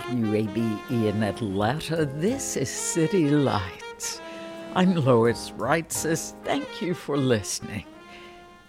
WABE 0.00 0.90
in 0.90 1.22
Atlanta. 1.22 2.04
This 2.04 2.56
is 2.56 2.68
City 2.68 3.28
Lights. 3.30 4.20
I'm 4.74 4.96
Lois 4.96 5.50
Reitzes. 5.52 6.34
Thank 6.42 6.82
you 6.82 6.94
for 6.94 7.16
listening. 7.16 7.84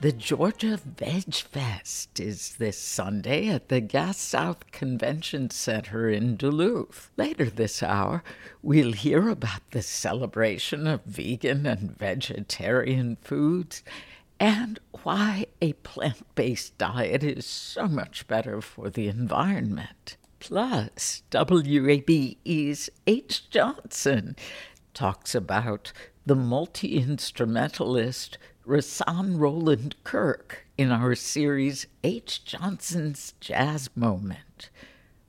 The 0.01 0.11
Georgia 0.11 0.77
Veg 0.77 1.33
Fest 1.33 2.19
is 2.19 2.55
this 2.59 2.77
Sunday 2.77 3.47
at 3.47 3.69
the 3.69 3.81
Gas 3.81 4.19
South 4.19 4.69
Convention 4.71 5.49
Center 5.49 6.09
in 6.11 6.35
Duluth. 6.35 7.09
Later 7.17 7.45
this 7.45 7.81
hour, 7.81 8.23
we'll 8.61 8.91
hear 8.91 9.27
about 9.27 9.71
the 9.71 9.81
celebration 9.81 10.85
of 10.85 11.05
vegan 11.05 11.65
and 11.65 11.97
vegetarian 11.97 13.17
foods 13.19 13.81
and 14.39 14.79
why 15.01 15.47
a 15.59 15.73
plant 15.73 16.23
based 16.35 16.77
diet 16.77 17.23
is 17.23 17.47
so 17.47 17.87
much 17.87 18.27
better 18.27 18.61
for 18.61 18.91
the 18.91 19.07
environment. 19.07 20.17
Plus, 20.39 21.23
WABE's 21.31 22.89
H. 23.07 23.49
Johnson 23.49 24.35
talks 24.93 25.35
about 25.35 25.91
the 26.25 26.35
multi 26.35 26.97
instrumentalist 26.97 28.37
Rahsaan 28.65 29.39
Roland 29.39 29.95
Kirk 30.03 30.65
in 30.77 30.91
our 30.91 31.15
series 31.15 31.87
H. 32.03 32.43
Johnson's 32.45 33.33
Jazz 33.39 33.89
Moment. 33.95 34.69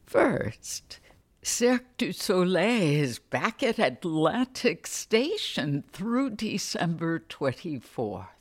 First, 0.06 1.00
Cirque 1.42 1.96
du 1.98 2.12
Soleil 2.12 3.02
is 3.02 3.18
back 3.18 3.62
at 3.62 3.78
Atlantic 3.78 4.86
Station 4.86 5.84
through 5.92 6.30
December 6.30 7.20
24th. 7.20 8.35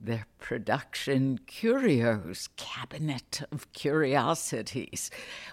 Their 0.00 0.26
production, 0.38 1.40
Kurios 1.46 2.48
Cabinet 2.56 3.42
of 3.50 3.72
Curiosities, 3.72 5.10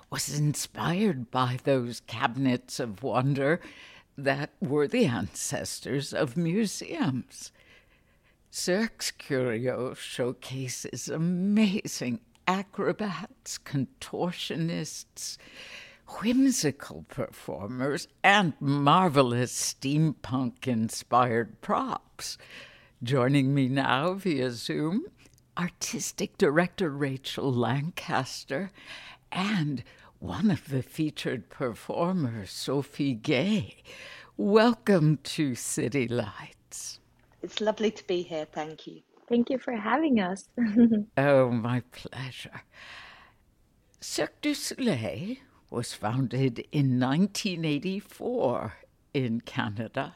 was 0.09 0.38
inspired 0.38 1.31
by 1.31 1.59
those 1.63 2.01
cabinets 2.01 2.79
of 2.79 3.03
wonder 3.03 3.62
that 4.17 4.51
were 4.59 4.88
the 4.88 5.06
ancestors 5.06 6.13
of 6.13 6.35
museums. 6.35 7.51
Cirque's 8.51 9.12
Curio 9.12 9.94
showcases 9.94 11.07
amazing 11.07 12.19
acrobats, 12.47 13.57
contortionists, 13.57 15.38
whimsical 16.22 17.06
performers, 17.07 18.07
and 18.23 18.53
marvelous 18.59 19.53
steampunk 19.53 20.67
inspired 20.67 21.62
props. 21.62 22.38
Joining 23.03 23.53
me 23.53 23.68
now 23.68 24.14
via 24.14 24.50
Zoom, 24.52 25.08
artistic 25.58 26.38
director 26.38 26.90
Rachel 26.90 27.52
Lancaster 27.52 28.72
and 29.30 29.84
one 30.19 30.50
of 30.50 30.69
the 30.69 30.81
featured 30.81 31.50
performers, 31.50 32.50
Sophie 32.52 33.14
Gay. 33.14 33.84
Welcome 34.38 35.19
to 35.24 35.53
City 35.53 36.08
Lights. 36.08 37.02
It's 37.41 37.59
lovely 37.59 37.91
to 37.91 38.08
be 38.08 38.22
here. 38.22 38.46
Thank 38.50 38.88
you. 38.88 39.02
Thank 39.28 39.50
you 39.50 39.58
for 39.58 39.74
having 39.74 40.22
us. 40.22 40.47
oh, 41.18 41.50
my 41.50 41.81
pleasure. 41.91 42.62
Cirque 44.00 44.40
du 44.40 44.53
Soleil 44.53 45.35
was 45.70 45.94
founded 45.94 46.59
in 46.72 47.02
1984 47.02 48.74
in 49.14 49.41
Canada 49.41 50.16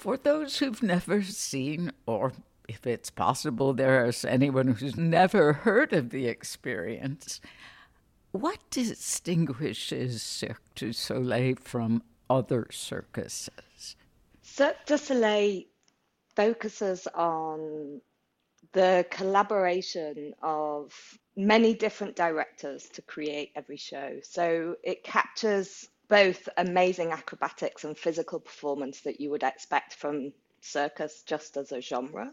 for 0.00 0.16
those 0.16 0.58
who've 0.58 0.82
never 0.82 1.22
seen, 1.22 1.92
or 2.06 2.32
if 2.66 2.86
it's 2.86 3.10
possible 3.10 3.74
there's 3.74 4.24
anyone 4.24 4.68
who's 4.68 4.96
never 4.96 5.52
heard 5.52 5.92
of 5.92 6.08
the 6.08 6.26
experience, 6.26 7.38
what 8.32 8.58
distinguishes 8.70 10.22
Cirque 10.22 10.74
du 10.74 10.94
Soleil 10.94 11.54
from 11.60 12.02
other 12.30 12.66
circuses? 12.70 13.94
Cirque 14.40 14.86
du 14.86 14.96
Soleil 14.96 15.64
focuses 16.34 17.06
on 17.14 18.00
the 18.72 19.04
collaboration 19.10 20.32
of 20.42 20.94
many 21.36 21.74
different 21.74 22.16
directors 22.16 22.88
to 22.94 23.02
create 23.02 23.50
every 23.54 23.76
show. 23.76 24.16
So 24.22 24.76
it 24.82 25.04
captures 25.04 25.90
both 26.10 26.48
amazing 26.58 27.12
acrobatics 27.12 27.84
and 27.84 27.98
physical 27.98 28.40
performance 28.40 29.02
that 29.02 29.20
you 29.20 29.30
would 29.30 29.44
expect 29.44 29.94
from 29.94 30.32
circus 30.62 31.22
just 31.26 31.56
as 31.58 31.72
a 31.72 31.80
genre. 31.80 32.32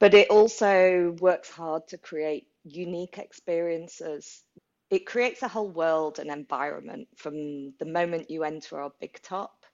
But 0.00 0.14
it 0.14 0.30
also 0.30 1.16
works 1.20 1.50
hard 1.50 1.88
to 1.88 1.98
create 1.98 2.48
unique 2.64 3.18
experiences. 3.18 4.44
It 4.90 5.06
creates 5.06 5.42
a 5.44 5.48
whole 5.48 5.70
world 5.70 6.18
and 6.20 6.30
environment 6.30 7.08
from 7.16 7.74
the 7.78 7.86
moment 7.86 8.30
you 8.30 8.44
enter 8.44 8.80
our 8.80 8.92
big 9.00 9.20
top. 9.22 9.64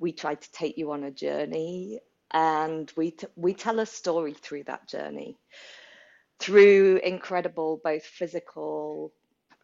We 0.00 0.12
try 0.12 0.36
to 0.36 0.52
take 0.52 0.78
you 0.78 0.92
on 0.92 1.04
a 1.04 1.12
journey 1.12 2.00
and 2.32 2.92
we, 2.96 3.12
t- 3.12 3.28
we 3.36 3.54
tell 3.54 3.80
a 3.80 3.86
story 3.86 4.34
through 4.34 4.64
that 4.64 4.88
journey 4.88 5.38
through 6.40 7.00
incredible 7.04 7.80
both 7.82 8.04
physical 8.04 9.12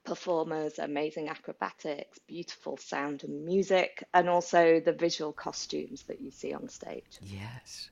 performers, 0.05 0.79
amazing 0.79 1.29
acrobatics, 1.29 2.19
beautiful 2.27 2.77
sound 2.77 3.25
and 3.25 3.45
music, 3.45 4.05
and 4.15 4.29
also 4.29 4.81
the 4.81 4.93
visual 4.93 5.33
costumes 5.33 6.03
that 6.05 6.21
you 6.21 6.31
see 6.31 6.53
on 6.53 6.69
stage. 6.69 7.19
Yes. 7.23 7.91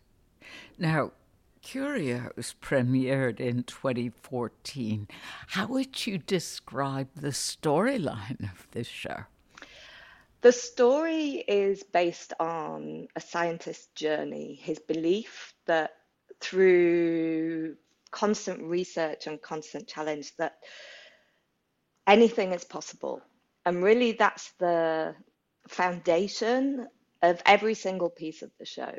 Now, 0.79 1.13
Kurios 1.63 2.55
premiered 2.61 3.39
in 3.39 3.63
2014. 3.65 5.09
How 5.49 5.67
would 5.67 6.07
you 6.07 6.19
describe 6.19 7.09
the 7.15 7.29
storyline 7.29 8.51
of 8.51 8.67
this 8.73 8.89
show? 8.89 9.25
The 10.41 10.53
story 10.53 11.45
is 11.47 11.83
based 11.83 12.33
on 12.41 13.09
a 13.15 13.21
scientist's 13.21 13.89
journey, 13.95 14.55
his 14.55 14.79
belief 14.79 15.53
that 15.67 15.97
through 16.41 17.77
constant 18.11 18.63
research 18.63 19.27
and 19.27 19.41
constant 19.41 19.87
challenge 19.87 20.35
that 20.39 20.61
anything 22.11 22.53
is 22.53 22.65
possible. 22.65 23.23
And 23.65 23.83
really, 23.83 24.13
that's 24.13 24.53
the 24.59 25.15
foundation 25.69 26.89
of 27.23 27.41
every 27.47 27.75
single 27.75 28.11
piece 28.11 28.43
of 28.43 28.51
the 28.59 28.67
show. 28.67 28.93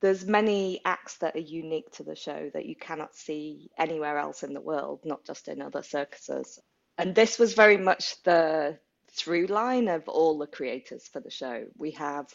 There's 0.00 0.24
many 0.26 0.80
acts 0.84 1.18
that 1.18 1.36
are 1.36 1.40
unique 1.40 1.90
to 1.92 2.02
the 2.02 2.16
show 2.16 2.50
that 2.54 2.66
you 2.66 2.76
cannot 2.76 3.14
see 3.14 3.70
anywhere 3.78 4.18
else 4.18 4.42
in 4.42 4.54
the 4.54 4.60
world, 4.60 5.00
not 5.04 5.24
just 5.24 5.48
in 5.48 5.60
other 5.60 5.82
circuses. 5.82 6.58
And 6.98 7.14
this 7.14 7.38
was 7.38 7.54
very 7.54 7.76
much 7.76 8.22
the 8.22 8.78
through 9.12 9.46
line 9.46 9.88
of 9.88 10.08
all 10.08 10.38
the 10.38 10.46
creators 10.46 11.06
for 11.08 11.20
the 11.20 11.30
show. 11.30 11.64
We 11.76 11.92
have 11.92 12.26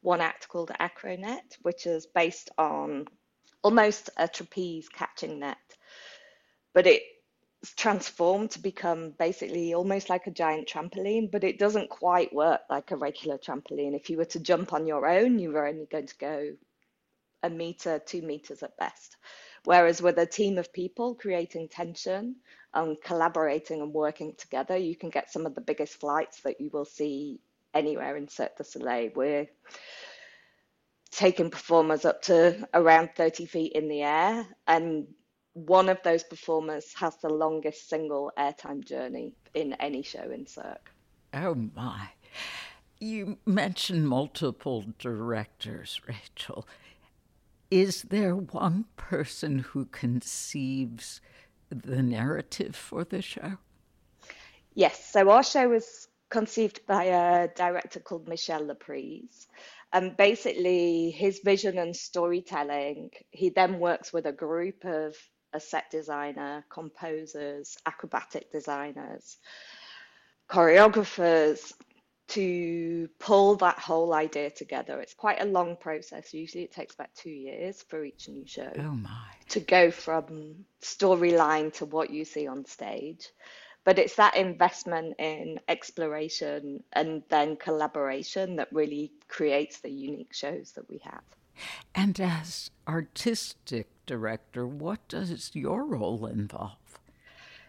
one 0.00 0.20
act 0.20 0.48
called 0.48 0.70
Acronet, 0.80 1.56
which 1.62 1.86
is 1.86 2.06
based 2.06 2.50
on 2.58 3.06
almost 3.62 4.10
a 4.16 4.28
trapeze 4.28 4.88
catching 4.88 5.40
net, 5.40 5.56
but 6.74 6.86
it 6.86 7.02
transformed 7.72 8.50
to 8.52 8.58
become 8.58 9.10
basically 9.18 9.74
almost 9.74 10.10
like 10.10 10.26
a 10.26 10.30
giant 10.30 10.68
trampoline, 10.68 11.30
but 11.30 11.44
it 11.44 11.58
doesn't 11.58 11.88
quite 11.88 12.32
work 12.34 12.60
like 12.68 12.90
a 12.90 12.96
regular 12.96 13.38
trampoline. 13.38 13.94
If 13.94 14.10
you 14.10 14.18
were 14.18 14.24
to 14.26 14.40
jump 14.40 14.72
on 14.72 14.86
your 14.86 15.06
own, 15.06 15.38
you 15.38 15.52
were 15.52 15.66
only 15.66 15.86
going 15.86 16.06
to 16.06 16.18
go 16.18 16.52
a 17.42 17.50
meter, 17.50 17.98
two 17.98 18.22
meters 18.22 18.62
at 18.62 18.76
best. 18.76 19.16
Whereas 19.64 20.02
with 20.02 20.18
a 20.18 20.26
team 20.26 20.58
of 20.58 20.72
people 20.72 21.14
creating 21.14 21.68
tension 21.68 22.36
and 22.72 23.00
collaborating 23.02 23.80
and 23.80 23.92
working 23.92 24.34
together, 24.36 24.76
you 24.76 24.96
can 24.96 25.10
get 25.10 25.32
some 25.32 25.46
of 25.46 25.54
the 25.54 25.60
biggest 25.60 26.00
flights 26.00 26.40
that 26.40 26.60
you 26.60 26.70
will 26.72 26.84
see 26.84 27.40
anywhere 27.72 28.16
in 28.16 28.28
Cirque 28.28 28.56
du 28.56 28.64
Soleil. 28.64 29.10
We're 29.14 29.48
taking 31.10 31.50
performers 31.50 32.04
up 32.04 32.22
to 32.22 32.68
around 32.74 33.10
30 33.16 33.46
feet 33.46 33.72
in 33.72 33.88
the 33.88 34.02
air, 34.02 34.46
and 34.66 35.06
one 35.54 35.88
of 35.88 36.02
those 36.02 36.24
performers 36.24 36.92
has 36.94 37.16
the 37.16 37.28
longest 37.28 37.88
single 37.88 38.32
airtime 38.36 38.84
journey 38.84 39.32
in 39.54 39.72
any 39.74 40.02
show 40.02 40.30
in 40.30 40.46
Cirque. 40.46 40.90
Oh 41.32 41.54
my. 41.54 42.08
You 43.00 43.38
mentioned 43.46 44.08
multiple 44.08 44.84
directors, 44.98 46.00
Rachel. 46.08 46.66
Is 47.70 48.02
there 48.02 48.36
one 48.36 48.84
person 48.96 49.60
who 49.60 49.86
conceives 49.86 51.20
the 51.70 52.02
narrative 52.02 52.76
for 52.76 53.04
the 53.04 53.22
show? 53.22 53.58
Yes. 54.74 55.04
So 55.04 55.30
our 55.30 55.42
show 55.42 55.68
was 55.68 56.08
conceived 56.30 56.84
by 56.86 57.04
a 57.04 57.48
director 57.54 58.00
called 58.00 58.28
Michel 58.28 58.62
Laprise. 58.66 59.46
And 59.92 60.16
basically, 60.16 61.12
his 61.12 61.38
vision 61.44 61.78
and 61.78 61.94
storytelling, 61.94 63.10
he 63.30 63.50
then 63.50 63.78
works 63.78 64.12
with 64.12 64.26
a 64.26 64.32
group 64.32 64.84
of 64.84 65.14
a 65.54 65.60
set 65.60 65.90
designer, 65.90 66.64
composers, 66.68 67.78
acrobatic 67.86 68.50
designers, 68.52 69.38
choreographers, 70.50 71.72
to 72.26 73.08
pull 73.18 73.56
that 73.56 73.78
whole 73.78 74.14
idea 74.14 74.50
together. 74.50 75.00
It's 75.00 75.14
quite 75.14 75.42
a 75.42 75.46
long 75.46 75.76
process. 75.76 76.32
Usually 76.32 76.64
it 76.64 76.72
takes 76.72 76.94
about 76.94 77.14
two 77.14 77.30
years 77.30 77.82
for 77.82 78.04
each 78.04 78.28
new 78.28 78.46
show. 78.46 78.72
Oh 78.78 78.94
my. 78.94 79.26
To 79.50 79.60
go 79.60 79.90
from 79.90 80.64
storyline 80.82 81.72
to 81.74 81.86
what 81.86 82.10
you 82.10 82.24
see 82.24 82.46
on 82.46 82.64
stage. 82.64 83.28
But 83.84 83.98
it's 83.98 84.16
that 84.16 84.36
investment 84.36 85.16
in 85.18 85.60
exploration 85.68 86.82
and 86.92 87.22
then 87.28 87.56
collaboration 87.56 88.56
that 88.56 88.72
really 88.72 89.12
creates 89.28 89.80
the 89.80 89.90
unique 89.90 90.32
shows 90.32 90.72
that 90.72 90.88
we 90.88 90.98
have. 91.04 91.22
And 91.94 92.20
as 92.20 92.70
artistic 92.86 93.88
director, 94.06 94.66
what 94.66 95.06
does 95.08 95.50
your 95.54 95.84
role 95.84 96.26
involve? 96.26 96.98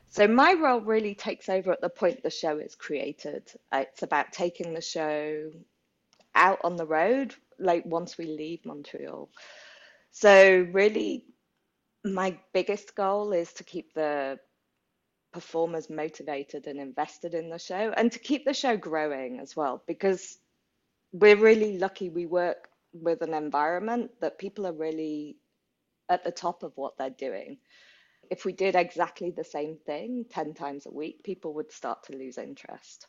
So 0.10 0.28
my 0.28 0.54
role 0.54 0.82
really 0.82 1.14
takes 1.14 1.50
over 1.50 1.72
at 1.72 1.82
the 1.82 1.90
point 1.90 2.24
the 2.24 2.30
show 2.30 2.58
is 2.58 2.76
created. 2.76 3.52
It's 3.74 4.04
about 4.04 4.32
taking 4.32 4.74
the 4.74 4.82
show 4.82 5.52
out 6.36 6.60
on 6.64 6.78
the 6.78 6.86
road, 6.86 7.36
like 7.60 7.86
once 7.86 8.18
we 8.18 8.26
leave 8.26 8.66
Montreal. 8.66 9.30
So 10.12 10.68
really, 10.72 11.26
my 12.06 12.38
biggest 12.54 12.96
goal 12.96 13.34
is 13.34 13.52
to 13.54 13.64
keep 13.64 13.94
the 13.94 14.40
performers 15.34 15.90
motivated 15.90 16.68
and 16.68 16.80
invested 16.80 17.34
in 17.34 17.50
the 17.50 17.60
show, 17.60 17.94
and 17.98 18.10
to 18.12 18.20
keep 18.20 18.46
the 18.46 18.54
show 18.54 18.78
growing 18.78 19.40
as 19.40 19.54
well, 19.54 19.84
because 19.86 20.38
we're 21.12 21.36
really 21.36 21.78
lucky. 21.78 22.10
We 22.10 22.26
work 22.26 22.70
with 23.01 23.21
an 23.21 23.33
environment 23.33 24.12
that 24.21 24.39
people 24.39 24.68
are 24.68 24.74
really 24.74 25.38
at 26.09 26.24
the 26.24 26.31
top 26.31 26.63
of 26.63 26.74
what 26.75 26.97
they're 26.97 27.09
doing 27.09 27.57
if 28.30 28.45
we 28.45 28.53
did 28.53 28.75
exactly 28.75 29.31
the 29.31 29.44
same 29.44 29.77
thing 29.86 30.25
10 30.30 30.53
times 30.53 30.86
a 30.86 30.92
week, 30.92 31.24
people 31.24 31.53
would 31.56 31.71
start 31.71 32.03
to 32.03 32.18
lose 32.18 32.38
interest. 32.38 33.07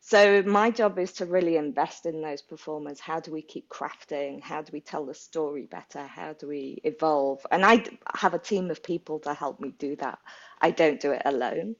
So, 0.00 0.42
my 0.42 0.70
job 0.70 0.98
is 0.98 1.12
to 1.14 1.26
really 1.26 1.56
invest 1.56 2.04
in 2.04 2.20
those 2.20 2.42
performers. 2.42 3.00
How 3.00 3.20
do 3.20 3.32
we 3.32 3.40
keep 3.40 3.68
crafting? 3.68 4.42
How 4.42 4.60
do 4.60 4.70
we 4.72 4.80
tell 4.80 5.06
the 5.06 5.14
story 5.14 5.66
better? 5.66 6.02
How 6.06 6.34
do 6.34 6.48
we 6.48 6.80
evolve? 6.84 7.46
And 7.50 7.64
I 7.64 7.84
have 8.14 8.34
a 8.34 8.38
team 8.38 8.70
of 8.70 8.82
people 8.82 9.20
to 9.20 9.32
help 9.32 9.60
me 9.60 9.72
do 9.78 9.96
that. 9.96 10.18
I 10.60 10.72
don't 10.72 11.00
do 11.00 11.12
it 11.12 11.22
alone. 11.24 11.76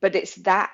But 0.00 0.14
it's 0.14 0.36
that 0.36 0.70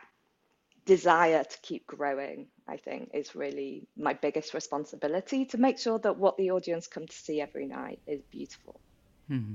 desire 0.85 1.45
to 1.45 1.59
keep 1.63 1.87
growing, 1.87 2.49
I 2.67 2.77
think, 2.79 3.11
is 3.13 3.35
really 3.35 3.87
my 3.97 4.15
biggest 4.15 4.55
responsibility 4.55 5.45
to 5.47 5.59
make 5.59 5.79
sure 5.79 5.99
that 5.99 6.17
what 6.17 6.37
the 6.37 6.51
audience 6.51 6.87
come 6.87 7.07
to 7.07 7.17
see 7.17 7.41
every 7.41 7.67
night 7.67 8.01
is 8.07 8.23
beautiful. 8.31 8.81
Hmm. 9.29 9.55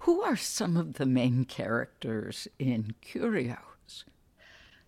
Who 0.00 0.22
are 0.22 0.36
some 0.36 0.76
of 0.76 0.94
the 0.94 1.06
main 1.06 1.44
characters 1.44 2.48
in 2.58 2.94
Kurios? 3.02 4.04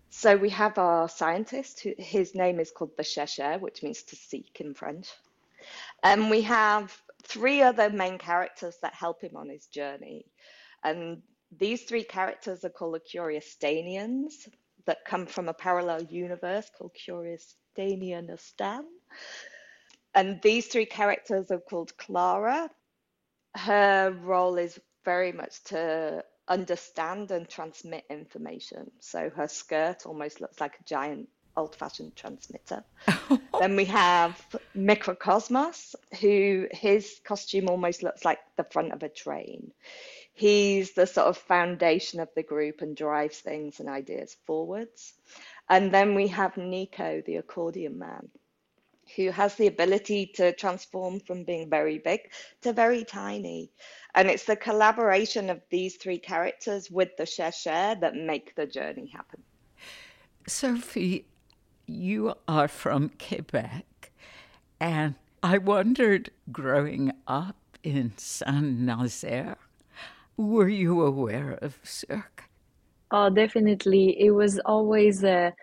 So 0.09 0.35
we 0.35 0.49
have 0.49 0.77
our 0.77 1.07
scientist, 1.07 1.79
who, 1.81 1.93
his 1.97 2.35
name 2.35 2.59
is 2.59 2.71
called 2.71 2.97
the 2.97 3.03
Chercheur, 3.03 3.59
which 3.59 3.83
means 3.83 4.03
to 4.03 4.15
seek 4.15 4.59
in 4.59 4.73
French. 4.73 5.07
And 6.03 6.29
we 6.29 6.41
have 6.41 7.01
three 7.23 7.61
other 7.61 7.89
main 7.89 8.17
characters 8.17 8.75
that 8.81 8.93
help 8.93 9.21
him 9.21 9.37
on 9.37 9.47
his 9.47 9.67
journey. 9.67 10.25
And 10.83 11.21
these 11.57 11.83
three 11.83 12.03
characters 12.03 12.65
are 12.65 12.69
called 12.69 12.95
the 12.95 12.99
Curiostanians 12.99 14.49
that 14.85 15.05
come 15.05 15.25
from 15.25 15.47
a 15.47 15.53
parallel 15.53 16.03
universe 16.03 16.69
called 16.77 16.95
Curiostanianistan. 17.77 18.83
And 20.13 20.41
these 20.41 20.67
three 20.67 20.85
characters 20.85 21.51
are 21.51 21.59
called 21.59 21.95
Clara, 21.97 22.69
her 23.55 24.11
role 24.11 24.57
is 24.57 24.79
very 25.03 25.31
much 25.31 25.63
to 25.65 26.23
understand 26.47 27.31
and 27.31 27.47
transmit 27.47 28.05
information. 28.09 28.91
So 28.99 29.29
her 29.29 29.47
skirt 29.47 30.05
almost 30.05 30.41
looks 30.41 30.59
like 30.59 30.79
a 30.79 30.83
giant 30.83 31.29
old 31.57 31.75
fashioned 31.75 32.15
transmitter. 32.15 32.83
then 33.59 33.75
we 33.75 33.85
have 33.85 34.41
Microcosmos, 34.75 35.95
who 36.19 36.67
his 36.71 37.19
costume 37.25 37.67
almost 37.69 38.03
looks 38.03 38.23
like 38.23 38.39
the 38.55 38.63
front 38.63 38.93
of 38.93 39.03
a 39.03 39.09
train. 39.09 39.71
He's 40.33 40.93
the 40.93 41.05
sort 41.05 41.27
of 41.27 41.37
foundation 41.37 42.21
of 42.21 42.29
the 42.35 42.43
group 42.43 42.81
and 42.81 42.95
drives 42.95 43.39
things 43.39 43.79
and 43.79 43.89
ideas 43.89 44.37
forwards. 44.45 45.13
And 45.69 45.93
then 45.93 46.15
we 46.15 46.27
have 46.27 46.57
Nico, 46.57 47.21
the 47.25 47.37
accordion 47.37 47.97
man, 47.97 48.29
who 49.15 49.29
has 49.31 49.55
the 49.55 49.67
ability 49.67 50.25
to 50.35 50.53
transform 50.53 51.19
from 51.19 51.43
being 51.43 51.69
very 51.69 51.97
big 51.99 52.31
to 52.61 52.73
very 52.73 53.03
tiny. 53.03 53.71
And 54.15 54.29
it's 54.29 54.45
the 54.45 54.55
collaboration 54.55 55.49
of 55.49 55.61
these 55.69 55.95
three 55.95 56.17
characters 56.19 56.91
with 56.91 57.15
the 57.17 57.25
chercheur 57.25 57.95
that 58.01 58.15
make 58.15 58.55
the 58.55 58.65
journey 58.65 59.07
happen. 59.07 59.43
Sophie, 60.47 61.25
you 61.85 62.33
are 62.47 62.67
from 62.67 63.11
Quebec, 63.19 64.11
and 64.79 65.15
I 65.43 65.57
wondered 65.57 66.31
growing 66.51 67.11
up 67.27 67.55
in 67.83 68.13
Saint 68.17 68.79
Nazaire, 68.79 69.57
were 70.37 70.69
you 70.69 71.01
aware 71.01 71.57
of 71.61 71.79
Cirque? 71.83 72.50
Oh, 73.11 73.29
definitely. 73.29 74.19
It 74.19 74.31
was 74.31 74.59
always 74.59 75.23
a, 75.23 75.53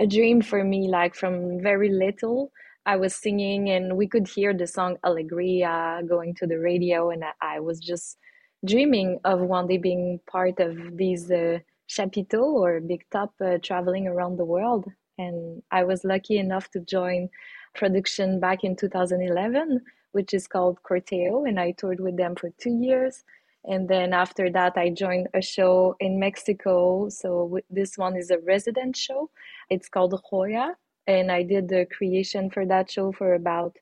a 0.00 0.06
dream 0.06 0.42
for 0.42 0.64
me, 0.64 0.88
like 0.88 1.14
from 1.14 1.60
very 1.60 1.88
little. 1.90 2.50
I 2.84 2.96
was 2.96 3.14
singing 3.14 3.70
and 3.70 3.96
we 3.96 4.06
could 4.06 4.28
hear 4.28 4.52
the 4.54 4.66
song 4.66 4.96
Alegria 5.04 6.02
going 6.08 6.34
to 6.36 6.46
the 6.46 6.58
radio, 6.58 7.10
and 7.10 7.24
I, 7.24 7.56
I 7.56 7.60
was 7.60 7.80
just 7.80 8.18
dreaming 8.64 9.20
of 9.24 9.40
one 9.40 9.66
day 9.68 9.76
being 9.78 10.20
part 10.30 10.58
of 10.60 10.96
these 10.96 11.30
uh, 11.30 11.58
chapiteaux 11.88 12.42
or 12.54 12.80
big 12.80 13.04
top 13.10 13.32
uh, 13.40 13.58
traveling 13.62 14.06
around 14.06 14.36
the 14.36 14.44
world. 14.44 14.86
And 15.18 15.62
I 15.70 15.84
was 15.84 16.04
lucky 16.04 16.38
enough 16.38 16.70
to 16.72 16.80
join 16.80 17.28
production 17.74 18.40
back 18.40 18.64
in 18.64 18.76
2011, 18.76 19.80
which 20.12 20.34
is 20.34 20.46
called 20.46 20.78
Corteo, 20.82 21.48
and 21.48 21.58
I 21.60 21.72
toured 21.72 22.00
with 22.00 22.16
them 22.16 22.34
for 22.36 22.50
two 22.58 22.70
years. 22.80 23.24
And 23.66 23.88
then 23.88 24.12
after 24.12 24.50
that, 24.50 24.76
I 24.76 24.90
joined 24.90 25.28
a 25.34 25.42
show 25.42 25.96
in 25.98 26.20
Mexico. 26.20 27.08
So 27.08 27.58
this 27.68 27.98
one 27.98 28.16
is 28.16 28.30
a 28.30 28.38
resident 28.38 28.96
show. 28.96 29.30
It's 29.70 29.88
called 29.88 30.14
Joya, 30.30 30.76
and 31.06 31.32
I 31.32 31.42
did 31.42 31.68
the 31.68 31.86
creation 31.86 32.50
for 32.50 32.64
that 32.66 32.90
show 32.90 33.12
for 33.12 33.34
about 33.34 33.76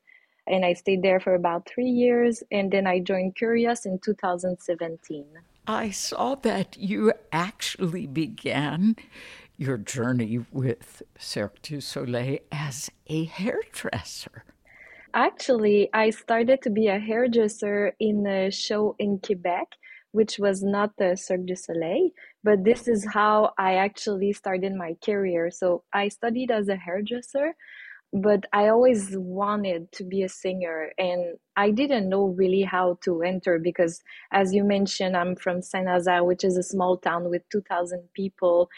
and 0.47 0.63
I 0.63 0.73
stayed 0.73 1.01
there 1.01 1.19
for 1.19 1.33
about 1.33 1.67
three 1.67 1.89
years, 1.89 2.43
and 2.51 2.71
then 2.71 2.85
I 2.85 2.99
joined 2.99 3.35
Kurios 3.35 3.85
in 3.85 3.99
2017. 3.99 5.25
I 5.67 5.89
saw 5.89 6.35
that 6.35 6.77
you 6.77 7.13
actually 7.31 8.05
began 8.05 8.95
your 9.57 9.77
journey 9.77 10.45
with 10.51 11.01
Cirque 11.17 11.61
du 11.63 11.81
Soleil 11.81 12.39
as 12.51 12.91
a 13.07 13.23
hairdresser. 13.25 14.43
Actually, 15.15 15.89
I 15.93 16.09
started 16.09 16.61
to 16.63 16.69
be 16.69 16.87
a 16.87 16.99
hairdresser 16.99 17.95
in 18.01 18.27
a 18.27 18.51
show 18.51 18.97
in 18.99 19.19
Quebec, 19.19 19.67
which 20.11 20.37
was 20.39 20.61
not 20.61 20.91
the 20.97 21.15
Cirque 21.15 21.45
du 21.45 21.55
Soleil, 21.55 22.09
but 22.43 22.65
this 22.65 22.89
is 22.89 23.07
how 23.13 23.53
I 23.57 23.75
actually 23.75 24.33
started 24.33 24.75
my 24.75 24.97
career. 25.05 25.51
So 25.51 25.83
I 25.93 26.09
studied 26.09 26.51
as 26.51 26.67
a 26.67 26.75
hairdresser, 26.75 27.55
but 28.11 28.45
I 28.51 28.67
always 28.67 29.15
wanted 29.17 29.89
to 29.93 30.03
be 30.03 30.23
a 30.23 30.29
singer 30.29 30.91
and 30.97 31.37
I 31.55 31.71
didn't 31.71 32.09
know 32.09 32.25
really 32.27 32.63
how 32.63 32.97
to 33.05 33.23
enter 33.23 33.57
because 33.57 34.01
as 34.31 34.53
you 34.53 34.63
mentioned 34.63 35.17
I'm 35.17 35.35
from 35.35 35.61
Saint-Nazaire 35.61 36.23
which 36.23 36.43
is 36.45 36.55
a 36.55 36.63
small 36.63 36.97
town 36.97 37.29
with 37.29 37.41
2000 37.49 38.07
people 38.13 38.69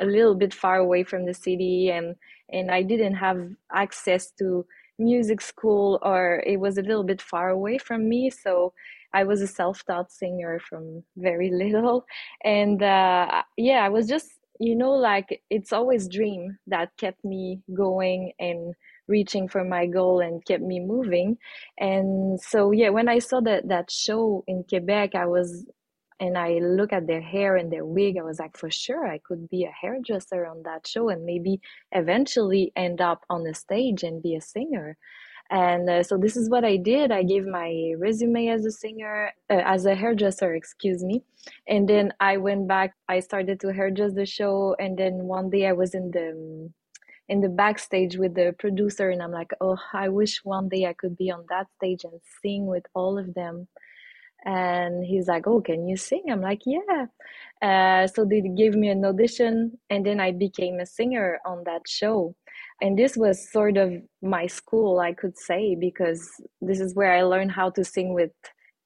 a 0.00 0.06
little 0.06 0.34
bit 0.34 0.54
far 0.54 0.76
away 0.76 1.04
from 1.04 1.26
the 1.26 1.34
city 1.34 1.90
and 1.90 2.16
and 2.50 2.70
I 2.70 2.82
didn't 2.82 3.16
have 3.16 3.50
access 3.72 4.30
to 4.38 4.64
music 4.98 5.40
school 5.40 5.98
or 6.02 6.42
it 6.46 6.58
was 6.58 6.78
a 6.78 6.82
little 6.82 7.04
bit 7.04 7.20
far 7.20 7.50
away 7.50 7.78
from 7.78 8.08
me. 8.08 8.30
So 8.30 8.72
I 9.12 9.24
was 9.24 9.40
a 9.40 9.46
self-taught 9.46 10.12
singer 10.12 10.58
from 10.60 11.02
very 11.16 11.50
little. 11.52 12.04
And 12.44 12.82
uh, 12.82 13.42
yeah, 13.56 13.84
I 13.84 13.88
was 13.88 14.06
just, 14.06 14.30
you 14.58 14.74
know, 14.74 14.92
like 14.92 15.42
it's 15.50 15.72
always 15.72 16.08
dream 16.08 16.58
that 16.66 16.96
kept 16.96 17.24
me 17.24 17.60
going 17.74 18.32
and 18.38 18.74
reaching 19.08 19.48
for 19.48 19.64
my 19.64 19.86
goal 19.86 20.20
and 20.20 20.44
kept 20.44 20.62
me 20.62 20.80
moving. 20.80 21.38
And 21.78 22.40
so 22.40 22.72
yeah, 22.72 22.88
when 22.90 23.08
I 23.08 23.18
saw 23.20 23.40
that 23.40 23.68
that 23.68 23.90
show 23.90 24.44
in 24.46 24.64
Quebec, 24.64 25.14
I 25.14 25.26
was 25.26 25.66
and 26.18 26.38
I 26.38 26.58
look 26.58 26.92
at 26.92 27.06
their 27.06 27.20
hair 27.20 27.56
and 27.56 27.70
their 27.70 27.84
wig, 27.84 28.16
I 28.18 28.22
was 28.22 28.38
like, 28.38 28.56
for 28.56 28.70
sure, 28.70 29.06
I 29.06 29.18
could 29.18 29.48
be 29.48 29.64
a 29.64 29.70
hairdresser 29.70 30.46
on 30.46 30.62
that 30.62 30.86
show 30.86 31.08
and 31.10 31.24
maybe 31.24 31.60
eventually 31.92 32.72
end 32.74 33.00
up 33.00 33.24
on 33.28 33.44
the 33.44 33.54
stage 33.54 34.02
and 34.02 34.22
be 34.22 34.34
a 34.34 34.40
singer. 34.40 34.96
And 35.50 35.88
uh, 35.88 36.02
so 36.02 36.16
this 36.16 36.36
is 36.36 36.50
what 36.50 36.64
I 36.64 36.76
did. 36.76 37.12
I 37.12 37.22
gave 37.22 37.46
my 37.46 37.94
resume 37.98 38.48
as 38.48 38.64
a 38.64 38.72
singer, 38.72 39.30
uh, 39.48 39.62
as 39.64 39.86
a 39.86 39.94
hairdresser, 39.94 40.54
excuse 40.54 41.04
me. 41.04 41.22
And 41.68 41.88
then 41.88 42.12
I 42.18 42.38
went 42.38 42.66
back. 42.66 42.94
I 43.08 43.20
started 43.20 43.60
to 43.60 43.72
hairdress 43.72 44.14
the 44.14 44.26
show. 44.26 44.74
And 44.78 44.98
then 44.98 45.14
one 45.24 45.50
day 45.50 45.66
I 45.66 45.72
was 45.72 45.94
in 45.94 46.10
the 46.10 46.70
in 47.28 47.40
the 47.40 47.48
backstage 47.48 48.16
with 48.16 48.34
the 48.34 48.54
producer, 48.56 49.10
and 49.10 49.20
I'm 49.20 49.32
like, 49.32 49.50
oh, 49.60 49.76
I 49.92 50.08
wish 50.08 50.44
one 50.44 50.68
day 50.68 50.86
I 50.86 50.92
could 50.92 51.16
be 51.16 51.30
on 51.30 51.44
that 51.48 51.66
stage 51.76 52.04
and 52.04 52.20
sing 52.40 52.66
with 52.66 52.84
all 52.94 53.18
of 53.18 53.34
them 53.34 53.66
and 54.46 55.04
he's 55.04 55.28
like 55.28 55.46
oh 55.46 55.60
can 55.60 55.86
you 55.86 55.96
sing? 55.96 56.22
I'm 56.30 56.40
like 56.40 56.62
yeah. 56.64 57.06
Uh, 57.60 58.06
so 58.06 58.24
they 58.24 58.40
gave 58.42 58.74
me 58.74 58.88
an 58.88 59.04
audition 59.04 59.78
and 59.90 60.04
then 60.06 60.20
i 60.20 60.30
became 60.30 60.78
a 60.80 60.86
singer 60.86 61.38
on 61.46 61.64
that 61.64 61.82
show. 61.86 62.34
And 62.80 62.98
this 62.98 63.16
was 63.16 63.50
sort 63.50 63.76
of 63.76 63.92
my 64.22 64.46
school 64.46 65.00
i 65.00 65.12
could 65.12 65.36
say 65.36 65.74
because 65.74 66.30
this 66.60 66.80
is 66.80 66.94
where 66.94 67.12
i 67.12 67.22
learned 67.22 67.52
how 67.52 67.70
to 67.70 67.84
sing 67.84 68.14
with 68.14 68.30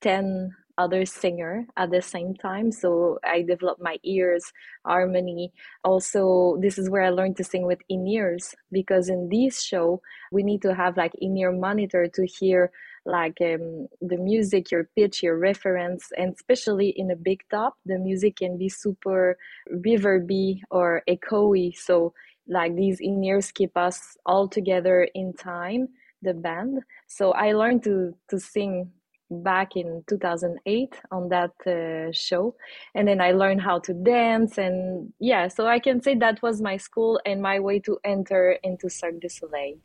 10 0.03 0.55
other 0.79 1.05
singer 1.05 1.67
at 1.77 1.91
the 1.91 2.01
same 2.01 2.35
time. 2.35 2.73
So 2.73 3.19
i 3.25 3.43
developed 3.43 3.83
my 3.83 3.99
ears 4.03 4.45
harmony. 4.87 5.53
Also 5.85 6.57
this 6.63 6.79
is 6.79 6.89
where 6.89 7.03
i 7.03 7.11
learned 7.11 7.37
to 7.37 7.45
sing 7.45 7.67
with 7.67 7.81
in-ears 7.89 8.55
because 8.73 9.09
in 9.11 9.29
this 9.29 9.63
show 9.63 10.01
we 10.33 10.43
need 10.43 10.63
to 10.63 10.75
have 10.75 10.97
like 10.97 11.13
in-ear 11.21 11.53
monitor 11.53 12.09
to 12.15 12.27
hear 12.27 12.71
like 13.07 13.39
um, 13.41 13.89
the 14.01 14.17
music, 14.17 14.71
your 14.71 14.89
pitch, 14.97 15.23
your 15.23 15.39
reference, 15.39 16.11
and 16.17 16.35
especially 16.35 16.91
in 16.91 17.11
a 17.11 17.17
big 17.17 17.43
top, 17.51 17.75
the 17.87 17.99
music 17.99 18.37
can 18.37 18.59
be 18.59 18.69
super 18.69 19.39
reverby 19.73 20.61
or 20.71 21.03
echoey. 21.09 21.77
So 21.77 22.13
like 22.47 22.75
these 22.75 23.01
in-ears 23.01 23.53
keep 23.53 23.77
us 23.77 24.17
all 24.27 24.49
together 24.49 25.09
in 25.15 25.33
time, 25.35 25.89
the 26.23 26.35
band. 26.35 26.81
So 27.07 27.33
I 27.33 27.53
learned 27.53 27.85
to 27.85 28.15
to 28.29 28.39
sing 28.39 28.91
back 29.31 29.77
in 29.77 30.03
2008 30.09 31.01
on 31.13 31.29
that 31.29 31.53
uh, 31.65 32.11
show 32.11 32.53
and 32.97 33.07
then 33.07 33.21
i 33.21 33.31
learned 33.31 33.61
how 33.61 33.79
to 33.79 33.95
dance 33.95 34.59
and 34.59 35.13
yeah 35.21 35.47
so 35.47 35.69
i 35.69 35.79
can 35.79 36.03
say 36.03 36.17
that 36.17 36.43
was 36.43 36.61
my 36.61 36.77
school 36.77 37.21
and 37.25 37.41
my 37.41 37.61
way 37.61 37.79
to 37.79 37.97
enter 38.03 38.59
into 38.65 38.91
cirque 38.91 39.21
du 39.21 39.29
soleil 39.29 39.77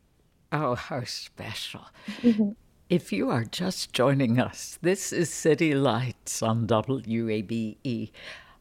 oh 0.51 0.73
how 0.73 1.03
special. 1.03 1.85
If 2.87 3.11
you 3.11 3.31
are 3.31 3.45
just 3.45 3.93
joining 3.93 4.39
us, 4.39 4.77
this 4.79 5.11
is 5.11 5.31
City 5.31 5.73
Lights 5.73 6.43
on 6.43 6.67
WABE. 6.67 8.11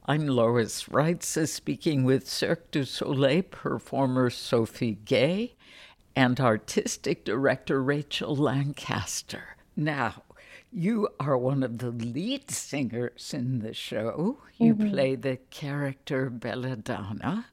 I'm 0.07 0.27
Lois 0.27 0.85
Reitzes 0.85 1.49
speaking 1.49 2.05
with 2.05 2.27
Cirque 2.27 2.71
du 2.71 2.87
Soleil 2.87 3.43
performer 3.43 4.31
Sophie 4.31 4.97
Gay 5.05 5.57
and 6.17 6.41
artistic 6.41 7.27
director 7.27 7.83
Rachel 7.83 8.35
Lancaster. 8.35 9.57
Now, 9.77 10.23
you 10.73 11.11
are 11.21 11.37
one 11.37 11.63
of 11.63 11.77
the 11.77 11.91
lead 11.91 12.51
singers 12.51 13.35
in 13.35 13.59
the 13.59 13.75
show. 13.75 14.39
You 14.57 14.75
mm-hmm. 14.75 14.91
play 14.91 15.15
the 15.17 15.37
character 15.51 16.31
Belladonna. 16.31 17.49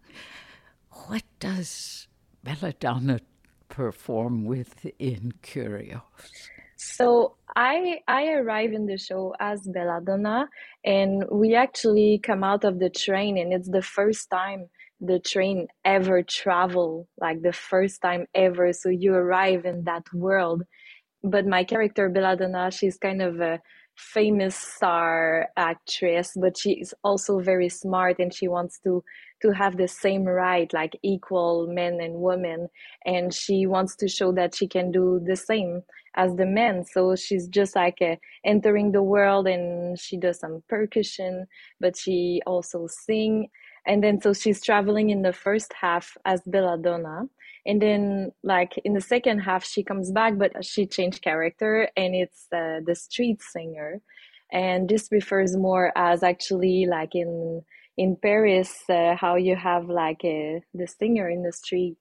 What 0.89 1.23
does 1.41 2.07
Belladonna 2.45 3.19
perform 3.67 4.45
with 4.45 4.85
in 4.97 5.33
Kurios? 5.43 6.49
So 6.83 7.35
I 7.55 7.99
I 8.07 8.29
arrive 8.33 8.73
in 8.73 8.87
the 8.87 8.97
show 8.97 9.35
as 9.39 9.67
Belladonna, 9.67 10.49
and 10.83 11.23
we 11.31 11.53
actually 11.53 12.19
come 12.23 12.43
out 12.43 12.63
of 12.63 12.79
the 12.79 12.89
train, 12.89 13.37
and 13.37 13.53
it's 13.53 13.69
the 13.69 13.83
first 13.83 14.31
time 14.31 14.67
the 14.99 15.19
train 15.19 15.67
ever 15.85 16.23
travel, 16.23 17.07
like 17.19 17.43
the 17.43 17.53
first 17.53 18.01
time 18.01 18.25
ever. 18.33 18.73
So 18.73 18.89
you 18.89 19.13
arrive 19.13 19.65
in 19.65 19.83
that 19.83 20.11
world. 20.11 20.63
But 21.23 21.45
my 21.45 21.63
character 21.63 22.09
Belladonna, 22.09 22.71
she's 22.71 22.97
kind 22.97 23.21
of 23.21 23.39
a 23.41 23.61
famous 23.95 24.55
star 24.55 25.49
actress, 25.57 26.33
but 26.35 26.57
she's 26.57 26.95
also 27.03 27.39
very 27.39 27.69
smart, 27.69 28.17
and 28.17 28.33
she 28.33 28.47
wants 28.47 28.79
to 28.85 29.03
to 29.41 29.51
have 29.51 29.77
the 29.77 29.87
same 29.87 30.23
right, 30.25 30.71
like 30.73 30.97
equal 31.03 31.67
men 31.67 31.99
and 32.01 32.15
women, 32.15 32.69
and 33.05 33.33
she 33.33 33.65
wants 33.65 33.95
to 33.97 34.07
show 34.07 34.31
that 34.33 34.55
she 34.55 34.67
can 34.67 34.91
do 34.91 35.21
the 35.25 35.35
same 35.35 35.83
as 36.15 36.35
the 36.35 36.45
men. 36.45 36.83
So 36.85 37.15
she's 37.15 37.47
just 37.47 37.75
like 37.75 37.97
uh, 38.01 38.15
entering 38.45 38.91
the 38.91 39.03
world 39.03 39.47
and 39.47 39.99
she 39.99 40.17
does 40.17 40.39
some 40.39 40.63
percussion, 40.67 41.47
but 41.79 41.97
she 41.97 42.41
also 42.45 42.87
sing. 42.87 43.49
And 43.85 44.03
then 44.03 44.21
so 44.21 44.33
she's 44.33 44.63
traveling 44.63 45.09
in 45.09 45.21
the 45.21 45.33
first 45.33 45.73
half 45.73 46.17
as 46.25 46.41
Belladonna. 46.45 47.23
And 47.65 47.81
then 47.81 48.31
like 48.43 48.77
in 48.83 48.93
the 48.93 49.01
second 49.01 49.39
half, 49.39 49.63
she 49.63 49.83
comes 49.83 50.11
back, 50.11 50.37
but 50.37 50.65
she 50.65 50.85
changed 50.85 51.21
character 51.21 51.89
and 51.95 52.15
it's 52.15 52.47
uh, 52.51 52.81
the 52.85 52.95
street 52.95 53.41
singer. 53.41 54.01
And 54.51 54.89
this 54.89 55.09
refers 55.11 55.55
more 55.55 55.93
as 55.95 56.23
actually 56.23 56.85
like 56.85 57.15
in 57.15 57.63
in 57.97 58.15
Paris, 58.15 58.83
uh, 58.89 59.15
how 59.15 59.35
you 59.35 59.55
have 59.55 59.89
like 59.89 60.23
a, 60.23 60.57
uh, 60.57 60.59
the 60.73 60.87
singer 60.87 61.29
in 61.29 61.43
the 61.43 61.51
street 61.51 61.97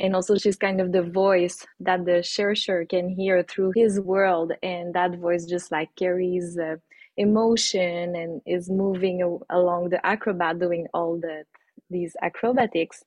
and 0.00 0.14
also 0.14 0.36
she's 0.36 0.56
kind 0.56 0.80
of 0.80 0.92
the 0.92 1.02
voice 1.02 1.66
that 1.80 2.04
the 2.04 2.22
chercheur 2.22 2.88
can 2.88 3.08
hear 3.08 3.42
through 3.42 3.72
his 3.74 4.00
world 4.00 4.52
and 4.62 4.94
that 4.94 5.18
voice 5.18 5.44
just 5.44 5.70
like 5.70 5.90
carries 5.96 6.58
uh, 6.58 6.76
emotion 7.16 8.16
and 8.16 8.40
is 8.46 8.70
moving 8.70 9.38
along 9.50 9.90
the 9.90 10.04
acrobat 10.04 10.58
doing 10.58 10.86
all 10.94 11.18
the 11.20 11.44
these 11.90 12.16
acrobatics. 12.22 13.04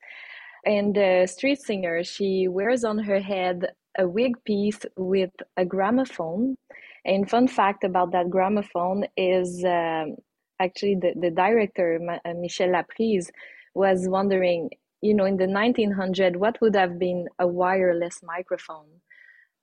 And 0.63 0.95
the 0.95 1.27
street 1.27 1.59
singer 1.59 2.03
she 2.03 2.47
wears 2.47 2.83
on 2.83 2.99
her 2.99 3.19
head 3.19 3.67
a 3.97 4.07
wig 4.07 4.35
piece 4.45 4.79
with 4.95 5.31
a 5.57 5.65
gramophone. 5.65 6.55
And 7.03 7.29
fun 7.29 7.47
fact 7.47 7.83
about 7.83 8.11
that 8.11 8.29
gramophone 8.29 9.05
is 9.17 9.63
um, 9.63 10.17
actually 10.59 10.95
the, 10.95 11.13
the 11.19 11.31
director 11.31 11.99
uh, 12.25 12.33
michel 12.33 12.69
laprise 12.69 13.29
was 13.73 14.07
wondering 14.07 14.69
you 15.05 15.13
know, 15.13 15.25
in 15.25 15.37
the 15.37 15.47
1900, 15.47 16.35
what 16.35 16.59
would 16.61 16.75
have 16.75 16.97
been 16.97 17.27
a 17.37 17.47
wireless 17.47 18.21
microphone? 18.23 18.87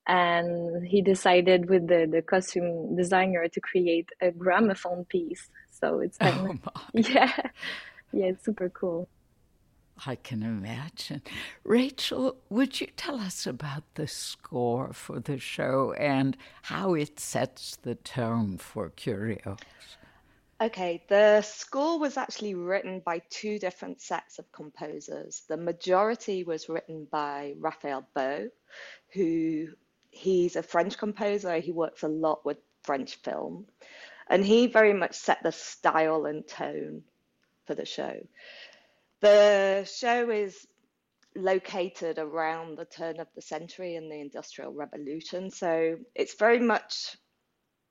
And 0.06 0.86
he 0.86 1.02
decided 1.02 1.68
with 1.68 1.88
the, 1.88 2.08
the 2.10 2.22
costume 2.22 2.96
designer 2.96 3.48
to 3.48 3.60
create 3.60 4.08
a 4.20 4.30
gramophone 4.30 5.04
piece. 5.04 5.50
So 5.70 5.98
it's 5.98 6.18
kind 6.18 6.60
oh 6.64 6.70
of, 6.74 6.82
yeah, 7.10 7.32
yeah, 8.12 8.26
it's 8.26 8.44
super 8.44 8.68
cool. 8.68 9.08
I 10.06 10.14
can 10.16 10.42
imagine. 10.42 11.22
Rachel, 11.64 12.36
would 12.48 12.80
you 12.80 12.88
tell 12.96 13.20
us 13.20 13.46
about 13.46 13.84
the 13.94 14.06
score 14.06 14.92
for 14.92 15.20
the 15.20 15.38
show 15.38 15.92
and 15.92 16.36
how 16.62 16.94
it 16.94 17.20
sets 17.20 17.76
the 17.82 17.94
tone 17.96 18.58
for 18.58 18.90
Kurios? 18.90 19.58
Okay, 20.62 21.02
the 21.08 21.42
score 21.42 21.98
was 21.98 22.16
actually 22.16 22.54
written 22.54 23.02
by 23.04 23.20
two 23.30 23.58
different 23.58 24.00
sets 24.00 24.38
of 24.38 24.52
composers. 24.52 25.42
The 25.48 25.56
majority 25.56 26.44
was 26.44 26.68
written 26.68 27.08
by 27.10 27.54
Raphael 27.58 28.06
Beau, 28.14 28.48
who 29.12 29.66
he's 30.10 30.54
a 30.54 30.62
French 30.62 30.96
composer. 30.96 31.58
He 31.58 31.72
works 31.72 32.04
a 32.04 32.08
lot 32.08 32.44
with 32.44 32.58
French 32.84 33.16
film, 33.16 33.66
and 34.28 34.44
he 34.44 34.68
very 34.68 34.92
much 34.92 35.16
set 35.16 35.42
the 35.42 35.50
style 35.50 36.26
and 36.26 36.46
tone 36.46 37.02
for 37.66 37.74
the 37.74 37.84
show. 37.84 38.24
The 39.18 39.82
show 39.92 40.30
is 40.30 40.64
located 41.34 42.18
around 42.20 42.78
the 42.78 42.84
turn 42.84 43.18
of 43.18 43.26
the 43.34 43.42
century 43.42 43.96
and 43.96 44.08
the 44.08 44.20
Industrial 44.20 44.72
Revolution, 44.72 45.50
so 45.50 45.98
it's 46.14 46.34
very 46.34 46.60
much 46.60 47.16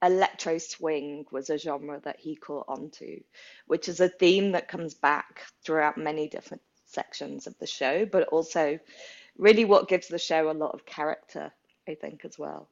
electro 0.02 0.58
swing 0.58 1.26
was 1.32 1.50
a 1.50 1.58
genre 1.58 2.00
that 2.04 2.20
he 2.20 2.36
caught 2.36 2.66
onto, 2.68 3.22
which 3.68 3.88
is 3.88 4.00
a 4.00 4.10
theme 4.10 4.52
that 4.54 4.68
comes 4.68 4.94
back 4.94 5.42
throughout 5.64 5.98
many 5.98 6.28
different 6.28 6.64
sections 6.86 7.48
of 7.48 7.58
the 7.60 7.68
show, 7.68 8.06
but 8.06 8.28
also 8.30 8.80
really 9.38 9.66
what 9.66 9.88
gives 9.88 10.08
the 10.08 10.20
show 10.20 10.50
a 10.50 10.54
lot 10.54 10.74
of 10.74 10.86
character, 10.86 11.52
I 11.88 11.96
think, 11.96 12.26
as 12.26 12.38
well. 12.38 12.68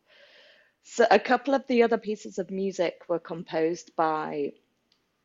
So, 0.83 1.05
a 1.12 1.19
couple 1.19 1.53
of 1.53 1.67
the 1.67 1.83
other 1.83 1.98
pieces 1.98 2.39
of 2.39 2.50
music 2.50 3.03
were 3.07 3.19
composed 3.19 3.95
by 3.95 4.53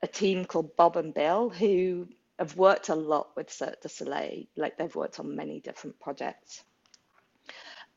a 0.03 0.07
team 0.07 0.45
called 0.45 0.77
Bob 0.77 0.97
and 0.97 1.15
Bill, 1.15 1.49
who 1.49 2.09
have 2.39 2.57
worked 2.57 2.89
a 2.89 2.95
lot 2.95 3.31
with 3.37 3.51
Cirque 3.51 3.81
du 3.81 3.89
Soleil, 3.89 4.45
like 4.57 4.77
they've 4.77 4.95
worked 4.95 5.21
on 5.21 5.37
many 5.37 5.61
different 5.61 5.99
projects. 6.01 6.63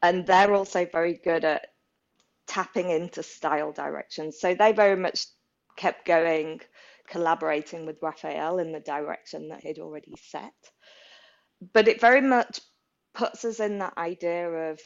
And 0.02 0.26
they're 0.26 0.54
also 0.54 0.86
very 0.86 1.16
good 1.16 1.44
at 1.44 1.68
tapping 2.48 2.90
into 2.90 3.24
style 3.24 3.72
directions. 3.72 4.40
So 4.40 4.56
they 4.56 4.72
very 4.72 4.96
much 4.96 5.26
kept 5.76 6.06
going, 6.06 6.62
collaborating 7.08 7.86
with 7.86 8.02
Raphael 8.02 8.60
in 8.60 8.72
the 8.72 8.80
direction 8.80 9.50
that 9.50 9.62
he'd 9.62 9.80
already 9.80 10.16
set. 10.30 10.54
But 11.74 11.88
it 11.88 12.02
very 12.02 12.22
much 12.22 12.62
puts 13.14 13.46
us 13.46 13.60
in 13.60 13.80
that 13.80 13.98
idea 13.98 14.50
of 14.72 14.80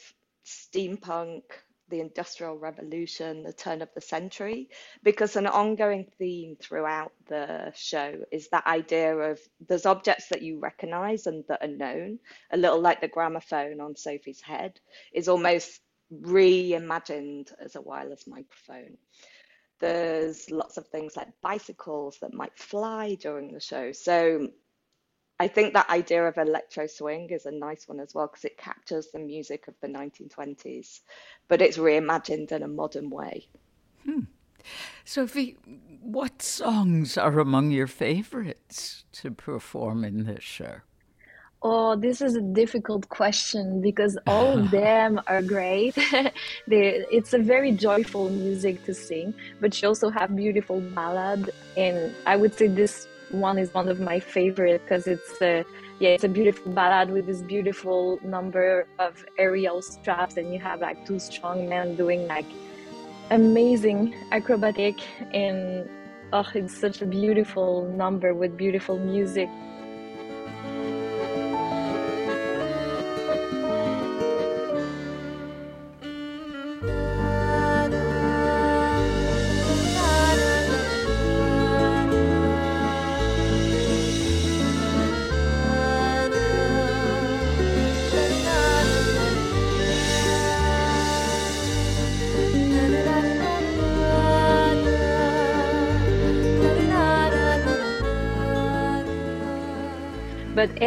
steampunk, 0.45 1.43
the 1.89 1.99
Industrial 1.99 2.57
Revolution, 2.57 3.43
the 3.43 3.51
turn 3.51 3.81
of 3.81 3.89
the 3.93 4.01
century, 4.01 4.69
because 5.03 5.35
an 5.35 5.47
ongoing 5.47 6.07
theme 6.17 6.55
throughout 6.55 7.11
the 7.27 7.73
show 7.75 8.15
is 8.31 8.47
that 8.49 8.65
idea 8.65 9.13
of 9.13 9.39
there's 9.67 9.85
objects 9.85 10.29
that 10.29 10.41
you 10.41 10.59
recognize 10.59 11.27
and 11.27 11.43
that 11.49 11.61
are 11.61 11.67
known, 11.67 12.19
a 12.51 12.57
little 12.57 12.79
like 12.79 13.01
the 13.01 13.09
gramophone 13.09 13.81
on 13.81 13.97
Sophie's 13.97 14.41
head, 14.41 14.79
is 15.13 15.27
almost 15.27 15.81
reimagined 16.13 17.53
as 17.59 17.75
a 17.75 17.81
wireless 17.81 18.27
microphone. 18.27 18.97
There's 19.79 20.49
lots 20.51 20.77
of 20.77 20.87
things 20.87 21.15
like 21.17 21.29
bicycles 21.41 22.19
that 22.21 22.33
might 22.33 22.57
fly 22.57 23.15
during 23.15 23.51
the 23.51 23.59
show. 23.59 23.91
So 23.91 24.49
I 25.39 25.47
think 25.47 25.73
that 25.73 25.89
idea 25.89 26.27
of 26.27 26.37
electro 26.37 26.85
swing 26.85 27.31
is 27.31 27.47
a 27.47 27.51
nice 27.51 27.87
one 27.87 27.99
as 27.99 28.13
well 28.13 28.27
because 28.27 28.45
it 28.45 28.57
captures 28.57 29.07
the 29.07 29.17
music 29.17 29.67
of 29.67 29.73
the 29.81 29.87
1920s, 29.87 30.99
but 31.47 31.63
it's 31.63 31.77
reimagined 31.77 32.51
in 32.51 32.61
a 32.61 32.67
modern 32.67 33.09
way. 33.09 33.47
Hmm. 34.03 34.25
Sophie, 35.03 35.57
what 35.99 36.43
songs 36.43 37.17
are 37.17 37.39
among 37.39 37.71
your 37.71 37.87
favorites 37.87 39.03
to 39.13 39.31
perform 39.31 40.03
in 40.03 40.25
this 40.25 40.43
show? 40.43 40.81
Oh, 41.63 41.95
this 41.95 42.21
is 42.21 42.35
a 42.35 42.41
difficult 42.41 43.07
question 43.09 43.81
because 43.81 44.17
all 44.27 44.57
of 44.57 44.71
them 44.71 45.21
are 45.27 45.43
great. 45.43 45.93
they, 46.67 47.05
it's 47.11 47.33
a 47.33 47.37
very 47.37 47.71
joyful 47.71 48.29
music 48.29 48.83
to 48.85 48.93
sing, 48.95 49.33
but 49.59 49.79
you 49.79 49.87
also 49.87 50.09
have 50.09 50.35
beautiful 50.35 50.81
ballad, 50.81 51.51
and 51.77 52.15
I 52.25 52.35
would 52.35 52.57
say 52.57 52.67
this 52.67 53.07
one 53.29 53.59
is 53.59 53.73
one 53.73 53.87
of 53.89 53.99
my 53.99 54.19
favorite 54.19 54.81
because 54.81 55.07
it's 55.07 55.41
a 55.41 55.63
yeah 55.99 56.09
it's 56.09 56.25
a 56.25 56.27
beautiful 56.27 56.69
ballad 56.73 57.09
with 57.09 57.27
this 57.27 57.41
beautiful 57.41 58.19
number 58.23 58.85
of 58.99 59.25
aerial 59.37 59.81
straps 59.81 60.35
and 60.35 60.53
you 60.53 60.59
have 60.59 60.81
like 60.81 61.05
two 61.05 61.17
strong 61.17 61.69
men 61.69 61.95
doing 61.95 62.27
like 62.27 62.45
amazing 63.29 64.13
acrobatic. 64.31 64.99
And 65.33 65.87
oh 66.33 66.45
it's 66.53 66.75
such 66.75 67.01
a 67.01 67.05
beautiful 67.05 67.85
number 67.85 68.33
with 68.33 68.57
beautiful 68.57 68.97
music 68.99 69.49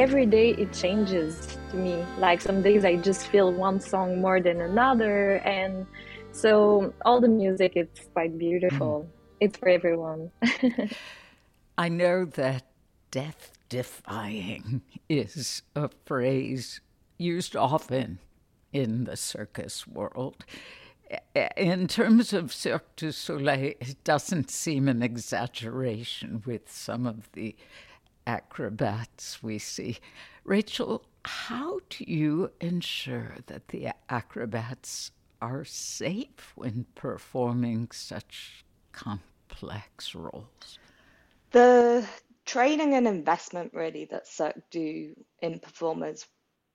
every 0.04 0.26
day 0.26 0.50
it 0.50 0.70
changes 0.70 1.56
to 1.70 1.76
me. 1.78 2.04
Like 2.18 2.42
some 2.42 2.61
days 2.61 2.84
i 2.84 2.94
just 2.94 3.28
feel 3.28 3.50
one 3.50 3.80
song 3.80 4.20
more 4.20 4.38
than 4.38 4.61
another 4.61 5.37
and 5.56 5.87
so 6.30 6.92
all 7.06 7.23
the 7.23 7.28
music 7.42 7.73
it's 7.75 8.00
quite 8.12 8.37
beautiful. 8.37 9.08
Mm. 9.08 9.37
it's 9.40 9.56
for 9.56 9.70
everyone. 9.70 10.30
I 11.78 11.88
know 11.88 12.26
that 12.26 12.64
death 13.11 13.52
defying 13.70 14.83
is 15.09 15.62
a 15.74 15.88
phrase 16.05 16.83
used 17.16 17.57
often 17.57 18.18
in 18.74 19.05
the 19.05 19.16
circus 19.16 19.87
world. 19.87 20.44
In 21.57 21.88
terms 21.88 22.35
of 22.35 22.52
Cirque 22.52 22.94
du 22.96 23.11
Soleil, 23.11 23.72
it 23.81 24.05
doesn't 24.05 24.50
seem 24.50 24.87
an 24.87 25.02
exaggeration 25.02 26.42
with 26.44 26.70
some 26.70 27.07
of 27.07 27.33
the 27.33 27.57
acrobats 28.26 29.42
we 29.42 29.58
see. 29.58 29.98
Rachel, 30.44 31.04
how 31.24 31.80
do 31.88 32.04
you 32.06 32.50
ensure 32.60 33.37
that 33.46 33.68
the 33.68 33.88
acrobats 34.08 35.10
are 35.40 35.64
safe 35.64 36.52
when 36.54 36.87
performing 36.94 37.90
such 37.92 38.64
complex 38.92 40.14
roles? 40.14 40.78
The 41.50 42.06
training 42.44 42.94
and 42.94 43.06
investment 43.06 43.72
really 43.74 44.06
that 44.06 44.26
Cirque 44.26 44.70
do 44.70 45.14
in 45.40 45.58
performers 45.58 46.26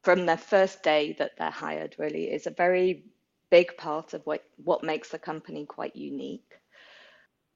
from 0.04 0.26
their 0.26 0.38
first 0.38 0.84
day 0.84 1.16
that 1.20 1.32
they're 1.38 1.52
hired 1.52 1.96
really 2.00 2.32
is 2.32 2.48
a 2.48 2.52
very 2.52 3.04
big 3.50 3.76
part 3.78 4.14
of 4.14 4.26
what, 4.26 4.44
what 4.64 4.84
makes 4.84 5.10
the 5.10 5.20
company 5.20 5.66
quite 5.66 5.96
unique. 5.96 6.54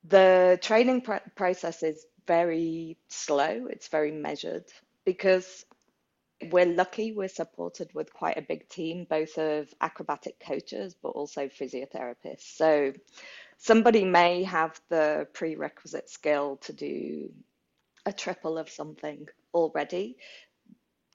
The 0.03 0.59
training 0.61 1.01
pr- 1.01 1.29
process 1.35 1.83
is 1.83 2.05
very 2.27 2.97
slow, 3.09 3.67
it's 3.69 3.87
very 3.87 4.11
measured 4.11 4.65
because 5.05 5.65
we're 6.51 6.65
lucky 6.65 7.11
we're 7.11 7.27
supported 7.27 7.89
with 7.93 8.13
quite 8.13 8.37
a 8.37 8.41
big 8.41 8.67
team, 8.69 9.05
both 9.09 9.37
of 9.37 9.73
acrobatic 9.81 10.39
coaches 10.39 10.95
but 11.01 11.09
also 11.09 11.47
physiotherapists. 11.47 12.55
So 12.57 12.93
somebody 13.57 14.03
may 14.03 14.43
have 14.43 14.79
the 14.89 15.27
prerequisite 15.33 16.09
skill 16.09 16.57
to 16.63 16.73
do 16.73 17.31
a 18.05 18.11
triple 18.11 18.57
of 18.57 18.69
something 18.69 19.27
already, 19.53 20.17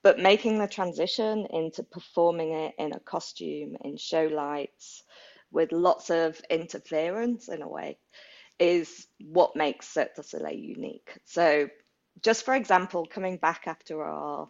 but 0.02 0.18
making 0.18 0.58
the 0.58 0.68
transition 0.68 1.46
into 1.50 1.82
performing 1.82 2.52
it 2.52 2.74
in 2.78 2.92
a 2.92 3.00
costume, 3.00 3.76
in 3.82 3.96
show 3.96 4.24
lights, 4.24 5.02
with 5.50 5.72
lots 5.72 6.10
of 6.10 6.40
interference 6.50 7.48
in 7.48 7.62
a 7.62 7.68
way, 7.68 7.98
is 8.58 9.06
what 9.20 9.56
makes 9.56 9.88
Cirque 9.88 10.14
du 10.14 10.22
Soleil 10.22 10.58
unique. 10.58 11.18
So, 11.24 11.68
just 12.22 12.44
for 12.44 12.54
example, 12.54 13.06
coming 13.06 13.36
back 13.36 13.62
after 13.66 14.02
our 14.02 14.48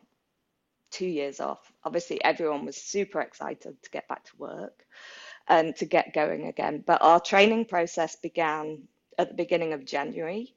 two 0.91 1.07
years 1.07 1.41
off, 1.41 1.61
obviously 1.85 2.23
everyone 2.25 2.65
was 2.65 2.77
super 2.77 3.21
excited 3.21 3.83
to 3.83 3.91
get 3.91 4.09
back 4.09 4.25
to 4.25 4.37
work 4.39 4.85
and 5.49 5.77
to 5.77 5.85
get 5.85 6.15
going 6.15 6.47
again. 6.47 6.83
But 6.87 7.03
our 7.03 7.21
training 7.21 7.67
process 7.67 8.17
began 8.17 8.89
at 9.19 9.29
the 9.29 9.35
beginning 9.35 9.73
of 9.73 9.85
January 9.85 10.55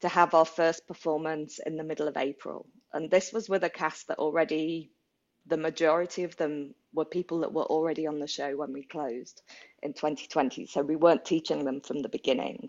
to 0.00 0.08
have 0.08 0.34
our 0.34 0.44
first 0.44 0.86
performance 0.86 1.60
in 1.64 1.76
the 1.76 1.84
middle 1.84 2.08
of 2.08 2.16
April. 2.16 2.66
And 2.92 3.10
this 3.10 3.32
was 3.32 3.48
with 3.48 3.64
a 3.64 3.70
cast 3.70 4.08
that 4.08 4.18
already, 4.18 4.90
the 5.46 5.56
majority 5.56 6.24
of 6.24 6.36
them 6.36 6.74
were 6.94 7.04
people 7.04 7.40
that 7.40 7.52
were 7.52 7.64
already 7.64 8.06
on 8.06 8.18
the 8.18 8.26
show 8.26 8.56
when 8.56 8.72
we 8.72 8.82
closed 8.82 9.42
in 9.82 9.92
2020. 9.92 10.66
So 10.66 10.82
we 10.82 10.96
weren't 10.96 11.24
teaching 11.24 11.64
them 11.64 11.80
from 11.80 12.02
the 12.02 12.08
beginning. 12.08 12.68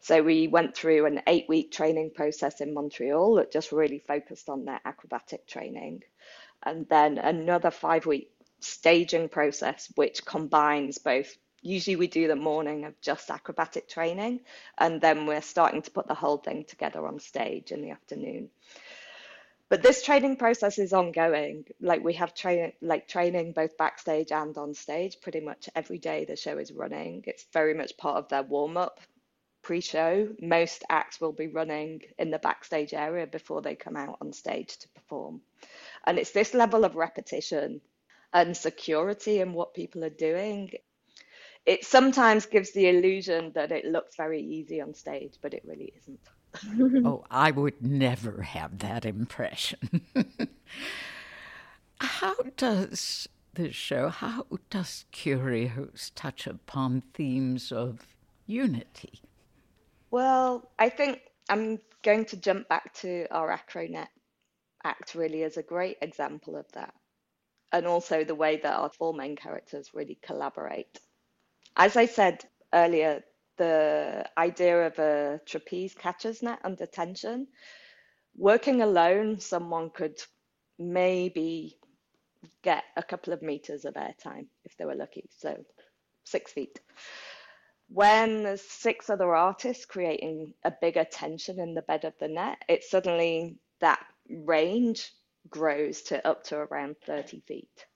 So 0.00 0.22
we 0.22 0.48
went 0.48 0.76
through 0.76 1.06
an 1.06 1.22
eight 1.26 1.46
week 1.48 1.72
training 1.72 2.10
process 2.14 2.60
in 2.60 2.74
Montreal 2.74 3.36
that 3.36 3.52
just 3.52 3.72
really 3.72 4.00
focused 4.06 4.48
on 4.48 4.64
their 4.64 4.80
acrobatic 4.84 5.46
training. 5.46 6.02
And 6.62 6.86
then 6.88 7.18
another 7.18 7.70
five 7.70 8.06
week 8.06 8.30
staging 8.60 9.28
process, 9.28 9.90
which 9.94 10.24
combines 10.24 10.98
both. 10.98 11.36
Usually 11.62 11.96
we 11.96 12.06
do 12.06 12.28
the 12.28 12.36
morning 12.36 12.84
of 12.84 13.00
just 13.00 13.30
acrobatic 13.30 13.88
training, 13.88 14.40
and 14.76 15.00
then 15.00 15.24
we're 15.24 15.40
starting 15.40 15.80
to 15.80 15.90
put 15.90 16.06
the 16.06 16.14
whole 16.14 16.36
thing 16.36 16.64
together 16.68 17.06
on 17.06 17.18
stage 17.18 17.72
in 17.72 17.80
the 17.80 17.90
afternoon 17.90 18.50
but 19.74 19.82
this 19.82 20.04
training 20.04 20.36
process 20.36 20.78
is 20.78 20.92
ongoing. 20.92 21.64
Like 21.80 22.04
we 22.04 22.12
have 22.12 22.32
training 22.32 22.74
like 22.80 23.08
training 23.08 23.54
both 23.54 23.76
backstage 23.76 24.30
and 24.30 24.56
on 24.56 24.72
stage 24.72 25.20
pretty 25.20 25.40
much 25.40 25.68
every 25.74 25.98
day 25.98 26.24
the 26.24 26.36
show 26.36 26.58
is 26.58 26.70
running. 26.70 27.24
It's 27.26 27.44
very 27.52 27.74
much 27.74 27.96
part 27.96 28.18
of 28.18 28.28
their 28.28 28.44
warm 28.44 28.76
up 28.76 29.00
pre-show. 29.62 30.28
Most 30.40 30.84
acts 30.88 31.20
will 31.20 31.32
be 31.32 31.48
running 31.48 32.02
in 32.20 32.30
the 32.30 32.38
backstage 32.38 32.94
area 32.94 33.26
before 33.26 33.62
they 33.62 33.74
come 33.74 33.96
out 33.96 34.18
on 34.20 34.32
stage 34.32 34.78
to 34.78 34.88
perform. 34.90 35.40
And 36.06 36.20
it's 36.20 36.30
this 36.30 36.54
level 36.54 36.84
of 36.84 36.94
repetition 36.94 37.80
and 38.32 38.56
security 38.56 39.40
in 39.40 39.54
what 39.54 39.74
people 39.74 40.04
are 40.04 40.20
doing. 40.30 40.70
It 41.66 41.84
sometimes 41.84 42.46
gives 42.46 42.70
the 42.70 42.90
illusion 42.90 43.50
that 43.56 43.72
it 43.72 43.86
looks 43.86 44.14
very 44.14 44.40
easy 44.40 44.80
on 44.80 44.94
stage 44.94 45.34
but 45.42 45.52
it 45.52 45.64
really 45.66 45.92
isn't 45.98 46.20
oh, 47.04 47.24
I 47.30 47.50
would 47.50 47.82
never 47.82 48.42
have 48.42 48.78
that 48.80 49.04
impression. 49.04 50.02
how 52.00 52.34
does 52.56 53.28
the 53.54 53.72
show, 53.72 54.08
how 54.08 54.46
does 54.70 55.04
Kurios 55.12 56.12
touch 56.14 56.46
upon 56.46 57.02
themes 57.14 57.72
of 57.72 58.16
unity? 58.46 59.22
Well, 60.10 60.70
I 60.78 60.88
think 60.88 61.20
I'm 61.48 61.80
going 62.02 62.24
to 62.26 62.36
jump 62.38 62.68
back 62.68 62.94
to 62.94 63.26
our 63.30 63.50
Acronet 63.56 64.08
act 64.84 65.14
really 65.14 65.42
as 65.44 65.56
a 65.56 65.62
great 65.62 65.98
example 66.02 66.56
of 66.56 66.70
that. 66.72 66.94
and 67.72 67.86
also 67.86 68.24
the 68.24 68.34
way 68.34 68.56
that 68.58 68.74
our 68.76 68.90
four 68.90 69.14
main 69.14 69.36
characters 69.36 69.94
really 69.94 70.18
collaborate. 70.22 71.00
As 71.76 71.96
I 71.96 72.06
said 72.06 72.44
earlier, 72.72 73.24
the 73.56 74.28
idea 74.36 74.86
of 74.86 74.98
a 74.98 75.40
trapeze 75.46 75.94
catcher's 75.94 76.42
net 76.42 76.60
under 76.64 76.86
tension, 76.86 77.46
working 78.36 78.82
alone, 78.82 79.40
someone 79.40 79.90
could 79.90 80.20
maybe 80.78 81.78
get 82.62 82.84
a 82.96 83.02
couple 83.02 83.32
of 83.32 83.42
meters 83.42 83.84
of 83.84 83.94
airtime 83.94 84.46
if 84.64 84.76
they 84.76 84.84
were 84.84 84.94
lucky, 84.94 85.28
so 85.38 85.64
six 86.24 86.52
feet. 86.52 86.80
When 87.88 88.42
there's 88.42 88.62
six 88.62 89.10
other 89.10 89.34
artists 89.34 89.84
creating 89.84 90.54
a 90.64 90.72
bigger 90.80 91.04
tension 91.04 91.60
in 91.60 91.74
the 91.74 91.82
bed 91.82 92.04
of 92.04 92.14
the 92.18 92.28
net, 92.28 92.58
it 92.68 92.82
suddenly 92.82 93.56
that 93.80 94.04
range 94.28 95.12
grows 95.50 96.02
to 96.02 96.26
up 96.26 96.44
to 96.44 96.56
around 96.56 96.96
30 97.06 97.40
feet. 97.40 97.86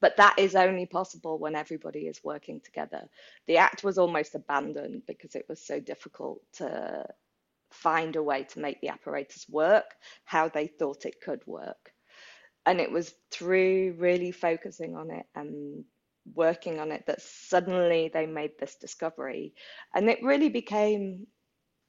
But 0.00 0.16
that 0.18 0.38
is 0.38 0.54
only 0.54 0.86
possible 0.86 1.38
when 1.38 1.56
everybody 1.56 2.06
is 2.06 2.22
working 2.22 2.60
together. 2.60 3.08
The 3.46 3.56
act 3.58 3.82
was 3.82 3.98
almost 3.98 4.34
abandoned 4.34 5.02
because 5.06 5.34
it 5.34 5.46
was 5.48 5.60
so 5.64 5.80
difficult 5.80 6.40
to 6.54 7.06
find 7.70 8.16
a 8.16 8.22
way 8.22 8.44
to 8.44 8.60
make 8.60 8.80
the 8.80 8.88
apparatus 8.88 9.46
work 9.48 9.94
how 10.24 10.48
they 10.48 10.66
thought 10.66 11.04
it 11.04 11.20
could 11.20 11.46
work. 11.46 11.92
And 12.66 12.80
it 12.80 12.90
was 12.90 13.14
through 13.30 13.96
really 13.98 14.30
focusing 14.30 14.94
on 14.96 15.10
it 15.10 15.26
and 15.34 15.84
working 16.34 16.78
on 16.78 16.92
it 16.92 17.04
that 17.06 17.22
suddenly 17.22 18.10
they 18.12 18.26
made 18.26 18.52
this 18.58 18.76
discovery. 18.76 19.54
And 19.94 20.08
it 20.08 20.22
really 20.22 20.50
became 20.50 21.26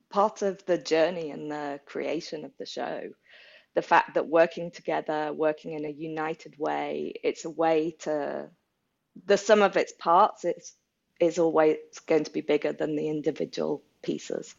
part 0.10 0.42
of 0.42 0.66
the 0.66 0.78
journey 0.78 1.32
and 1.32 1.52
the 1.52 1.80
creation 1.86 2.46
of 2.46 2.52
the 2.58 2.66
show. 2.66 3.02
The 3.80 3.84
fact 3.84 4.16
that 4.16 4.28
working 4.28 4.72
together, 4.72 5.32
working 5.32 5.72
in 5.72 5.86
a 5.86 5.90
united 5.90 6.60
way, 6.60 7.14
it's 7.24 7.46
a 7.46 7.50
way 7.50 7.96
to, 8.00 8.50
the 9.26 9.38
sum 9.38 9.62
of 9.62 9.78
its 9.78 9.94
parts 9.94 10.44
is, 10.44 10.74
is 11.22 11.40
always 11.40 11.78
going 12.06 12.26
to 12.26 12.32
be 12.32 12.42
bigger 12.42 12.74
than 12.74 12.98
the 12.98 13.08
individual 13.08 13.82
pieces. 14.02 14.56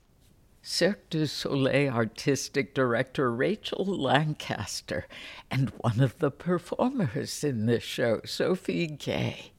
Cirque 0.63 1.11
du 1.11 1.27
Soleil 1.27 1.93
artistic 1.93 2.73
director 2.73 3.31
Rachel 3.31 3.85
Lancaster 3.85 5.07
and 5.51 5.69
one 5.81 6.01
of 6.01 6.19
the 6.19 6.31
performers 6.31 7.45
in 7.45 7.67
this 7.67 7.83
show, 7.83 8.23
Sophie 8.25 8.87
Gay. 8.87 9.53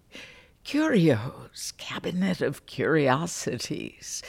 Kurios, 0.65 1.77
Cabinet 1.77 2.41
of 2.41 2.65
Curiosities, 2.65 4.23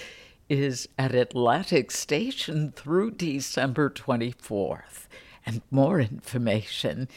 is 0.52 0.86
at 0.98 1.14
Atlantic 1.14 1.90
Station 1.90 2.72
through 2.76 3.12
December 3.12 3.88
24th, 3.88 5.06
and 5.46 5.62
more 5.70 5.98
information 5.98 7.08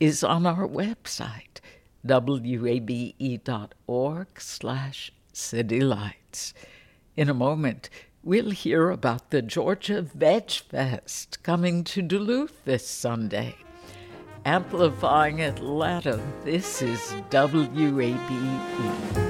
is 0.00 0.24
on 0.24 0.44
our 0.44 0.66
website, 0.66 1.60
wabe.org 2.04 3.20
slash 4.40 5.12
citylights. 5.32 6.52
In 7.14 7.28
a 7.28 7.34
moment, 7.34 7.88
we'll 8.24 8.50
hear 8.50 8.90
about 8.90 9.30
the 9.30 9.40
Georgia 9.40 10.02
Veg 10.02 10.50
Fest 10.50 11.40
coming 11.44 11.84
to 11.84 12.02
Duluth 12.02 12.64
this 12.64 12.88
Sunday. 12.88 13.54
Amplifying 14.44 15.42
Atlanta, 15.42 16.20
this 16.44 16.82
is 16.82 17.14
WABE. 17.30 19.29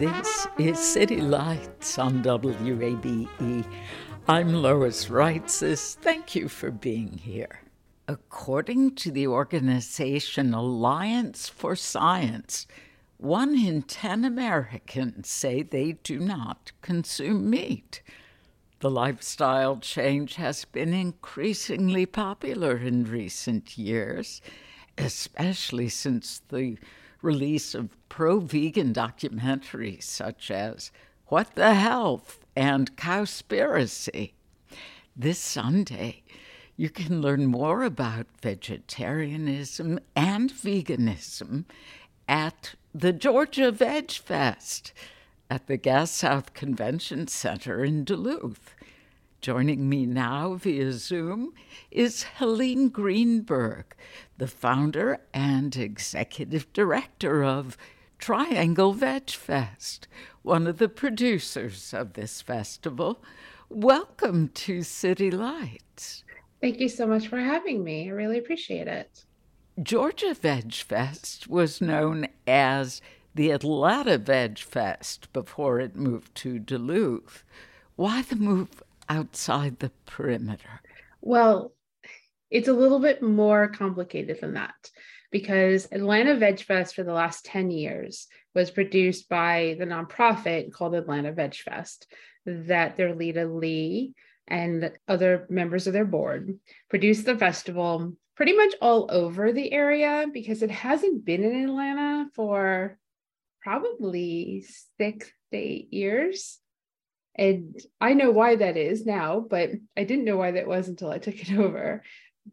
This 0.00 0.46
is 0.56 0.78
City 0.78 1.20
Lights 1.20 1.98
on 1.98 2.22
WABE. 2.22 3.66
I'm 4.26 4.54
Lois 4.54 5.08
Reitzes. 5.10 5.96
Thank 5.96 6.34
you 6.34 6.48
for 6.48 6.70
being 6.70 7.18
here. 7.18 7.60
According 8.08 8.94
to 8.94 9.10
the 9.10 9.26
organization 9.26 10.54
Alliance 10.54 11.50
for 11.50 11.76
Science, 11.76 12.66
one 13.18 13.54
in 13.54 13.82
10 13.82 14.24
Americans 14.24 15.28
say 15.28 15.62
they 15.62 15.92
do 16.02 16.18
not 16.18 16.72
consume 16.80 17.50
meat. 17.50 18.00
The 18.78 18.90
lifestyle 18.90 19.76
change 19.76 20.36
has 20.36 20.64
been 20.64 20.94
increasingly 20.94 22.06
popular 22.06 22.78
in 22.78 23.04
recent 23.04 23.76
years, 23.76 24.40
especially 24.96 25.90
since 25.90 26.40
the 26.48 26.78
release 27.22 27.74
of 27.74 27.96
pro 28.08 28.40
vegan 28.40 28.92
documentaries 28.92 30.04
such 30.04 30.50
as 30.50 30.90
What 31.26 31.54
the 31.54 31.74
Health 31.74 32.44
and 32.56 32.96
Cowspiracy. 32.96 34.32
This 35.16 35.38
Sunday, 35.38 36.22
you 36.76 36.88
can 36.88 37.20
learn 37.20 37.46
more 37.46 37.82
about 37.82 38.26
vegetarianism 38.40 40.00
and 40.16 40.50
veganism 40.52 41.64
at 42.26 42.74
the 42.94 43.12
Georgia 43.12 43.70
Veg 43.70 44.10
Fest 44.10 44.92
at 45.50 45.66
the 45.66 45.76
Gas 45.76 46.10
South 46.10 46.54
Convention 46.54 47.26
Center 47.26 47.84
in 47.84 48.04
Duluth. 48.04 48.74
Joining 49.40 49.88
me 49.88 50.04
now 50.04 50.52
via 50.56 50.92
Zoom 50.92 51.54
is 51.90 52.24
Helene 52.24 52.90
Greenberg, 52.90 53.96
the 54.36 54.46
founder 54.46 55.20
and 55.32 55.74
executive 55.74 56.70
director 56.74 57.42
of 57.42 57.78
Triangle 58.18 58.92
Veg 58.92 59.30
Fest, 59.30 60.08
one 60.42 60.66
of 60.66 60.76
the 60.76 60.90
producers 60.90 61.94
of 61.94 62.12
this 62.12 62.42
festival. 62.42 63.24
Welcome 63.70 64.48
to 64.48 64.82
City 64.82 65.30
Lights. 65.30 66.22
Thank 66.60 66.78
you 66.78 66.90
so 66.90 67.06
much 67.06 67.28
for 67.28 67.38
having 67.38 67.82
me. 67.82 68.10
I 68.10 68.12
really 68.12 68.36
appreciate 68.36 68.88
it. 68.88 69.24
Georgia 69.82 70.34
Veg 70.34 70.74
Fest 70.74 71.48
was 71.48 71.80
known 71.80 72.28
as 72.46 73.00
the 73.34 73.52
Atlanta 73.52 74.18
Veg 74.18 74.58
Fest 74.58 75.32
before 75.32 75.80
it 75.80 75.96
moved 75.96 76.34
to 76.34 76.58
Duluth. 76.58 77.42
Why 77.96 78.20
the 78.20 78.36
move 78.36 78.82
outside 79.10 79.78
the 79.78 79.90
perimeter? 80.06 80.80
Well, 81.20 81.74
it's 82.50 82.68
a 82.68 82.72
little 82.72 83.00
bit 83.00 83.22
more 83.22 83.68
complicated 83.68 84.38
than 84.40 84.54
that 84.54 84.74
because 85.30 85.88
Atlanta 85.92 86.36
Veg 86.36 86.60
Fest 86.60 86.94
for 86.94 87.02
the 87.02 87.12
last 87.12 87.44
10 87.44 87.70
years 87.70 88.26
was 88.54 88.70
produced 88.70 89.28
by 89.28 89.76
the 89.78 89.84
nonprofit 89.84 90.72
called 90.72 90.94
Atlanta 90.94 91.32
Veg 91.32 91.54
Fest 91.54 92.06
that 92.46 92.96
their 92.96 93.14
leader 93.14 93.46
Lee 93.46 94.14
and 94.48 94.90
other 95.06 95.46
members 95.50 95.86
of 95.86 95.92
their 95.92 96.04
board 96.04 96.58
produced 96.88 97.26
the 97.26 97.36
festival 97.36 98.14
pretty 98.34 98.56
much 98.56 98.74
all 98.80 99.06
over 99.10 99.52
the 99.52 99.70
area 99.72 100.26
because 100.32 100.62
it 100.62 100.70
hasn't 100.70 101.24
been 101.24 101.44
in 101.44 101.64
Atlanta 101.64 102.26
for 102.34 102.98
probably 103.60 104.64
six 104.98 105.30
to 105.52 105.58
eight 105.58 105.92
years. 105.92 106.58
And 107.34 107.80
I 108.00 108.14
know 108.14 108.30
why 108.30 108.56
that 108.56 108.76
is 108.76 109.06
now, 109.06 109.40
but 109.40 109.70
I 109.96 110.04
didn't 110.04 110.24
know 110.24 110.36
why 110.36 110.52
that 110.52 110.66
was 110.66 110.88
until 110.88 111.10
I 111.10 111.18
took 111.18 111.40
it 111.40 111.52
over. 111.58 112.02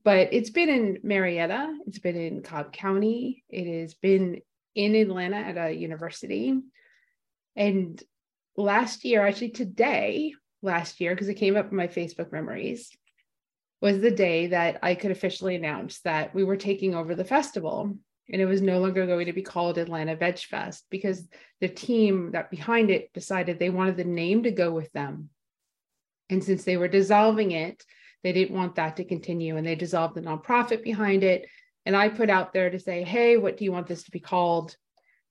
But 0.04 0.34
it's 0.34 0.50
been 0.50 0.70
in 0.70 1.00
Marietta, 1.04 1.78
it's 1.88 2.00
been 2.00 2.18
in 2.18 2.44
Cobb 2.44 2.72
County, 2.74 3.44
it 3.50 3.82
has 3.82 3.94
been 3.96 4.42
in 4.76 4.96
Atlanta 4.96 5.38
at 5.38 5.58
a 5.58 5.74
university. 5.74 6.60
And 7.56 8.02
last 8.56 9.06
year, 9.06 9.26
actually 9.26 9.50
today, 9.52 10.34
last 10.62 11.00
year, 11.00 11.14
because 11.14 11.30
it 11.30 11.36
came 11.36 11.56
up 11.56 11.72
in 11.72 11.78
my 11.78 11.88
Facebook 11.88 12.32
memories, 12.32 12.92
was 13.82 14.00
the 14.00 14.12
day 14.12 14.48
that 14.48 14.80
I 14.84 14.96
could 14.96 15.12
officially 15.12 15.56
announce 15.56 16.00
that 16.02 16.34
we 16.34 16.44
were 16.44 16.58
taking 16.58 16.96
over 16.96 17.16
the 17.16 17.26
festival. 17.26 17.98
And 18.30 18.42
it 18.42 18.46
was 18.46 18.62
no 18.62 18.80
longer 18.80 19.06
going 19.06 19.28
to 19.28 19.34
be 19.34 19.42
called 19.42 19.78
Atlanta 19.78 20.16
Veg 20.16 20.40
Fest 20.40 20.86
because 20.90 21.28
the 21.62 21.70
team 21.70 22.32
that 22.32 22.52
behind 22.52 22.90
it 22.90 23.14
decided 23.14 23.58
they 23.58 23.70
wanted 23.70 23.98
the 23.98 24.04
name 24.04 24.44
to 24.44 24.52
go 24.52 24.72
with 24.72 24.92
them. 24.92 25.30
And 26.30 26.44
since 26.44 26.64
they 26.64 26.76
were 26.76 26.90
dissolving 26.90 27.52
it, 27.52 27.84
they 28.24 28.34
didn't 28.34 28.56
want 28.56 28.76
that 28.76 28.98
to 28.98 29.06
continue 29.06 29.56
and 29.56 29.66
they 29.66 29.76
dissolved 29.76 30.16
the 30.16 30.22
nonprofit 30.22 30.84
behind 30.84 31.24
it. 31.24 31.48
And 31.86 31.96
I 31.96 32.10
put 32.10 32.30
out 32.30 32.52
there 32.52 32.70
to 32.70 32.80
say, 32.80 33.04
hey, 33.04 33.38
what 33.38 33.56
do 33.56 33.64
you 33.64 33.72
want 33.72 33.88
this 33.88 34.04
to 34.04 34.12
be 34.12 34.20
called? 34.20 34.76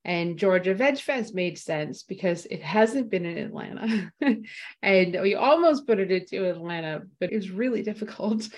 And 0.07 0.39
Georgia 0.39 0.73
Veg 0.73 0.99
Fest 0.99 1.35
made 1.35 1.59
sense 1.59 2.05
because 2.05 2.47
it 2.47 2.63
hasn't 2.63 3.11
been 3.11 3.27
in 3.27 3.39
Atlanta. 3.39 4.13
and 4.83 5.19
we 5.21 5.35
almost 5.35 5.87
put 5.87 5.99
it 5.99 6.11
into 6.11 6.49
Atlanta, 6.49 7.03
but 7.21 7.33
it 7.33 7.37
was 7.37 7.51
really 7.51 7.83
difficult. 7.91 8.49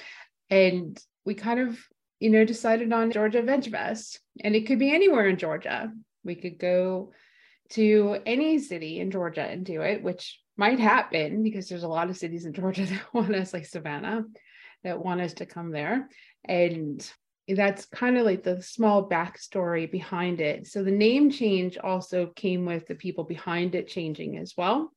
And 0.51 0.97
we 1.25 1.35
kind 1.35 1.59
of 1.59 1.79
you 2.21 2.31
know, 2.31 2.45
decided 2.45 2.93
on 2.93 3.13
Georgia 3.13 3.43
Veg 3.43 3.71
Fest. 3.71 4.21
And 4.41 4.57
it 4.57 4.67
could 4.67 4.79
be 4.79 4.93
anywhere 4.93 5.29
in 5.29 5.37
Georgia. 5.37 5.93
We 6.25 6.35
could 6.35 6.59
go 6.59 7.13
to 7.71 8.19
any 8.27 8.59
city 8.59 8.99
in 8.99 9.11
Georgia 9.11 9.43
and 9.43 9.65
do 9.65 9.83
it, 9.83 10.03
which 10.03 10.41
might 10.57 10.81
happen 10.81 11.43
because 11.43 11.69
there's 11.69 11.85
a 11.85 11.89
lot 11.89 12.11
of 12.11 12.17
cities 12.17 12.45
in 12.45 12.53
Georgia 12.55 12.87
that 12.87 13.15
want 13.15 13.35
us, 13.35 13.53
like 13.53 13.67
Savannah, 13.67 14.25
that 14.85 15.05
want 15.05 15.21
us 15.21 15.35
to 15.35 15.47
come 15.47 15.71
there. 15.71 16.09
And 16.45 17.09
that's 17.49 17.87
kind 17.87 18.19
of 18.19 18.27
like 18.27 18.43
the 18.43 18.63
small 18.63 19.09
backstory 19.09 19.91
behind 19.91 20.41
it. 20.41 20.67
So 20.67 20.83
the 20.83 20.91
name 20.91 21.31
change 21.31 21.79
also 21.79 22.27
came 22.27 22.67
with 22.67 22.87
the 22.87 22.95
people 22.95 23.25
behind 23.25 23.75
it 23.75 23.89
changing 23.89 24.37
as 24.37 24.55
well. 24.57 24.93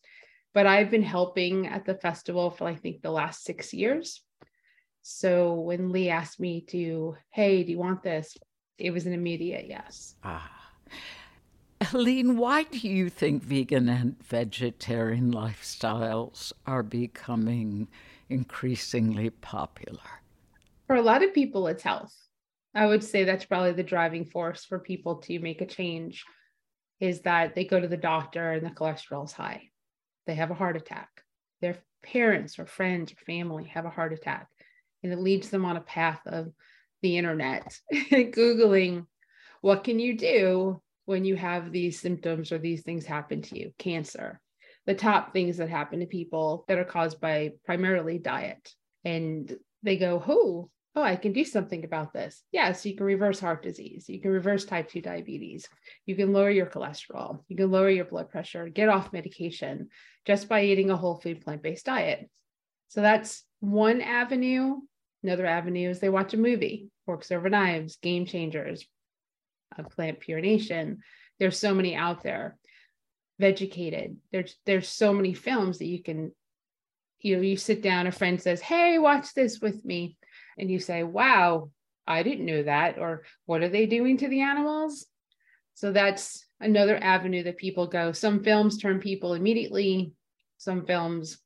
But 0.54 0.68
I've 0.68 0.92
been 0.92 1.04
helping 1.04 1.68
at 1.68 1.86
the 1.86 1.96
festival 1.96 2.52
for 2.52 2.68
I 2.68 2.76
think 2.76 3.02
the 3.02 3.12
last 3.12 3.44
six 3.44 3.74
years. 3.74 4.22
So 5.02 5.56
when 5.56 5.92
Lee 5.92 6.10
asked 6.10 6.40
me 6.40 6.62
to, 6.70 7.16
hey, 7.32 7.64
do 7.64 7.72
you 7.72 7.80
want 7.80 8.04
this? 8.04 8.38
It 8.78 8.92
was 8.92 9.06
an 9.06 9.14
immediate 9.14 9.68
yes. 9.68 10.16
Ah. 10.24 10.50
Helene, 11.82 12.38
why 12.38 12.64
do 12.64 12.78
you 12.78 13.10
think 13.10 13.42
vegan 13.44 13.90
and 13.90 14.24
vegetarian 14.24 15.34
lifestyles 15.34 16.54
are 16.68 16.84
becoming 16.84 17.88
increasingly 18.30 19.32
popular? 19.32 20.22
For 20.86 20.96
a 20.96 21.02
lot 21.02 21.24
of 21.24 21.34
people, 21.34 21.68
it's 21.68 21.84
health. 21.84 22.16
I 22.76 22.86
would 22.86 23.04
say 23.04 23.24
that's 23.24 23.46
probably 23.46 23.74
the 23.74 23.84
driving 23.84 24.26
force 24.26 24.64
for 24.64 24.80
people 24.80 25.18
to 25.18 25.40
make 25.40 25.62
a 25.62 25.66
change 25.66 26.24
is 27.00 27.22
that 27.22 27.56
they 27.56 27.66
go 27.66 27.80
to 27.80 27.88
the 27.88 27.98
doctor 27.98 28.52
and 28.52 28.66
the 28.66 28.70
cholesterol 28.70 29.26
is 29.26 29.32
high. 29.32 29.64
They 30.28 30.36
have 30.36 30.52
a 30.52 30.56
heart 30.56 30.78
attack. 30.78 31.10
Their 31.62 31.78
parents 32.04 32.60
or 32.60 32.68
friends 32.68 33.12
or 33.12 33.16
family 33.26 33.66
have 33.66 33.86
a 33.86 33.90
heart 33.90 34.14
attack 34.14 34.48
and 35.04 35.12
it 35.12 35.20
leads 35.20 35.50
them 35.50 35.66
on 35.66 35.78
a 35.78 35.82
path 35.82 36.22
of 36.26 36.52
the 37.02 37.18
internet. 37.18 37.78
Googling 37.94 39.06
what 39.62 39.84
can 39.84 40.00
you 40.00 40.18
do 40.18 40.82
when 41.06 41.24
you 41.24 41.36
have 41.36 41.72
these 41.72 42.00
symptoms 42.00 42.52
or 42.52 42.58
these 42.58 42.82
things 42.82 43.06
happen 43.06 43.44
to 43.44 43.60
you? 43.60 43.72
Cancer 43.78 44.42
the 44.86 44.96
top 44.96 45.34
things 45.34 45.58
that 45.58 45.70
happen 45.70 46.00
to 46.00 46.06
people 46.06 46.66
that 46.68 46.78
are 46.78 46.86
caused 46.86 47.22
by 47.22 47.52
primarily 47.66 48.18
diet. 48.18 48.74
And 49.04 49.56
they 49.84 49.98
go 49.98 50.24
oh 50.28 50.70
oh 50.96 51.02
i 51.02 51.16
can 51.16 51.34
do 51.34 51.46
something 51.46 51.84
about 51.84 52.14
this. 52.14 52.44
Yes 52.52 52.86
you 52.86 52.96
can 52.96 53.06
reverse 53.06 53.40
heart 53.40 53.64
disease. 53.64 54.06
You 54.08 54.22
can 54.22 54.32
reverse 54.32 54.66
type 54.66 54.90
2 54.90 55.02
diabetes. 55.02 55.68
You 56.06 56.16
can 56.16 56.34
lower 56.34 56.50
your 56.50 56.66
cholesterol. 56.66 57.40
You 57.48 57.56
can 57.58 57.72
lower 57.72 57.90
your 57.90 58.06
blood 58.06 58.30
pressure. 58.30 58.70
Get 58.70 58.90
off 58.90 59.14
medication 59.14 59.90
just 60.26 60.50
by 60.50 60.64
eating 60.64 60.90
a 60.90 60.98
whole 60.98 61.20
food 61.20 61.42
plant-based 61.42 61.86
diet. 61.86 62.30
So 62.90 63.02
that's 63.02 63.44
one 63.60 64.02
avenue 64.02 64.78
Another 65.24 65.46
avenue 65.46 65.90
is 65.90 66.00
they 66.00 66.10
watch 66.10 66.34
a 66.34 66.38
movie, 66.38 66.90
Forks 67.06 67.32
Over 67.32 67.50
Knives, 67.50 67.98
Game 67.98 68.26
Changers, 68.26 68.86
Plant 69.92 70.20
Pure 70.20 70.42
Nation. 70.42 71.00
There's 71.40 71.58
so 71.58 71.74
many 71.74 71.96
out 71.96 72.24
there. 72.24 72.58
Vegucated. 73.40 74.18
There's 74.32 74.56
there's 74.66 74.88
so 74.88 75.14
many 75.14 75.34
films 75.34 75.80
that 75.80 75.88
you 75.88 76.04
can, 76.04 76.32
you 77.20 77.36
know, 77.36 77.42
you 77.42 77.58
sit 77.58 77.82
down, 77.82 78.08
a 78.08 78.12
friend 78.12 78.42
says, 78.42 78.62
Hey, 78.62 79.00
watch 79.00 79.34
this 79.34 79.60
with 79.60 79.84
me. 79.84 80.18
And 80.58 80.70
you 80.70 80.80
say, 80.80 81.04
Wow, 81.04 81.72
I 82.06 82.24
didn't 82.24 82.46
know 82.46 82.64
that. 82.64 83.00
Or 83.00 83.24
what 83.46 83.62
are 83.62 83.70
they 83.70 83.86
doing 83.86 84.18
to 84.18 84.28
the 84.28 84.42
animals? 84.42 85.08
So 85.74 85.92
that's 85.92 86.46
another 86.60 86.98
avenue 86.98 87.44
that 87.44 87.58
people 87.58 87.88
go. 87.88 88.12
Some 88.12 88.44
films 88.44 88.78
turn 88.78 89.00
people 89.00 89.34
immediately, 89.34 90.14
some 90.58 90.86
films 90.86 91.40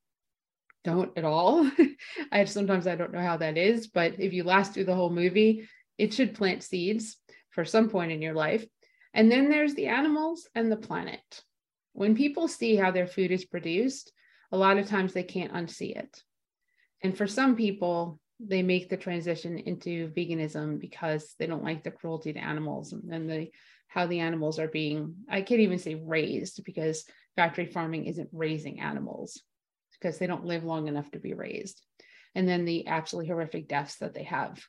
don't 0.85 1.17
at 1.17 1.25
all. 1.25 1.69
I 2.31 2.45
sometimes 2.45 2.87
I 2.87 2.95
don't 2.95 3.11
know 3.11 3.19
how 3.19 3.37
that 3.37 3.57
is, 3.57 3.87
but 3.87 4.19
if 4.19 4.31
you 4.31 4.43
last 4.43 4.73
through 4.73 4.85
the 4.85 4.95
whole 4.95 5.09
movie, 5.09 5.67
it 5.97 6.13
should 6.13 6.35
plant 6.35 6.63
seeds 6.63 7.17
for 7.49 7.65
some 7.65 7.89
point 7.89 8.11
in 8.11 8.21
your 8.21 8.33
life. 8.33 8.65
And 9.13 9.31
then 9.31 9.49
there's 9.49 9.73
the 9.73 9.87
animals 9.87 10.47
and 10.55 10.71
the 10.71 10.77
planet. 10.77 11.41
When 11.93 12.15
people 12.15 12.47
see 12.47 12.75
how 12.75 12.91
their 12.91 13.07
food 13.07 13.31
is 13.31 13.45
produced, 13.45 14.11
a 14.51 14.57
lot 14.57 14.77
of 14.77 14.87
times 14.87 15.13
they 15.13 15.23
can't 15.23 15.53
unsee 15.53 15.97
it. 15.97 16.21
And 17.01 17.17
for 17.17 17.27
some 17.27 17.55
people, 17.55 18.19
they 18.39 18.61
make 18.61 18.89
the 18.89 18.97
transition 18.97 19.57
into 19.57 20.09
veganism 20.09 20.79
because 20.79 21.35
they 21.39 21.47
don't 21.47 21.63
like 21.63 21.83
the 21.83 21.91
cruelty 21.91 22.33
to 22.33 22.39
animals 22.39 22.93
and 22.93 23.29
the 23.29 23.49
how 23.87 24.05
the 24.07 24.19
animals 24.19 24.59
are 24.59 24.67
being 24.67 25.15
I 25.29 25.41
can't 25.41 25.61
even 25.61 25.79
say 25.79 25.95
raised 25.95 26.65
because 26.65 27.05
factory 27.37 27.65
farming 27.65 28.07
isn't 28.07 28.29
raising 28.33 28.81
animals 28.81 29.41
because 30.05 30.19
they 30.19 30.27
don't 30.27 30.45
live 30.45 30.63
long 30.63 30.87
enough 30.87 31.09
to 31.09 31.19
be 31.19 31.33
raised. 31.33 31.81
And 32.35 32.47
then 32.47 32.63
the 32.63 32.87
absolutely 32.87 33.29
horrific 33.29 33.67
deaths 33.67 33.95
that 33.97 34.13
they 34.13 34.23
have 34.23 34.63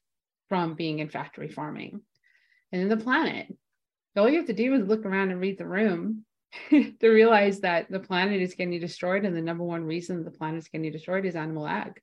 from 0.49 0.75
being 0.75 1.01
in 1.01 1.11
factory 1.11 1.49
farming. 1.49 2.01
And 2.73 2.81
then 2.81 2.89
the 2.89 3.05
planet. 3.05 3.55
All 4.17 4.31
you 4.31 4.39
have 4.39 4.47
to 4.47 4.55
do 4.55 4.73
is 4.75 4.87
look 4.87 5.05
around 5.05 5.31
and 5.31 5.41
read 5.41 5.59
the 5.59 5.67
room 5.67 6.25
to 6.71 7.09
realize 7.09 7.61
that 7.61 7.91
the 7.91 8.01
planet 8.01 8.41
is 8.41 8.55
getting 8.55 8.81
destroyed. 8.81 9.27
And 9.27 9.37
the 9.37 9.43
number 9.43 9.63
one 9.63 9.85
reason 9.85 10.25
the 10.25 10.31
planet 10.31 10.61
is 10.61 10.69
getting 10.69 10.91
destroyed 10.91 11.27
is 11.27 11.37
animal 11.37 11.67
ag. 11.67 12.01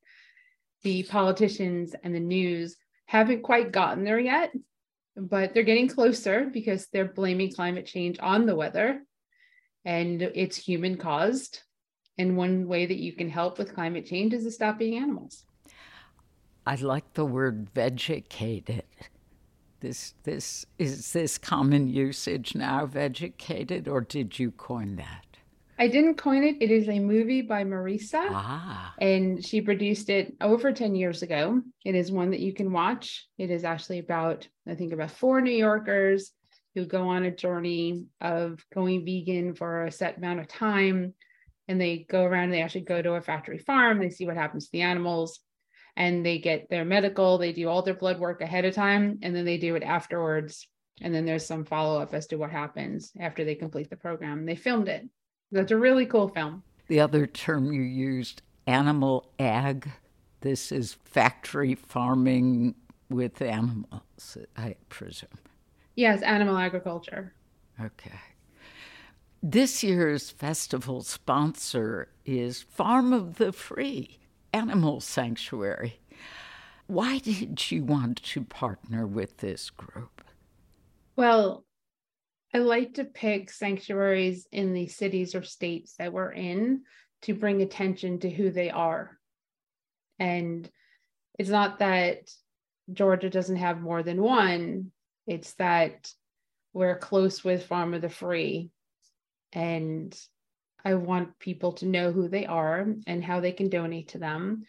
The 0.83 1.01
politicians 1.01 1.95
and 2.03 2.13
the 2.13 2.19
news 2.19 2.75
haven't 3.07 3.41
quite 3.41 3.71
gotten 3.71 4.03
there 4.03 4.19
yet, 4.19 4.51
but 5.17 5.55
they're 5.55 5.63
getting 5.63 5.87
closer 5.87 6.51
because 6.53 6.85
they're 6.93 7.05
blaming 7.05 7.51
climate 7.51 7.87
change 7.87 8.19
on 8.19 8.45
the 8.45 8.55
weather 8.55 9.01
and 9.85 10.21
it's 10.21 10.55
human 10.55 10.97
caused 10.97 11.63
and 12.17 12.37
one 12.37 12.67
way 12.67 12.85
that 12.85 12.97
you 12.97 13.13
can 13.13 13.29
help 13.29 13.57
with 13.57 13.73
climate 13.73 14.05
change 14.05 14.33
is 14.33 14.43
to 14.43 14.51
stop 14.51 14.81
eating 14.81 14.99
animals. 14.99 15.45
I 16.65 16.75
like 16.75 17.13
the 17.13 17.25
word 17.25 17.73
vegucated. 17.73 18.83
This 19.79 20.13
this 20.23 20.65
is 20.77 21.11
this 21.11 21.37
common 21.37 21.89
usage 21.89 22.55
now, 22.55 22.85
vegucated, 22.85 23.87
or 23.87 24.01
did 24.01 24.39
you 24.39 24.51
coin 24.51 24.95
that? 24.95 25.25
I 25.77 25.87
didn't 25.87 26.15
coin 26.15 26.43
it. 26.43 26.57
It 26.61 26.71
is 26.71 26.87
a 26.87 26.99
movie 26.99 27.41
by 27.41 27.63
Marisa. 27.63 28.27
Ah. 28.31 28.93
And 29.01 29.43
she 29.43 29.59
produced 29.59 30.09
it 30.09 30.33
over 30.39 30.71
10 30.71 30.95
years 30.95 31.23
ago. 31.23 31.61
It 31.83 31.95
is 31.95 32.11
one 32.11 32.29
that 32.29 32.39
you 32.39 32.53
can 32.53 32.71
watch. 32.71 33.27
It 33.39 33.49
is 33.49 33.65
actually 33.65 33.99
about, 33.99 34.47
I 34.67 34.75
think, 34.75 34.93
about 34.93 35.11
four 35.11 35.41
New 35.41 35.51
Yorkers 35.51 36.31
who 36.75 36.85
go 36.85 37.07
on 37.09 37.25
a 37.25 37.35
journey 37.35 38.05
of 38.21 38.63
going 38.73 39.03
vegan 39.03 39.55
for 39.55 39.85
a 39.85 39.91
set 39.91 40.17
amount 40.17 40.39
of 40.39 40.47
time 40.47 41.15
and 41.67 41.79
they 41.79 42.05
go 42.09 42.23
around 42.23 42.45
and 42.45 42.53
they 42.53 42.61
actually 42.61 42.81
go 42.81 43.01
to 43.01 43.13
a 43.13 43.21
factory 43.21 43.57
farm 43.57 43.99
they 43.99 44.09
see 44.09 44.25
what 44.25 44.37
happens 44.37 44.65
to 44.65 44.71
the 44.73 44.81
animals 44.81 45.39
and 45.95 46.25
they 46.25 46.39
get 46.39 46.69
their 46.69 46.85
medical 46.85 47.37
they 47.37 47.53
do 47.53 47.69
all 47.69 47.81
their 47.81 47.93
blood 47.93 48.19
work 48.19 48.41
ahead 48.41 48.65
of 48.65 48.73
time 48.73 49.19
and 49.21 49.35
then 49.35 49.45
they 49.45 49.57
do 49.57 49.75
it 49.75 49.83
afterwards 49.83 50.67
and 51.01 51.13
then 51.13 51.25
there's 51.25 51.45
some 51.45 51.65
follow-up 51.65 52.13
as 52.13 52.27
to 52.27 52.35
what 52.35 52.51
happens 52.51 53.11
after 53.19 53.43
they 53.43 53.55
complete 53.55 53.89
the 53.89 53.95
program. 53.95 54.45
They 54.45 54.55
filmed 54.55 54.87
it. 54.87 55.07
That's 55.51 55.71
a 55.71 55.77
really 55.77 56.05
cool 56.05 56.29
film. 56.29 56.63
The 56.87 56.99
other 56.99 57.25
term 57.27 57.71
you 57.71 57.81
used 57.81 58.41
animal 58.65 59.29
ag 59.39 59.91
this 60.39 60.71
is 60.71 60.93
factory 61.03 61.75
farming 61.75 62.75
with 63.09 63.41
animals 63.41 64.37
i 64.55 64.75
presume. 64.89 65.29
Yes 65.95 66.21
animal 66.21 66.57
agriculture. 66.57 67.33
Okay 67.79 68.19
this 69.45 69.83
year's 69.83 70.29
festival 70.29 71.01
sponsor 71.03 72.07
is 72.25 72.61
Farm 72.61 73.11
of 73.11 73.35
the 73.35 73.51
Free 73.51 74.17
Animal 74.53 75.01
Sanctuary. 75.01 75.99
Why 76.87 77.17
did 77.17 77.69
you 77.69 77.83
want 77.83 78.23
to 78.23 78.45
partner 78.45 79.05
with 79.05 79.37
this 79.37 79.69
group? 79.69 80.21
Well, 81.17 81.65
I 82.53 82.59
like 82.59 82.93
to 82.93 83.03
pick 83.03 83.51
sanctuaries 83.51 84.47
in 84.53 84.71
the 84.71 84.87
cities 84.87 85.35
or 85.35 85.43
states 85.43 85.95
that 85.99 86.13
we're 86.13 86.31
in 86.31 86.83
to 87.23 87.33
bring 87.33 87.61
attention 87.61 88.19
to 88.19 88.29
who 88.29 88.49
they 88.49 88.69
are. 88.69 89.19
And 90.19 90.69
it's 91.37 91.49
not 91.49 91.79
that 91.79 92.31
Georgia 92.93 93.29
doesn't 93.29 93.57
have 93.57 93.81
more 93.81 94.03
than 94.03 94.21
one, 94.21 94.91
it's 95.27 95.53
that 95.55 96.09
we're 96.71 96.97
close 96.97 97.43
with 97.43 97.65
Farm 97.65 97.93
of 97.93 98.01
the 98.01 98.09
Free 98.09 98.71
and 99.53 100.13
I 100.83 100.95
want 100.95 101.39
people 101.39 101.73
to 101.73 101.85
know 101.85 102.11
who 102.11 102.27
they 102.27 102.45
are 102.45 102.85
and 103.07 103.23
how 103.23 103.39
they 103.39 103.53
can 103.53 103.69
donate 103.69 104.09
to 104.09 104.17
them 104.17 104.63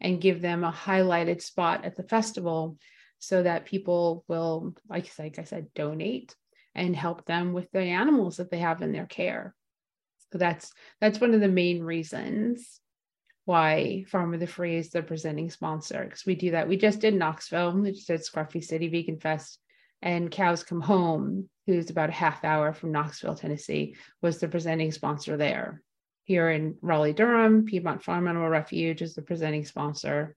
and 0.00 0.20
give 0.20 0.40
them 0.40 0.64
a 0.64 0.72
highlighted 0.72 1.42
spot 1.42 1.84
at 1.84 1.96
the 1.96 2.02
festival 2.02 2.76
so 3.18 3.42
that 3.42 3.66
people 3.66 4.24
will, 4.26 4.74
like, 4.88 5.10
like 5.18 5.38
I 5.38 5.44
said, 5.44 5.72
donate 5.74 6.34
and 6.74 6.96
help 6.96 7.26
them 7.26 7.52
with 7.52 7.70
the 7.70 7.80
animals 7.80 8.38
that 8.38 8.50
they 8.50 8.58
have 8.58 8.82
in 8.82 8.92
their 8.92 9.06
care. 9.06 9.54
So 10.32 10.38
that's 10.38 10.72
that's 11.00 11.20
one 11.20 11.34
of 11.34 11.40
the 11.40 11.48
main 11.48 11.82
reasons 11.82 12.80
why 13.44 14.04
Farm 14.08 14.32
of 14.32 14.40
the 14.40 14.46
Free 14.46 14.76
is 14.76 14.90
the 14.90 15.02
presenting 15.02 15.50
sponsor 15.50 16.04
because 16.04 16.24
we 16.24 16.36
do 16.36 16.52
that. 16.52 16.68
We 16.68 16.76
just 16.76 17.00
did 17.00 17.14
Knoxville, 17.14 17.72
we 17.72 17.92
just 17.92 18.06
did 18.06 18.20
Scruffy 18.20 18.62
City 18.62 18.88
Vegan 18.88 19.18
Fest, 19.18 19.58
and 20.02 20.30
Cows 20.30 20.62
Come 20.62 20.80
Home, 20.80 21.48
who's 21.66 21.90
about 21.90 22.08
a 22.08 22.12
half 22.12 22.44
hour 22.44 22.72
from 22.72 22.92
Knoxville, 22.92 23.34
Tennessee, 23.34 23.96
was 24.22 24.38
the 24.38 24.48
presenting 24.48 24.92
sponsor 24.92 25.36
there. 25.36 25.82
Here 26.24 26.50
in 26.50 26.76
Raleigh, 26.80 27.12
Durham, 27.12 27.64
Piedmont 27.64 28.02
Farm 28.02 28.28
Animal 28.28 28.48
Refuge 28.48 29.02
is 29.02 29.14
the 29.14 29.22
presenting 29.22 29.64
sponsor. 29.64 30.36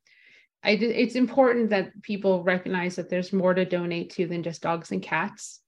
I, 0.63 0.71
it's 0.71 1.15
important 1.15 1.69
that 1.69 2.01
people 2.01 2.43
recognize 2.43 2.95
that 2.95 3.09
there's 3.09 3.33
more 3.33 3.53
to 3.53 3.65
donate 3.65 4.11
to 4.11 4.27
than 4.27 4.43
just 4.43 4.61
dogs 4.61 4.91
and 4.91 5.01
cats, 5.01 5.61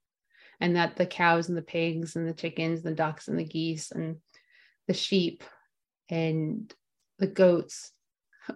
and 0.60 0.76
that 0.76 0.96
the 0.96 1.06
cows 1.06 1.48
and 1.48 1.56
the 1.56 1.62
pigs 1.62 2.16
and 2.16 2.26
the 2.26 2.34
chickens, 2.34 2.80
and 2.80 2.92
the 2.92 2.96
ducks 2.96 3.28
and 3.28 3.38
the 3.38 3.44
geese 3.44 3.92
and 3.92 4.16
the 4.88 4.94
sheep 4.94 5.44
and 6.08 6.72
the 7.18 7.26
goats 7.26 7.92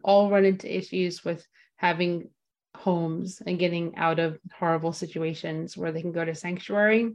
all 0.03 0.31
run 0.31 0.44
into 0.44 0.74
issues 0.74 1.24
with 1.24 1.46
having 1.76 2.31
homes 2.76 3.42
and 3.46 3.59
getting 3.59 3.96
out 3.96 4.18
of 4.18 4.38
horrible 4.52 4.92
situations 4.92 5.76
where 5.76 5.92
they 5.92 6.00
can 6.00 6.12
go 6.12 6.24
to 6.24 6.35
sanctuary. 6.35 7.12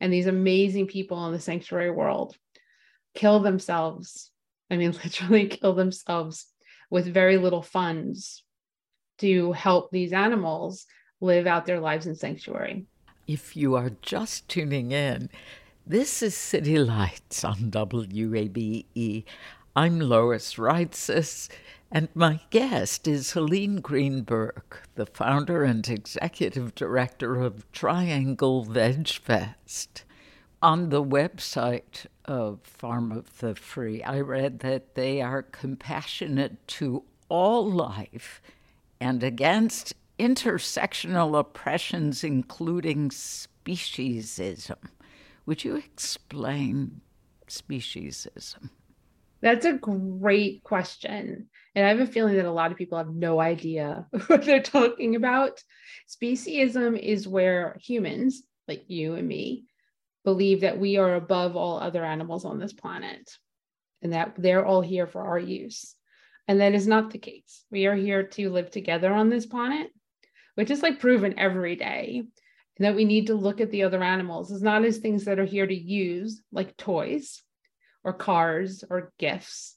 And 0.00 0.12
these 0.12 0.26
amazing 0.26 0.86
people 0.86 1.26
in 1.26 1.32
the 1.32 1.40
sanctuary 1.40 1.90
world 1.90 2.36
kill 3.14 3.40
themselves. 3.40 4.30
I 4.70 4.76
mean, 4.76 4.92
literally 5.04 5.48
kill 5.48 5.74
themselves 5.74 6.46
with 6.90 7.12
very 7.12 7.36
little 7.36 7.62
funds 7.62 8.44
to 9.18 9.52
help 9.52 9.90
these 9.90 10.12
animals 10.12 10.86
live 11.20 11.46
out 11.46 11.66
their 11.66 11.80
lives 11.80 12.06
in 12.06 12.14
sanctuary. 12.14 12.86
If 13.26 13.56
you 13.56 13.76
are 13.76 13.92
just 14.02 14.48
tuning 14.48 14.92
in, 14.92 15.28
this 15.86 16.22
is 16.22 16.34
City 16.34 16.78
Lights 16.78 17.44
on 17.44 17.70
WABE. 17.70 19.24
I'm 19.76 20.00
Lois 20.00 20.54
Reitzes, 20.54 21.48
and 21.92 22.08
my 22.14 22.40
guest 22.50 23.08
is 23.08 23.32
Helene 23.32 23.80
Greenberg, 23.80 24.62
the 24.94 25.06
founder 25.06 25.64
and 25.64 25.88
executive 25.88 26.74
director 26.74 27.42
of 27.42 27.70
Triangle 27.72 28.64
Veg 28.64 29.08
Fest. 29.08 30.04
On 30.62 30.90
the 30.90 31.02
website 31.02 32.06
of 32.26 32.60
Farm 32.62 33.10
of 33.10 33.38
the 33.38 33.54
Free, 33.54 34.02
I 34.04 34.20
read 34.20 34.60
that 34.60 34.94
they 34.94 35.20
are 35.20 35.42
compassionate 35.42 36.66
to 36.68 37.02
all 37.28 37.68
life 37.68 38.40
and 39.00 39.24
against 39.24 39.94
intersectional 40.18 41.36
oppressions, 41.38 42.22
including 42.22 43.08
speciesism. 43.08 44.76
Would 45.46 45.64
you 45.64 45.76
explain 45.76 47.00
speciesism? 47.48 48.70
That's 49.40 49.64
a 49.64 49.72
great 49.72 50.62
question. 50.62 51.48
And 51.74 51.84
I 51.84 51.88
have 51.88 52.00
a 52.00 52.06
feeling 52.06 52.36
that 52.36 52.46
a 52.46 52.52
lot 52.52 52.72
of 52.72 52.78
people 52.78 52.98
have 52.98 53.14
no 53.14 53.40
idea 53.40 54.06
what 54.26 54.44
they're 54.44 54.62
talking 54.62 55.14
about. 55.16 55.62
Speciesism 56.08 56.98
is 56.98 57.28
where 57.28 57.76
humans, 57.80 58.42
like 58.66 58.84
you 58.88 59.14
and 59.14 59.26
me, 59.26 59.64
believe 60.24 60.62
that 60.62 60.78
we 60.78 60.96
are 60.96 61.14
above 61.14 61.56
all 61.56 61.78
other 61.78 62.04
animals 62.04 62.44
on 62.44 62.58
this 62.58 62.72
planet 62.72 63.30
and 64.02 64.12
that 64.12 64.34
they're 64.36 64.66
all 64.66 64.80
here 64.80 65.06
for 65.06 65.22
our 65.22 65.38
use. 65.38 65.94
And 66.48 66.60
that 66.60 66.74
is 66.74 66.86
not 66.86 67.10
the 67.10 67.18
case. 67.18 67.64
We 67.70 67.86
are 67.86 67.94
here 67.94 68.24
to 68.24 68.50
live 68.50 68.70
together 68.70 69.12
on 69.12 69.28
this 69.28 69.46
planet, 69.46 69.92
which 70.56 70.70
is 70.70 70.82
like 70.82 70.98
proven 70.98 71.38
every 71.38 71.76
day. 71.76 72.24
And 72.78 72.84
that 72.84 72.96
we 72.96 73.04
need 73.04 73.26
to 73.26 73.34
look 73.34 73.60
at 73.60 73.70
the 73.70 73.82
other 73.82 74.02
animals 74.02 74.50
as 74.50 74.62
not 74.62 74.84
as 74.84 74.98
things 74.98 75.26
that 75.26 75.38
are 75.38 75.44
here 75.44 75.66
to 75.66 75.74
use, 75.74 76.42
like 76.50 76.76
toys, 76.76 77.42
or 78.02 78.14
cars 78.14 78.82
or 78.88 79.12
gifts, 79.18 79.76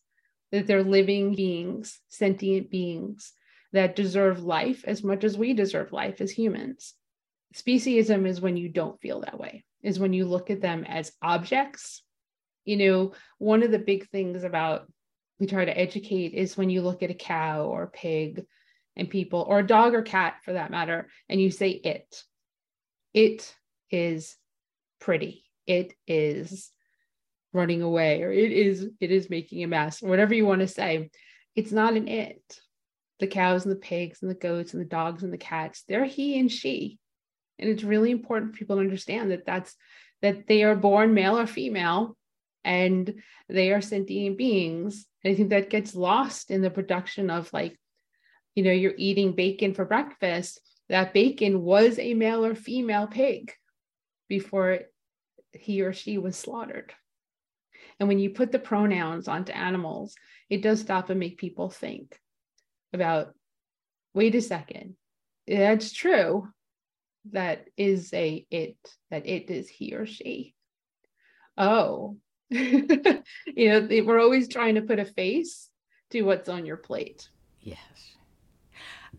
that 0.54 0.68
they're 0.68 0.84
living 0.84 1.34
beings, 1.34 2.00
sentient 2.10 2.70
beings 2.70 3.34
that 3.74 3.96
deserve 3.96 4.44
life 4.44 4.84
as 4.86 5.04
much 5.04 5.24
as 5.24 5.36
we 5.36 5.56
deserve 5.56 5.92
life 5.92 6.22
as 6.22 6.30
humans. 6.30 6.94
Speciesism 7.56 8.28
is 8.28 8.40
when 8.40 8.56
you 8.56 8.70
don't 8.70 9.02
feel 9.02 9.22
that 9.22 9.40
way, 9.40 9.66
is 9.82 10.00
when 10.00 10.14
you 10.14 10.26
look 10.26 10.52
at 10.52 10.62
them 10.62 10.86
as 10.88 11.12
objects. 11.24 12.04
You 12.66 12.78
know, 12.78 13.14
one 13.40 13.64
of 13.64 13.72
the 13.72 13.80
big 13.80 14.08
things 14.10 14.44
about 14.44 14.88
we 15.40 15.48
try 15.48 15.66
to 15.66 15.76
educate 15.76 16.36
is 16.36 16.56
when 16.56 16.70
you 16.70 16.84
look 16.84 17.02
at 17.02 17.10
a 17.10 17.16
cow 17.16 17.66
or 17.66 17.84
a 17.84 17.90
pig 17.90 18.46
and 18.96 19.10
people, 19.10 19.44
or 19.50 19.58
a 19.58 19.68
dog 19.68 19.96
or 19.96 20.04
cat 20.04 20.36
for 20.46 20.54
that 20.54 20.70
matter, 20.70 21.10
and 21.28 21.42
you 21.42 21.50
say 21.50 21.70
it. 21.70 22.24
It 23.12 23.56
is 23.90 24.38
pretty. 25.00 25.46
It 25.66 25.94
is 26.06 26.70
running 27.54 27.82
away 27.82 28.24
or 28.24 28.32
it 28.32 28.52
is 28.52 28.90
it 29.00 29.12
is 29.12 29.30
making 29.30 29.64
a 29.64 29.68
mess 29.68 30.02
or 30.02 30.10
whatever 30.10 30.34
you 30.34 30.46
want 30.46 30.62
to 30.62 30.68
say 30.68 31.10
it's 31.56 31.72
not 31.72 31.96
an 31.96 32.08
it. 32.08 32.60
The 33.20 33.28
cows 33.28 33.64
and 33.64 33.72
the 33.72 33.80
pigs 33.80 34.22
and 34.22 34.30
the 34.30 34.36
goats 34.36 34.74
and 34.74 34.82
the 34.82 34.88
dogs 34.88 35.24
and 35.24 35.32
the 35.32 35.38
cats 35.38 35.84
they're 35.88 36.06
he 36.06 36.40
and 36.40 36.52
she. 36.52 37.00
And 37.60 37.70
it's 37.70 37.84
really 37.84 38.12
important 38.12 38.52
for 38.52 38.58
people 38.58 38.78
to 38.78 38.82
understand 38.82 39.32
that 39.32 39.46
that's 39.46 39.76
that 40.22 40.48
they 40.48 40.64
are 40.64 40.76
born 40.76 41.14
male 41.14 41.38
or 41.38 41.48
female 41.48 42.18
and 42.64 43.22
they 43.50 43.72
are 43.72 43.82
sentient 43.82 44.38
beings. 44.38 45.06
And 45.24 45.34
i 45.34 45.36
think 45.36 45.50
that 45.50 45.70
gets 45.70 45.96
lost 45.96 46.52
in 46.52 46.62
the 46.62 46.72
production 46.72 47.30
of 47.30 47.54
like 47.54 47.80
you 48.56 48.64
know 48.64 48.72
you're 48.72 48.94
eating 48.98 49.34
bacon 49.34 49.74
for 49.74 49.86
breakfast 49.86 50.60
that 50.90 51.14
bacon 51.14 51.62
was 51.62 51.98
a 51.98 52.14
male 52.14 52.46
or 52.46 52.56
female 52.56 53.08
pig 53.08 53.54
before 54.28 54.80
he 55.54 55.82
or 55.82 55.94
she 55.94 56.18
was 56.18 56.36
slaughtered 56.36 56.94
and 58.04 58.10
when 58.10 58.20
you 58.20 58.32
put 58.32 58.52
the 58.52 58.60
pronouns 58.60 59.30
onto 59.30 59.54
animals, 59.54 60.14
it 60.50 60.62
does 60.62 60.82
stop 60.82 61.10
and 61.10 61.18
make 61.18 61.38
people 61.38 61.70
think 61.70 62.20
about 62.92 63.34
wait 64.14 64.36
a 64.36 64.42
second, 64.42 64.98
that's 65.48 65.94
true. 65.94 66.50
That 67.32 67.70
is 67.78 68.14
a 68.14 68.46
it, 68.52 68.76
that 69.10 69.26
it 69.26 69.50
is 69.50 69.70
he 69.70 69.94
or 69.94 70.06
she. 70.06 70.54
Oh, 71.58 72.18
you 72.50 73.24
know, 73.56 73.88
we're 74.04 74.20
always 74.20 74.50
trying 74.50 74.76
to 74.76 74.82
put 74.82 75.00
a 75.00 75.06
face 75.06 75.70
to 76.10 76.24
what's 76.24 76.50
on 76.50 76.66
your 76.66 76.76
plate. 76.76 77.30
Yes. 77.62 78.18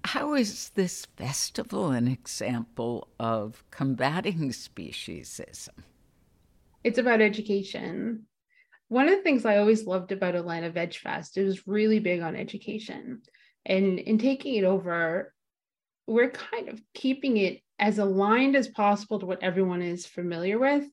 How 0.04 0.34
is 0.34 0.72
this 0.74 1.06
festival 1.16 1.90
an 1.90 2.06
example 2.06 3.08
of 3.18 3.64
combating 3.70 4.50
speciesism? 4.50 5.70
It's 6.84 6.98
about 6.98 7.22
education 7.22 8.26
one 8.88 9.08
of 9.08 9.16
the 9.16 9.22
things 9.22 9.44
I 9.44 9.58
always 9.58 9.86
loved 9.86 10.12
about 10.12 10.34
Atlanta 10.34 10.70
Veg 10.70 10.94
Fest, 10.94 11.36
it 11.36 11.44
was 11.44 11.66
really 11.66 11.98
big 11.98 12.20
on 12.20 12.36
education. 12.36 13.22
And 13.64 13.98
in 13.98 14.18
taking 14.18 14.54
it 14.54 14.64
over, 14.64 15.32
we're 16.06 16.30
kind 16.30 16.68
of 16.68 16.80
keeping 16.92 17.36
it 17.38 17.60
as 17.78 17.98
aligned 17.98 18.56
as 18.56 18.68
possible 18.68 19.18
to 19.20 19.26
what 19.26 19.42
everyone 19.42 19.82
is 19.82 20.06
familiar 20.06 20.58
with. 20.58 20.84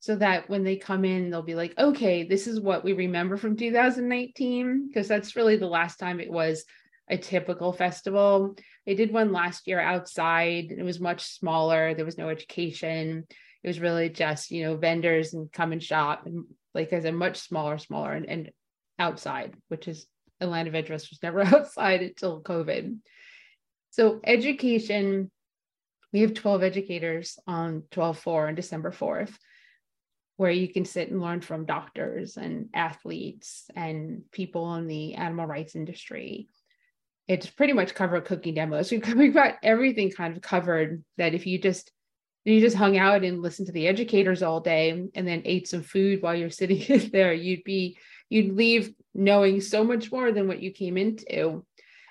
So 0.00 0.16
that 0.16 0.50
when 0.50 0.64
they 0.64 0.76
come 0.76 1.04
in, 1.04 1.30
they'll 1.30 1.42
be 1.42 1.54
like, 1.54 1.78
okay, 1.78 2.24
this 2.24 2.48
is 2.48 2.60
what 2.60 2.82
we 2.82 2.92
remember 2.92 3.36
from 3.36 3.56
2019, 3.56 4.88
because 4.88 5.06
that's 5.06 5.36
really 5.36 5.54
the 5.54 5.66
last 5.68 6.00
time 6.00 6.18
it 6.18 6.30
was 6.30 6.64
a 7.08 7.16
typical 7.16 7.72
festival. 7.72 8.56
They 8.84 8.96
did 8.96 9.12
one 9.12 9.30
last 9.30 9.68
year 9.68 9.78
outside. 9.78 10.72
It 10.76 10.82
was 10.82 10.98
much 10.98 11.22
smaller. 11.22 11.94
There 11.94 12.04
was 12.04 12.18
no 12.18 12.30
education. 12.30 13.24
It 13.62 13.68
was 13.68 13.78
really 13.78 14.08
just, 14.08 14.50
you 14.50 14.64
know, 14.64 14.76
vendors 14.76 15.34
and 15.34 15.52
come 15.52 15.70
and 15.70 15.82
shop 15.82 16.26
and 16.26 16.46
like 16.74 16.92
as 16.92 17.04
a 17.04 17.12
much 17.12 17.38
smaller, 17.38 17.78
smaller 17.78 18.12
and, 18.12 18.26
and 18.26 18.50
outside, 18.98 19.54
which 19.68 19.88
is 19.88 20.06
Atlanta 20.40 20.68
of 20.68 20.74
Interest 20.74 21.10
was 21.10 21.22
never 21.22 21.40
outside 21.54 22.02
until 22.02 22.42
COVID. 22.42 22.98
So 23.90 24.20
education, 24.24 25.30
we 26.12 26.20
have 26.20 26.34
12 26.34 26.62
educators 26.62 27.38
on 27.46 27.84
12-4 27.92 28.48
and 28.48 28.56
December 28.56 28.90
4th, 28.90 29.34
where 30.36 30.50
you 30.50 30.68
can 30.68 30.84
sit 30.84 31.10
and 31.10 31.20
learn 31.20 31.40
from 31.40 31.66
doctors 31.66 32.36
and 32.36 32.68
athletes 32.74 33.64
and 33.76 34.22
people 34.32 34.74
in 34.76 34.86
the 34.86 35.14
animal 35.14 35.46
rights 35.46 35.76
industry. 35.76 36.48
It's 37.28 37.48
pretty 37.48 37.72
much 37.72 37.94
cover 37.94 38.20
cooking 38.20 38.54
demos. 38.54 38.90
We've 38.90 39.34
got 39.34 39.54
everything 39.62 40.10
kind 40.10 40.36
of 40.36 40.42
covered 40.42 41.04
that 41.18 41.34
if 41.34 41.46
you 41.46 41.58
just 41.58 41.92
you 42.44 42.60
just 42.60 42.76
hung 42.76 42.98
out 42.98 43.22
and 43.22 43.42
listened 43.42 43.66
to 43.66 43.72
the 43.72 43.86
educators 43.86 44.42
all 44.42 44.60
day 44.60 44.90
and 44.90 45.28
then 45.28 45.42
ate 45.44 45.68
some 45.68 45.82
food 45.82 46.22
while 46.22 46.34
you're 46.34 46.50
sitting 46.50 47.10
there 47.12 47.32
you'd 47.32 47.64
be 47.64 47.96
you'd 48.28 48.56
leave 48.56 48.92
knowing 49.14 49.60
so 49.60 49.84
much 49.84 50.10
more 50.10 50.32
than 50.32 50.48
what 50.48 50.62
you 50.62 50.70
came 50.70 50.96
into. 50.96 51.64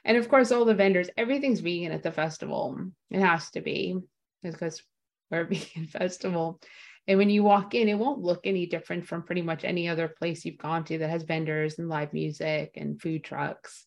And 0.05 0.17
of 0.17 0.29
course 0.29 0.51
all 0.51 0.65
the 0.65 0.73
vendors 0.73 1.09
everything's 1.17 1.59
vegan 1.59 1.91
at 1.91 2.03
the 2.03 2.11
festival. 2.11 2.79
It 3.09 3.19
has 3.19 3.49
to 3.51 3.61
be 3.61 3.97
because 4.43 4.81
we're 5.29 5.41
a 5.41 5.45
vegan 5.47 5.87
festival. 5.87 6.61
And 7.07 7.17
when 7.17 7.29
you 7.29 7.43
walk 7.43 7.75
in 7.75 7.89
it 7.89 7.97
won't 7.97 8.21
look 8.21 8.41
any 8.45 8.67
different 8.67 9.07
from 9.07 9.23
pretty 9.23 9.41
much 9.41 9.65
any 9.65 9.89
other 9.89 10.07
place 10.07 10.45
you've 10.45 10.57
gone 10.57 10.85
to 10.85 10.99
that 10.99 11.09
has 11.09 11.23
vendors 11.23 11.77
and 11.77 11.89
live 11.89 12.13
music 12.13 12.73
and 12.75 13.01
food 13.01 13.23
trucks 13.23 13.85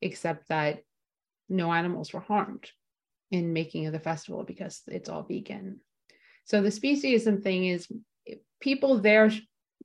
except 0.00 0.48
that 0.48 0.80
no 1.48 1.72
animals 1.72 2.12
were 2.12 2.20
harmed 2.20 2.70
in 3.34 3.52
making 3.52 3.86
of 3.86 3.92
the 3.92 3.98
festival 3.98 4.44
because 4.44 4.82
it's 4.86 5.08
all 5.08 5.24
vegan. 5.24 5.80
So 6.44 6.62
the 6.62 6.68
speciesism 6.68 7.42
thing 7.42 7.66
is 7.66 7.88
people 8.60 8.98
there, 8.98 9.30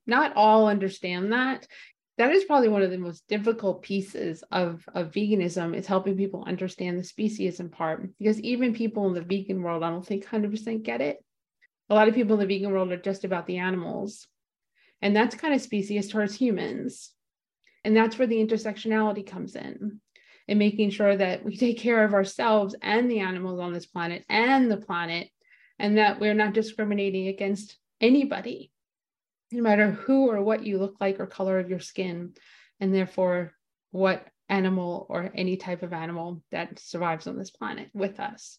not 0.06 0.36
all 0.36 0.68
understand 0.68 1.32
that. 1.32 1.66
That 2.16 2.32
is 2.32 2.44
probably 2.44 2.68
one 2.68 2.82
of 2.82 2.90
the 2.90 2.98
most 2.98 3.26
difficult 3.28 3.82
pieces 3.82 4.44
of, 4.52 4.84
of 4.94 5.10
veganism 5.10 5.74
is 5.74 5.86
helping 5.86 6.16
people 6.16 6.44
understand 6.46 6.98
the 6.98 7.02
speciesism 7.02 7.72
part 7.72 8.08
because 8.18 8.40
even 8.40 8.74
people 8.74 9.08
in 9.08 9.14
the 9.14 9.22
vegan 9.22 9.62
world, 9.62 9.82
I 9.82 9.90
don't 9.90 10.06
think 10.06 10.26
100% 10.26 10.82
get 10.82 11.00
it. 11.00 11.16
A 11.88 11.94
lot 11.94 12.08
of 12.08 12.14
people 12.14 12.34
in 12.34 12.40
the 12.40 12.54
vegan 12.54 12.72
world 12.72 12.92
are 12.92 12.98
just 12.98 13.24
about 13.24 13.46
the 13.46 13.58
animals. 13.58 14.28
And 15.02 15.16
that's 15.16 15.34
kind 15.34 15.54
of 15.54 15.60
species 15.60 16.08
towards 16.08 16.36
humans. 16.36 17.10
And 17.84 17.96
that's 17.96 18.18
where 18.18 18.28
the 18.28 18.44
intersectionality 18.46 19.26
comes 19.26 19.56
in 19.56 20.00
and 20.50 20.58
making 20.58 20.90
sure 20.90 21.16
that 21.16 21.44
we 21.44 21.56
take 21.56 21.78
care 21.78 22.04
of 22.04 22.12
ourselves 22.12 22.74
and 22.82 23.08
the 23.08 23.20
animals 23.20 23.60
on 23.60 23.72
this 23.72 23.86
planet 23.86 24.24
and 24.28 24.68
the 24.68 24.76
planet, 24.76 25.28
and 25.78 25.96
that 25.96 26.18
we're 26.18 26.34
not 26.34 26.52
discriminating 26.52 27.28
against 27.28 27.78
anybody, 28.00 28.72
no 29.52 29.62
matter 29.62 29.92
who 29.92 30.28
or 30.28 30.42
what 30.42 30.66
you 30.66 30.76
look 30.76 30.96
like 31.00 31.20
or 31.20 31.26
color 31.28 31.60
of 31.60 31.70
your 31.70 31.78
skin, 31.78 32.34
and 32.80 32.92
therefore 32.92 33.54
what 33.92 34.26
animal 34.48 35.06
or 35.08 35.30
any 35.36 35.56
type 35.56 35.84
of 35.84 35.92
animal 35.92 36.42
that 36.50 36.80
survives 36.80 37.28
on 37.28 37.38
this 37.38 37.50
planet 37.50 37.88
with 37.94 38.18
us. 38.18 38.58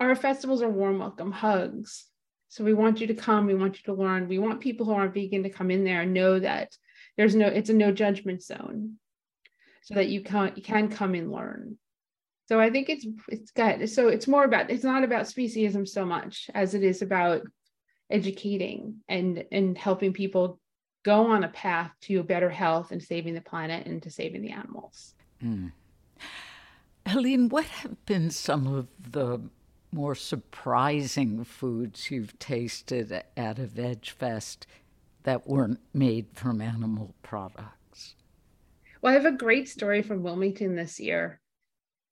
Our 0.00 0.16
festivals 0.16 0.60
are 0.60 0.68
warm 0.68 0.98
welcome 0.98 1.30
hugs. 1.30 2.04
So 2.48 2.64
we 2.64 2.74
want 2.74 3.00
you 3.00 3.06
to 3.06 3.14
come, 3.14 3.46
we 3.46 3.54
want 3.54 3.76
you 3.76 3.94
to 3.94 4.00
learn. 4.00 4.26
We 4.26 4.40
want 4.40 4.60
people 4.60 4.86
who 4.86 4.92
aren't 4.92 5.14
vegan 5.14 5.44
to 5.44 5.50
come 5.50 5.70
in 5.70 5.84
there 5.84 6.00
and 6.00 6.12
know 6.12 6.40
that 6.40 6.76
there's 7.16 7.36
no, 7.36 7.46
it's 7.46 7.70
a 7.70 7.74
no 7.74 7.92
judgment 7.92 8.42
zone 8.42 8.96
so 9.84 9.94
that 9.94 10.08
you 10.08 10.22
can 10.22 10.52
you 10.56 10.62
can 10.62 10.88
come 10.88 11.14
and 11.14 11.30
learn. 11.30 11.78
So 12.46 12.60
I 12.60 12.70
think 12.70 12.88
it's 12.88 13.06
it's 13.28 13.50
good. 13.52 13.88
So 13.88 14.08
it's 14.08 14.26
more 14.26 14.44
about 14.44 14.70
it's 14.70 14.84
not 14.84 15.04
about 15.04 15.26
speciesism 15.26 15.86
so 15.86 16.04
much 16.04 16.50
as 16.54 16.74
it 16.74 16.82
is 16.82 17.02
about 17.02 17.42
educating 18.10 18.96
and 19.08 19.44
and 19.52 19.78
helping 19.78 20.12
people 20.12 20.58
go 21.04 21.26
on 21.26 21.44
a 21.44 21.48
path 21.48 21.92
to 22.00 22.22
better 22.22 22.50
health 22.50 22.90
and 22.90 23.02
saving 23.02 23.34
the 23.34 23.40
planet 23.40 23.86
and 23.86 24.02
to 24.02 24.10
saving 24.10 24.40
the 24.42 24.50
animals. 24.50 25.14
Mm. 25.42 25.72
Helene, 27.06 27.50
what 27.50 27.66
have 27.66 28.06
been 28.06 28.30
some 28.30 28.66
of 28.66 28.88
the 28.98 29.38
more 29.92 30.14
surprising 30.14 31.44
foods 31.44 32.10
you've 32.10 32.38
tasted 32.38 33.12
at 33.36 33.58
a 33.58 33.66
Veg 33.66 34.06
Fest 34.06 34.66
that 35.24 35.46
weren't 35.46 35.80
made 35.92 36.26
from 36.32 36.62
animal 36.62 37.14
products? 37.22 37.83
Well, 39.04 39.10
I 39.10 39.16
have 39.16 39.26
a 39.26 39.36
great 39.36 39.68
story 39.68 40.00
from 40.00 40.22
Wilmington 40.22 40.76
this 40.76 40.98
year. 40.98 41.38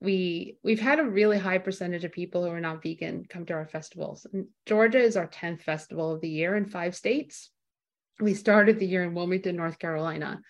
We 0.02 0.58
we've 0.62 0.78
had 0.78 0.98
a 0.98 1.04
really 1.04 1.38
high 1.38 1.56
percentage 1.56 2.04
of 2.04 2.12
people 2.12 2.44
who 2.44 2.50
are 2.50 2.60
not 2.60 2.82
vegan 2.82 3.24
come 3.26 3.46
to 3.46 3.54
our 3.54 3.66
festivals. 3.66 4.26
And 4.30 4.48
Georgia 4.66 4.98
is 4.98 5.16
our 5.16 5.26
10th 5.26 5.62
festival 5.62 6.12
of 6.12 6.20
the 6.20 6.28
year 6.28 6.54
in 6.54 6.66
five 6.66 6.94
states. 6.94 7.48
We 8.20 8.34
started 8.34 8.78
the 8.78 8.86
year 8.86 9.04
in 9.04 9.14
Wilmington, 9.14 9.56
North 9.56 9.78
Carolina. 9.78 10.42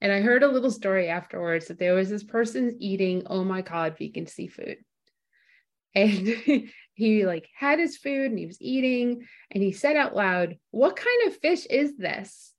And 0.00 0.12
I 0.12 0.20
heard 0.20 0.44
a 0.44 0.48
little 0.48 0.70
story 0.70 1.08
afterwards 1.08 1.66
that 1.66 1.80
there 1.80 1.96
was 1.96 2.08
this 2.08 2.22
person 2.22 2.76
eating, 2.78 3.24
oh 3.26 3.42
my 3.42 3.62
God, 3.62 3.98
vegan 3.98 4.28
seafood. 4.28 4.76
And 5.96 6.28
he 6.94 7.26
like 7.26 7.48
had 7.58 7.80
his 7.80 7.96
food 7.96 8.30
and 8.30 8.38
he 8.38 8.46
was 8.46 8.62
eating 8.62 9.26
and 9.50 9.60
he 9.60 9.72
said 9.72 9.96
out 9.96 10.14
loud, 10.14 10.56
What 10.70 10.94
kind 10.94 11.26
of 11.26 11.38
fish 11.38 11.66
is 11.66 11.96
this? 11.96 12.54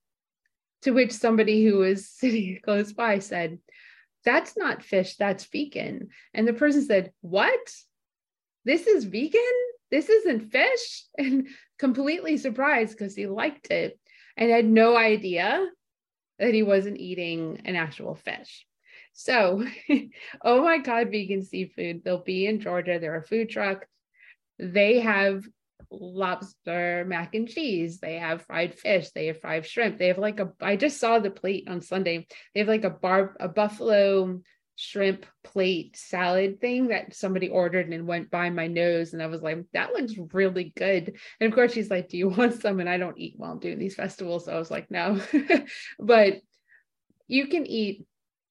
To 0.84 0.92
which 0.92 1.12
somebody 1.12 1.64
who 1.66 1.78
was 1.78 2.10
sitting 2.20 2.60
close 2.64 2.94
by 2.94 3.20
said, 3.20 3.60
That's 4.26 4.58
not 4.58 4.84
fish, 4.84 5.16
that's 5.16 5.46
vegan. 5.46 6.10
And 6.34 6.48
the 6.48 6.54
person 6.54 6.84
said, 6.84 7.12
What? 7.22 7.74
This 8.66 8.88
is 8.88 9.06
vegan? 9.06 9.42
This 9.90 10.10
isn't 10.10 10.52
fish? 10.52 11.04
And 11.18 11.48
completely 11.80 12.38
surprised 12.38 12.98
because 12.98 13.16
he 13.16 13.26
liked 13.26 13.72
it 13.72 14.00
and 14.38 14.52
had 14.52 14.66
no 14.66 14.96
idea 14.96 15.68
that 16.38 16.54
he 16.54 16.64
wasn't 16.64 17.00
eating 17.00 17.62
an 17.66 17.76
actual 17.76 18.16
fish. 18.16 18.66
So, 19.14 19.66
oh 20.44 20.64
my 20.64 20.78
God, 20.78 21.12
vegan 21.12 21.44
seafood. 21.44 22.04
They'll 22.04 22.24
be 22.24 22.48
in 22.48 22.60
Georgia. 22.60 23.00
They're 23.00 23.18
a 23.18 23.24
food 23.24 23.50
truck. 23.50 23.86
They 24.58 25.00
have 25.00 25.44
lobster 25.92 27.06
mac 27.08 27.36
and 27.36 27.48
cheese. 27.48 28.00
They 28.00 28.18
have 28.18 28.46
fried 28.46 28.74
fish. 28.74 29.10
They 29.12 29.28
have 29.28 29.42
fried 29.42 29.66
shrimp. 29.66 29.98
They 29.98 30.08
have 30.08 30.18
like 30.18 30.40
a, 30.40 30.52
I 30.62 30.76
just 30.76 31.00
saw 31.00 31.20
the 31.20 31.32
plate 31.32 31.68
on 31.68 31.82
Sunday. 31.82 32.28
They 32.54 32.62
have 32.62 32.70
like 32.70 32.84
a 32.86 32.90
bar, 32.90 33.36
a 33.40 33.48
buffalo 33.48 34.42
shrimp 34.78 35.26
plate 35.44 35.96
salad 35.96 36.60
thing 36.60 36.88
that 36.88 37.14
somebody 37.14 37.50
ordered 37.50 37.90
and 37.90 38.08
went 38.08 38.32
by 38.32 38.50
my 38.50 38.68
nose. 38.68 39.14
And 39.14 39.22
I 39.22 39.28
was 39.28 39.42
like, 39.42 39.64
that 39.74 39.94
looks 39.94 40.14
really 40.34 40.74
good. 40.76 41.18
And 41.40 41.48
of 41.48 41.54
course, 41.54 41.74
she's 41.74 41.92
like, 41.92 42.10
Do 42.10 42.18
you 42.18 42.30
want 42.38 42.62
some? 42.62 42.80
And 42.80 42.90
I 42.90 42.98
don't 42.98 43.20
eat 43.20 43.36
while 43.38 43.52
I'm 43.52 43.60
doing 43.60 43.80
these 43.80 43.96
festivals. 43.96 44.46
So 44.46 44.54
I 44.54 44.58
was 44.58 44.72
like, 44.72 44.90
No. 44.90 45.22
but 46.00 46.42
you 47.28 47.48
can 47.48 47.66
eat 47.66 48.06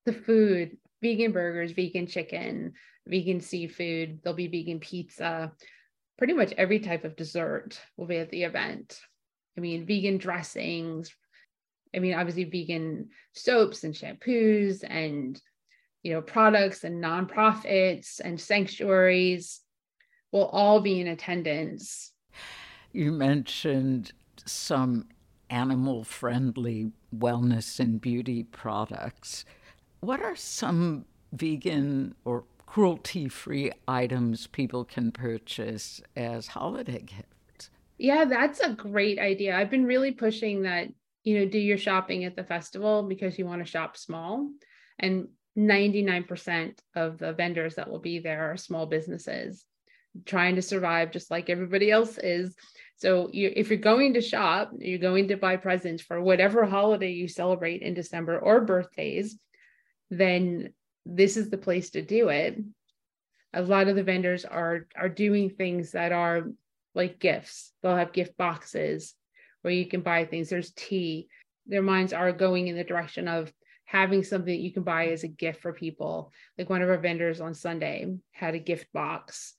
the 0.07 0.13
food 0.13 0.77
vegan 1.03 1.33
burgers, 1.33 1.73
vegan 1.73 2.07
chicken, 2.07 2.75
vegan 3.07 3.41
seafood. 3.41 4.21
There'll 4.23 4.37
be 4.37 4.49
vegan 4.49 4.81
pizza 4.81 5.53
pretty 6.21 6.35
much 6.35 6.53
every 6.59 6.79
type 6.79 7.05
of 7.05 7.17
dessert 7.17 7.81
will 7.97 8.07
be 8.07 8.19
at 8.19 8.29
the 8.29 8.43
event. 8.43 9.01
I 9.57 9.63
mean, 9.63 9.87
vegan 9.87 10.19
dressings. 10.19 11.11
I 11.97 11.99
mean, 11.99 12.13
obviously, 12.13 12.45
vegan 12.45 13.09
soaps 13.33 13.85
and 13.85 13.95
shampoos 13.95 14.85
and 14.87 15.41
you 16.03 16.13
know 16.13 16.21
products 16.21 16.85
and 16.85 17.03
nonprofits 17.03 18.21
and 18.23 18.39
sanctuaries 18.39 19.63
will 20.31 20.49
all 20.49 20.83
be 20.83 21.01
in 21.01 21.07
attendance. 21.07 22.13
You 22.93 23.13
mentioned 23.13 24.13
some 24.45 25.07
animal 25.49 26.05
friendly 26.05 26.93
wellness 27.17 27.81
and 27.81 27.99
beauty 27.99 28.43
products. 28.45 29.47
What 30.01 30.21
are 30.21 30.37
some 30.37 31.07
vegan 31.33 32.15
or 32.27 32.45
cruelty 32.71 33.29
free 33.29 33.73
items 33.89 34.47
people 34.47 34.85
can 34.85 35.11
purchase 35.11 36.01
as 36.15 36.47
holiday 36.47 37.01
gifts. 37.01 37.69
Yeah, 37.99 38.25
that's 38.25 38.61
a 38.61 38.75
great 38.75 39.19
idea. 39.19 39.57
I've 39.57 39.71
been 39.71 39.87
really 39.87 40.13
pushing 40.13 40.63
that, 40.63 40.87
you 41.25 41.41
know, 41.41 41.47
do 41.47 41.59
your 41.59 41.79
shopping 41.79 42.25
at 42.25 42.37
the 42.37 42.45
festival 42.45 43.03
because 43.03 43.37
you 43.37 43.45
want 43.45 43.61
to 43.61 43.69
shop 43.69 43.97
small. 43.97 44.49
And 45.01 45.27
99% 45.59 46.79
of 46.95 47.19
the 47.19 47.33
vendors 47.33 47.75
that 47.75 47.91
will 47.91 47.99
be 47.99 48.21
there 48.21 48.53
are 48.53 48.57
small 48.57 48.87
businesses 48.87 49.65
trying 50.25 50.55
to 50.55 50.63
survive 50.63 51.11
just 51.11 51.29
like 51.29 51.51
everybody 51.51 51.91
else 51.91 52.19
is. 52.19 52.55
So 52.95 53.31
you, 53.33 53.53
if 53.53 53.71
you're 53.71 53.79
going 53.79 54.15
to 54.15 54.21
shop, 54.21 54.71
you're 54.79 55.01
going 55.01 55.27
to 55.29 55.37
buy 55.37 55.57
presents 55.57 56.05
for 56.05 56.21
whatever 56.21 56.65
holiday 56.65 57.11
you 57.11 57.27
celebrate 57.27 57.83
in 57.83 57.95
December 57.95 58.39
or 58.39 58.61
birthdays, 58.61 59.37
then 60.09 60.73
this 61.07 61.37
is 61.37 61.51
the 61.51 61.59
place 61.59 61.91
to 61.91 62.03
do 62.03 62.29
it. 62.29 62.59
A 63.53 63.63
lot 63.63 63.89
of 63.89 63.97
the 63.97 64.03
vendors 64.03 64.45
are 64.45 64.87
are 64.97 65.09
doing 65.09 65.51
things 65.51 65.93
that 65.93 66.13
are 66.13 66.49
like 66.95 67.19
gifts. 67.19 67.73
They'll 67.83 67.97
have 67.97 68.13
gift 68.13 68.37
boxes 68.37 69.15
where 69.63 69.75
you 69.75 69.87
can 69.87 70.01
buy 70.01 70.25
things. 70.25 70.49
There's 70.49 70.73
tea. 70.73 71.29
Their 71.67 71.83
minds 71.83 72.13
are 72.13 72.33
going 72.33 72.69
in 72.69 72.77
the 72.77 72.85
direction 72.85 73.29
of 73.29 73.53
having 73.85 74.23
something 74.23 74.55
that 74.55 74.63
you 74.63 74.73
can 74.73 74.85
buy 74.85 75.09
as 75.09 75.25
a 75.25 75.29
gift 75.29 75.63
for 75.63 75.73
people. 75.73 76.33
Like 76.57 76.71
one 76.71 76.83
of 76.83 76.89
our 76.89 76.99
vendors 76.99 77.41
on 77.41 77.55
sunday 77.55 78.07
had 78.33 78.55
a 78.55 78.61
gift 78.61 78.87
box 78.93 79.55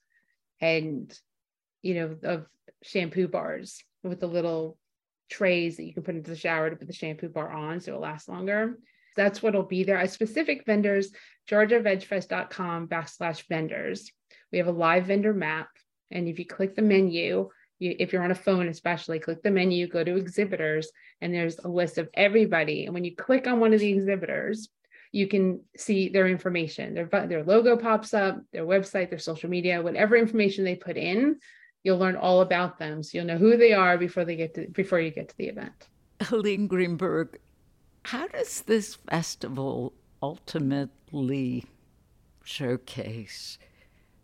and 0.62 1.14
you 1.82 1.96
know 1.96 2.18
of 2.24 2.46
shampoo 2.84 3.28
bars 3.28 3.84
with 4.04 4.20
the 4.20 4.28
little 4.28 4.78
trays 5.30 5.78
that 5.78 5.84
you 5.84 5.94
can 5.94 6.04
put 6.04 6.16
into 6.16 6.30
the 6.30 6.38
shower 6.38 6.70
to 6.70 6.76
put 6.76 6.88
the 6.88 6.94
shampoo 6.94 7.30
bar 7.30 7.52
on 7.52 7.80
so 7.80 7.96
it 7.96 8.00
lasts 8.00 8.30
longer 8.30 8.78
that's 9.16 9.42
what'll 9.42 9.64
be 9.64 9.84
there. 9.84 9.98
As 9.98 10.14
specific 10.14 10.66
vendors, 10.66 11.12
georgiavegfest.com 11.50 12.88
backslash 12.88 13.48
vendors. 13.48 14.12
We 14.52 14.58
have 14.58 14.68
a 14.68 14.72
live 14.72 15.08
vendor 15.08 15.34
map. 15.34 15.70
And 16.12 16.28
if 16.28 16.40
you 16.40 16.46
click 16.46 16.76
the 16.76 16.82
menu, 16.82 17.50
you, 17.80 17.96
if 18.00 18.14
you're 18.14 18.24
on 18.24 18.32
a 18.32 18.36
phone, 18.36 18.68
especially 18.68 19.20
click 19.20 19.42
the 19.44 19.52
menu, 19.52 19.88
go 19.88 20.04
to 20.04 20.16
exhibitors, 20.16 20.92
and 21.22 21.34
there's 21.34 21.58
a 21.60 21.68
list 21.68 21.98
of 21.98 22.10
everybody. 22.14 22.86
And 22.86 22.94
when 22.94 23.06
you 23.06 23.16
click 23.16 23.48
on 23.48 23.60
one 23.60 23.74
of 23.74 23.80
the 23.80 23.92
exhibitors, 23.92 24.70
you 25.12 25.28
can 25.28 25.62
see 25.76 26.10
their 26.10 26.28
information. 26.28 26.94
Their, 26.94 27.06
their 27.28 27.44
logo 27.44 27.76
pops 27.78 28.14
up, 28.14 28.40
their 28.54 28.66
website, 28.66 29.10
their 29.10 29.20
social 29.20 29.50
media, 29.50 29.82
whatever 29.82 30.16
information 30.16 30.64
they 30.64 30.76
put 30.76 30.96
in, 30.96 31.38
you'll 31.84 31.98
learn 31.98 32.16
all 32.16 32.42
about 32.42 32.80
them. 32.80 33.04
So 33.04 33.18
you'll 33.18 33.28
know 33.28 33.38
who 33.38 33.58
they 33.58 33.74
are 33.74 33.98
before 33.98 34.26
they 34.26 34.36
get 34.36 34.54
to 34.56 34.68
before 34.68 35.00
you 35.00 35.12
get 35.12 35.30
to 35.30 35.38
the 35.38 35.48
event. 35.48 35.88
Helene 36.22 36.68
Greenberg, 36.68 37.40
how 38.04 38.28
does 38.28 38.62
this 38.62 38.96
festival 38.96 39.94
ultimately 40.22 41.66
showcase 42.44 43.58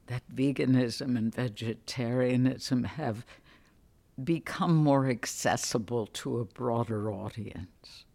that 0.07 0.23
veganism 0.33 1.17
and 1.17 1.33
vegetarianism 1.33 2.83
have 2.83 3.25
become 4.23 4.75
more 4.75 5.07
accessible 5.07 6.07
to 6.07 6.39
a 6.39 6.45
broader 6.45 7.11
audience? 7.11 8.05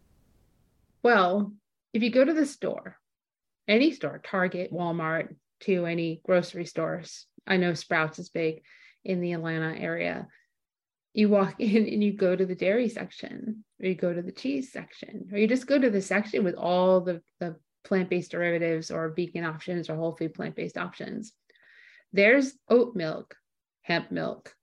Well, 1.01 1.53
if 1.93 2.01
you 2.03 2.09
go 2.09 2.25
to 2.25 2.33
the 2.33 2.45
store, 2.45 2.97
any 3.67 3.91
store, 3.91 4.21
Target, 4.23 4.73
Walmart, 4.73 5.35
to 5.63 5.85
any 5.85 6.21
grocery 6.25 6.65
stores. 6.65 7.25
I 7.47 7.57
know 7.57 7.73
Sprouts 7.73 8.19
is 8.19 8.29
big 8.29 8.63
in 9.05 9.21
the 9.21 9.33
Atlanta 9.33 9.77
area. 9.77 10.27
You 11.13 11.29
walk 11.29 11.55
in 11.59 11.87
and 11.87 12.03
you 12.03 12.13
go 12.13 12.35
to 12.35 12.45
the 12.45 12.55
dairy 12.55 12.89
section, 12.89 13.63
or 13.83 13.87
you 13.87 13.95
go 13.95 14.13
to 14.13 14.21
the 14.21 14.31
cheese 14.31 14.71
section, 14.71 15.27
or 15.31 15.37
you 15.37 15.47
just 15.47 15.67
go 15.67 15.77
to 15.77 15.89
the 15.89 16.01
section 16.01 16.43
with 16.43 16.55
all 16.55 17.01
the, 17.01 17.21
the 17.41 17.57
plant 17.83 18.09
based 18.09 18.31
derivatives 18.31 18.89
or 18.89 19.13
vegan 19.13 19.43
options 19.43 19.89
or 19.89 19.95
whole 19.95 20.15
food 20.15 20.33
plant 20.33 20.55
based 20.55 20.77
options. 20.77 21.33
There's 22.13 22.53
oat 22.69 22.95
milk, 22.95 23.35
hemp 23.81 24.09
milk, 24.09 24.55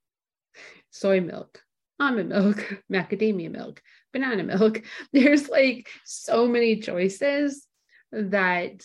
soy 0.91 1.21
milk, 1.21 1.63
almond 2.01 2.31
milk, 2.31 2.83
macadamia 2.93 3.51
milk, 3.51 3.83
banana 4.13 4.43
milk. 4.43 4.83
There's 5.13 5.49
like 5.49 5.89
so 6.05 6.47
many 6.47 6.81
choices 6.81 7.67
that 8.13 8.83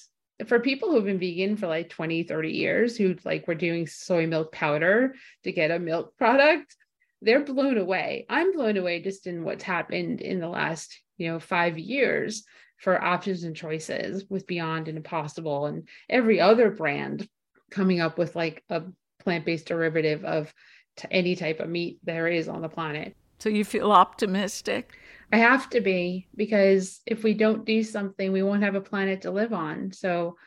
for 0.47 0.59
people 0.59 0.91
who've 0.91 1.05
been 1.05 1.19
vegan 1.19 1.55
for 1.55 1.67
like 1.67 1.89
20, 1.89 2.23
30 2.23 2.49
years, 2.49 2.97
who 2.97 3.15
like 3.23 3.47
were 3.47 3.55
doing 3.55 3.88
soy 3.88 4.27
milk 4.27 4.51
powder 4.51 5.15
to 5.45 5.51
get 5.53 5.71
a 5.71 5.79
milk 5.79 6.17
product, 6.17 6.75
they're 7.22 7.43
blown 7.43 7.78
away. 7.78 8.26
I'm 8.30 8.53
blown 8.53 8.78
away 8.78 9.01
just 9.01 9.28
in 9.28 9.43
what's 9.43 9.63
happened 9.63 10.22
in 10.22 10.39
the 10.39 10.49
last, 10.49 10.99
you 11.18 11.32
know, 11.32 11.39
five 11.39 11.78
years 11.78 12.43
for 12.78 13.01
options 13.01 13.43
and 13.43 13.55
choices 13.55 14.26
with 14.30 14.47
Beyond 14.47 14.88
and 14.88 14.97
Impossible 14.97 15.66
and 15.66 15.88
every 16.09 16.39
other 16.39 16.70
brand 16.72 17.28
coming 17.72 17.99
up 17.99 18.18
with 18.18 18.36
like 18.36 18.63
a 18.70 18.84
plant-based 19.20 19.66
derivative 19.66 20.24
of 20.24 20.53
t- 20.97 21.07
any 21.11 21.36
type 21.36 21.59
of 21.59 21.70
meat 21.70 21.99
there 22.03 22.28
is 22.28 22.47
on 22.47 22.61
the 22.61 22.70
planet. 22.70 23.16
So 23.39 23.49
you 23.49 23.66
feel 23.66 23.91
optimistic? 23.91 24.97
I 25.32 25.38
have 25.38 25.70
to 25.72 25.82
be 25.82 26.28
because 26.36 27.01
if 27.05 27.24
we 27.24 27.34
don't 27.34 27.66
do 27.66 27.84
something, 27.84 28.32
we 28.32 28.43
won't 28.43 28.63
have 28.63 28.76
a 28.76 28.82
planet 28.82 29.22
to 29.22 29.32
live 29.32 29.53
on. 29.53 29.91
So 29.91 30.38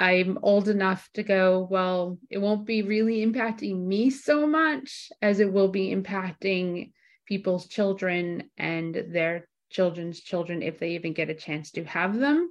I'm 0.00 0.38
old 0.40 0.70
enough 0.70 1.06
to 1.12 1.22
go, 1.22 1.68
well, 1.70 2.16
it 2.30 2.38
won't 2.38 2.64
be 2.64 2.80
really 2.80 3.24
impacting 3.24 3.84
me 3.84 4.08
so 4.08 4.46
much 4.46 5.12
as 5.20 5.40
it 5.40 5.52
will 5.52 5.68
be 5.68 5.94
impacting 5.94 6.92
people's 7.26 7.68
children 7.68 8.44
and 8.56 8.94
their 8.94 9.46
children's 9.68 10.18
children 10.20 10.62
if 10.62 10.78
they 10.78 10.92
even 10.92 11.12
get 11.12 11.28
a 11.28 11.34
chance 11.34 11.72
to 11.72 11.84
have 11.84 12.18
them. 12.18 12.50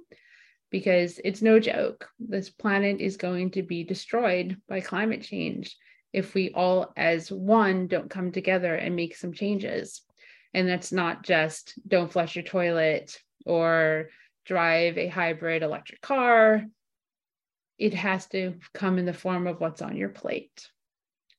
Because 0.70 1.20
it's 1.24 1.42
no 1.42 1.58
joke. 1.58 2.08
This 2.20 2.50
planet 2.50 3.00
is 3.00 3.16
going 3.16 3.50
to 3.52 3.64
be 3.64 3.82
destroyed 3.82 4.56
by 4.68 4.80
climate 4.80 5.22
change 5.22 5.76
if 6.12 6.34
we 6.34 6.52
all, 6.52 6.92
as 6.96 7.32
one, 7.32 7.88
don't 7.88 8.08
come 8.08 8.30
together 8.30 8.76
and 8.76 8.94
make 8.94 9.16
some 9.16 9.32
changes. 9.32 10.02
And 10.54 10.68
that's 10.68 10.92
not 10.92 11.24
just 11.24 11.74
don't 11.86 12.12
flush 12.12 12.36
your 12.36 12.44
toilet 12.44 13.18
or 13.44 14.10
drive 14.44 14.98
a 14.98 15.08
hybrid 15.08 15.64
electric 15.64 16.00
car. 16.00 16.64
It 17.80 17.94
has 17.94 18.26
to 18.26 18.54
come 18.74 18.98
in 18.98 19.06
the 19.06 19.14
form 19.14 19.46
of 19.46 19.58
what's 19.58 19.80
on 19.80 19.96
your 19.96 20.10
plate. 20.10 20.68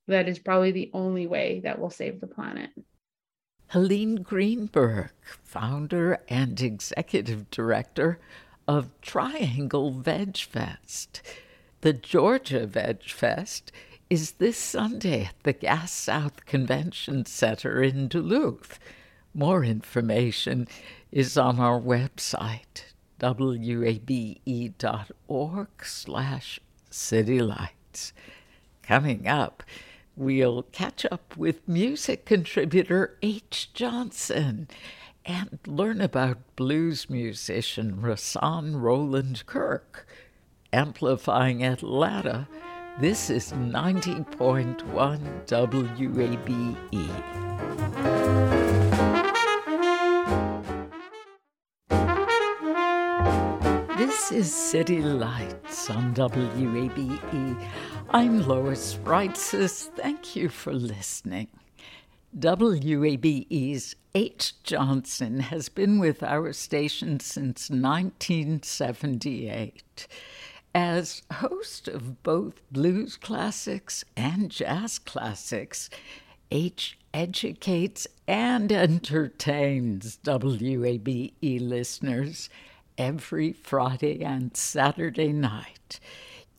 That 0.07 0.27
is 0.27 0.39
probably 0.39 0.71
the 0.71 0.89
only 0.91 1.27
way 1.27 1.61
that 1.63 1.79
will 1.79 1.91
save 1.91 2.19
the 2.19 2.25
planet. 2.25 2.71
Helene 3.67 4.15
Greenberg, 4.15 5.11
founder 5.43 6.19
and 6.27 6.59
executive 6.59 7.51
director 7.51 8.19
of 8.67 8.89
Triangle 9.01 9.91
Veg 9.91 10.35
Fest. 10.35 11.21
The 11.81 11.93
Georgia 11.93 12.65
Veg 12.65 13.03
Fest 13.03 13.71
is 14.09 14.31
this 14.33 14.57
Sunday 14.57 15.25
at 15.25 15.35
the 15.43 15.53
Gas 15.53 15.91
South 15.91 16.47
Convention 16.47 17.27
Center 17.27 17.83
in 17.83 18.07
Duluth. 18.07 18.79
More 19.35 19.63
information 19.63 20.67
is 21.11 21.37
on 21.37 21.59
our 21.59 21.79
website, 21.79 22.90
wabe.org 23.21 24.07
slash 25.83 26.59
citylights. 26.91 28.11
Coming 28.83 29.27
up, 29.27 29.63
we'll 30.15 30.63
catch 30.63 31.05
up 31.11 31.37
with 31.37 31.67
music 31.67 32.25
contributor 32.25 33.17
H. 33.21 33.69
Johnson 33.73 34.67
and 35.25 35.59
learn 35.67 36.01
about 36.01 36.39
blues 36.55 37.09
musician 37.09 37.97
Rahsaan 38.01 38.81
Roland 38.81 39.45
Kirk. 39.45 40.07
Amplifying 40.73 41.63
Atlanta, 41.63 42.47
this 42.99 43.29
is 43.29 43.51
90.1 43.51 44.83
WABE. 46.91 48.60
This 54.11 54.31
is 54.33 54.53
City 54.53 55.01
Lights 55.01 55.89
on 55.89 56.13
WABE. 56.13 57.57
I'm 58.09 58.45
Lois 58.45 58.95
Reitzes. 59.05 59.87
Thank 59.95 60.35
you 60.35 60.49
for 60.49 60.73
listening. 60.73 61.47
WABE's 62.37 63.95
H. 64.13 64.61
Johnson 64.63 65.39
has 65.39 65.69
been 65.69 65.97
with 65.97 66.23
our 66.23 66.51
station 66.51 67.21
since 67.21 67.69
1978. 67.69 70.07
As 70.75 71.21
host 71.31 71.87
of 71.87 72.21
both 72.21 72.61
blues 72.69 73.15
classics 73.15 74.03
and 74.17 74.51
jazz 74.51 74.99
classics, 74.99 75.89
H 76.51 76.97
educates 77.13 78.07
and 78.27 78.73
entertains 78.73 80.19
WABE 80.25 81.61
listeners 81.61 82.49
every 83.01 83.51
Friday 83.51 84.23
and 84.23 84.55
Saturday 84.55 85.33
night. 85.33 85.99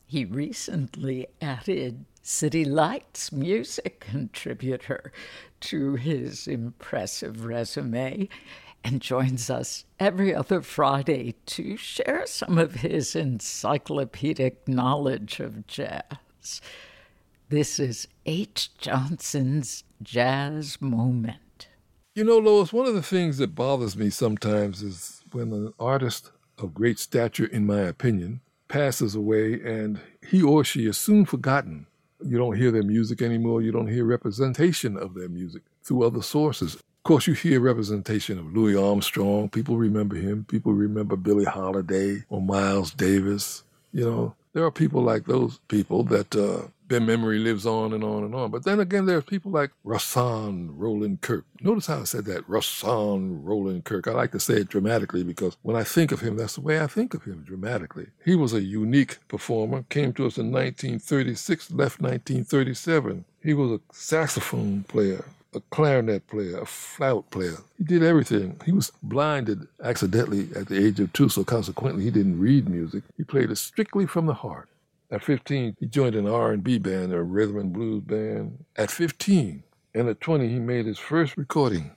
He 0.05 0.25
recently 0.25 1.25
added 1.41 2.03
City 2.21 2.65
Lights 2.65 3.31
music 3.31 4.01
contributor 4.01 5.13
to 5.61 5.95
his 5.95 6.45
impressive 6.45 7.45
resume 7.45 8.27
and 8.83 9.01
joins 9.01 9.49
us 9.49 9.85
every 10.01 10.35
other 10.35 10.61
Friday 10.61 11.35
to 11.45 11.77
share 11.77 12.27
some 12.27 12.57
of 12.57 12.75
his 12.75 13.15
encyclopedic 13.15 14.67
knowledge 14.67 15.39
of 15.39 15.65
jazz. 15.65 16.59
This 17.47 17.79
is 17.79 18.05
H. 18.25 18.77
Johnson's 18.77 19.85
Jazz 20.01 20.81
Moment. 20.81 21.69
You 22.15 22.25
know, 22.25 22.37
Lois, 22.37 22.73
one 22.73 22.85
of 22.85 22.95
the 22.95 23.01
things 23.01 23.37
that 23.37 23.55
bothers 23.55 23.95
me 23.95 24.09
sometimes 24.09 24.83
is 24.83 25.12
when 25.33 25.51
an 25.51 25.73
artist 25.79 26.31
of 26.57 26.73
great 26.73 26.99
stature, 26.99 27.45
in 27.45 27.65
my 27.65 27.81
opinion, 27.81 28.41
passes 28.67 29.15
away 29.15 29.53
and 29.61 29.99
he 30.27 30.41
or 30.41 30.63
she 30.63 30.85
is 30.87 30.97
soon 30.97 31.25
forgotten. 31.25 31.85
You 32.25 32.37
don't 32.37 32.55
hear 32.55 32.71
their 32.71 32.83
music 32.83 33.21
anymore. 33.21 33.61
You 33.61 33.71
don't 33.71 33.87
hear 33.87 34.05
representation 34.05 34.97
of 34.97 35.13
their 35.13 35.29
music 35.29 35.63
through 35.83 36.03
other 36.03 36.21
sources. 36.21 36.75
Of 36.75 37.03
course, 37.03 37.27
you 37.27 37.33
hear 37.33 37.59
representation 37.59 38.39
of 38.39 38.55
Louis 38.55 38.77
Armstrong. 38.77 39.49
People 39.49 39.77
remember 39.77 40.15
him. 40.15 40.45
People 40.45 40.73
remember 40.73 41.15
Billie 41.17 41.43
Holiday 41.43 42.23
or 42.29 42.41
Miles 42.41 42.91
Davis. 42.91 43.63
You 43.91 44.05
know, 44.05 44.35
there 44.53 44.63
are 44.63 44.71
people 44.71 45.01
like 45.01 45.25
those 45.25 45.59
people 45.67 46.03
that 46.05 46.33
uh, 46.35 46.67
their 46.93 47.01
memory 47.01 47.39
lives 47.39 47.65
on 47.65 47.91
and 47.91 48.03
on 48.03 48.23
and 48.23 48.35
on. 48.35 48.51
But 48.51 48.65
then 48.65 48.79
again, 48.79 49.07
there's 49.07 49.23
people 49.23 49.51
like 49.51 49.71
Rahsaan 49.83 50.69
Roland 50.73 51.21
Kirk. 51.21 51.43
Notice 51.59 51.87
how 51.87 52.01
I 52.01 52.03
said 52.03 52.25
that, 52.25 52.47
Rahsaan 52.47 53.39
Roland 53.43 53.83
Kirk. 53.83 54.07
I 54.07 54.11
like 54.11 54.31
to 54.33 54.39
say 54.39 54.57
it 54.57 54.69
dramatically 54.69 55.23
because 55.23 55.57
when 55.63 55.75
I 55.75 55.83
think 55.83 56.11
of 56.11 56.19
him, 56.19 56.37
that's 56.37 56.53
the 56.55 56.61
way 56.61 56.79
I 56.79 56.85
think 56.85 57.15
of 57.15 57.23
him 57.23 57.43
dramatically. 57.47 58.07
He 58.23 58.35
was 58.35 58.53
a 58.53 58.61
unique 58.61 59.17
performer, 59.27 59.85
came 59.89 60.13
to 60.13 60.27
us 60.27 60.37
in 60.37 60.51
1936, 60.51 61.71
left 61.71 61.99
1937. 61.99 63.25
He 63.41 63.55
was 63.55 63.71
a 63.71 63.81
saxophone 63.91 64.83
player, 64.83 65.25
a 65.55 65.61
clarinet 65.71 66.27
player, 66.27 66.59
a 66.59 66.65
flute 66.67 67.27
player. 67.31 67.57
He 67.79 67.85
did 67.85 68.03
everything. 68.03 68.59
He 68.65 68.71
was 68.71 68.91
blinded 69.01 69.67
accidentally 69.83 70.49
at 70.55 70.67
the 70.67 70.77
age 70.77 70.99
of 70.99 71.11
two, 71.11 71.29
so 71.29 71.43
consequently 71.43 72.03
he 72.03 72.11
didn't 72.11 72.39
read 72.39 72.69
music. 72.69 73.03
He 73.17 73.23
played 73.23 73.49
it 73.49 73.55
strictly 73.55 74.05
from 74.05 74.27
the 74.27 74.35
heart. 74.35 74.69
At 75.13 75.23
15, 75.23 75.75
he 75.79 75.85
joined 75.85 76.15
an 76.15 76.27
R&B 76.27 76.79
band, 76.79 77.13
a 77.13 77.21
rhythm 77.21 77.59
and 77.59 77.71
blues 77.71 78.01
band. 78.01 78.65
At 78.75 78.89
15, 78.89 79.61
and 79.93 80.09
at 80.09 80.19
20, 80.19 80.49
he 80.49 80.57
made 80.57 80.87
his 80.87 80.97
first 80.97 81.37
recording. 81.37 81.91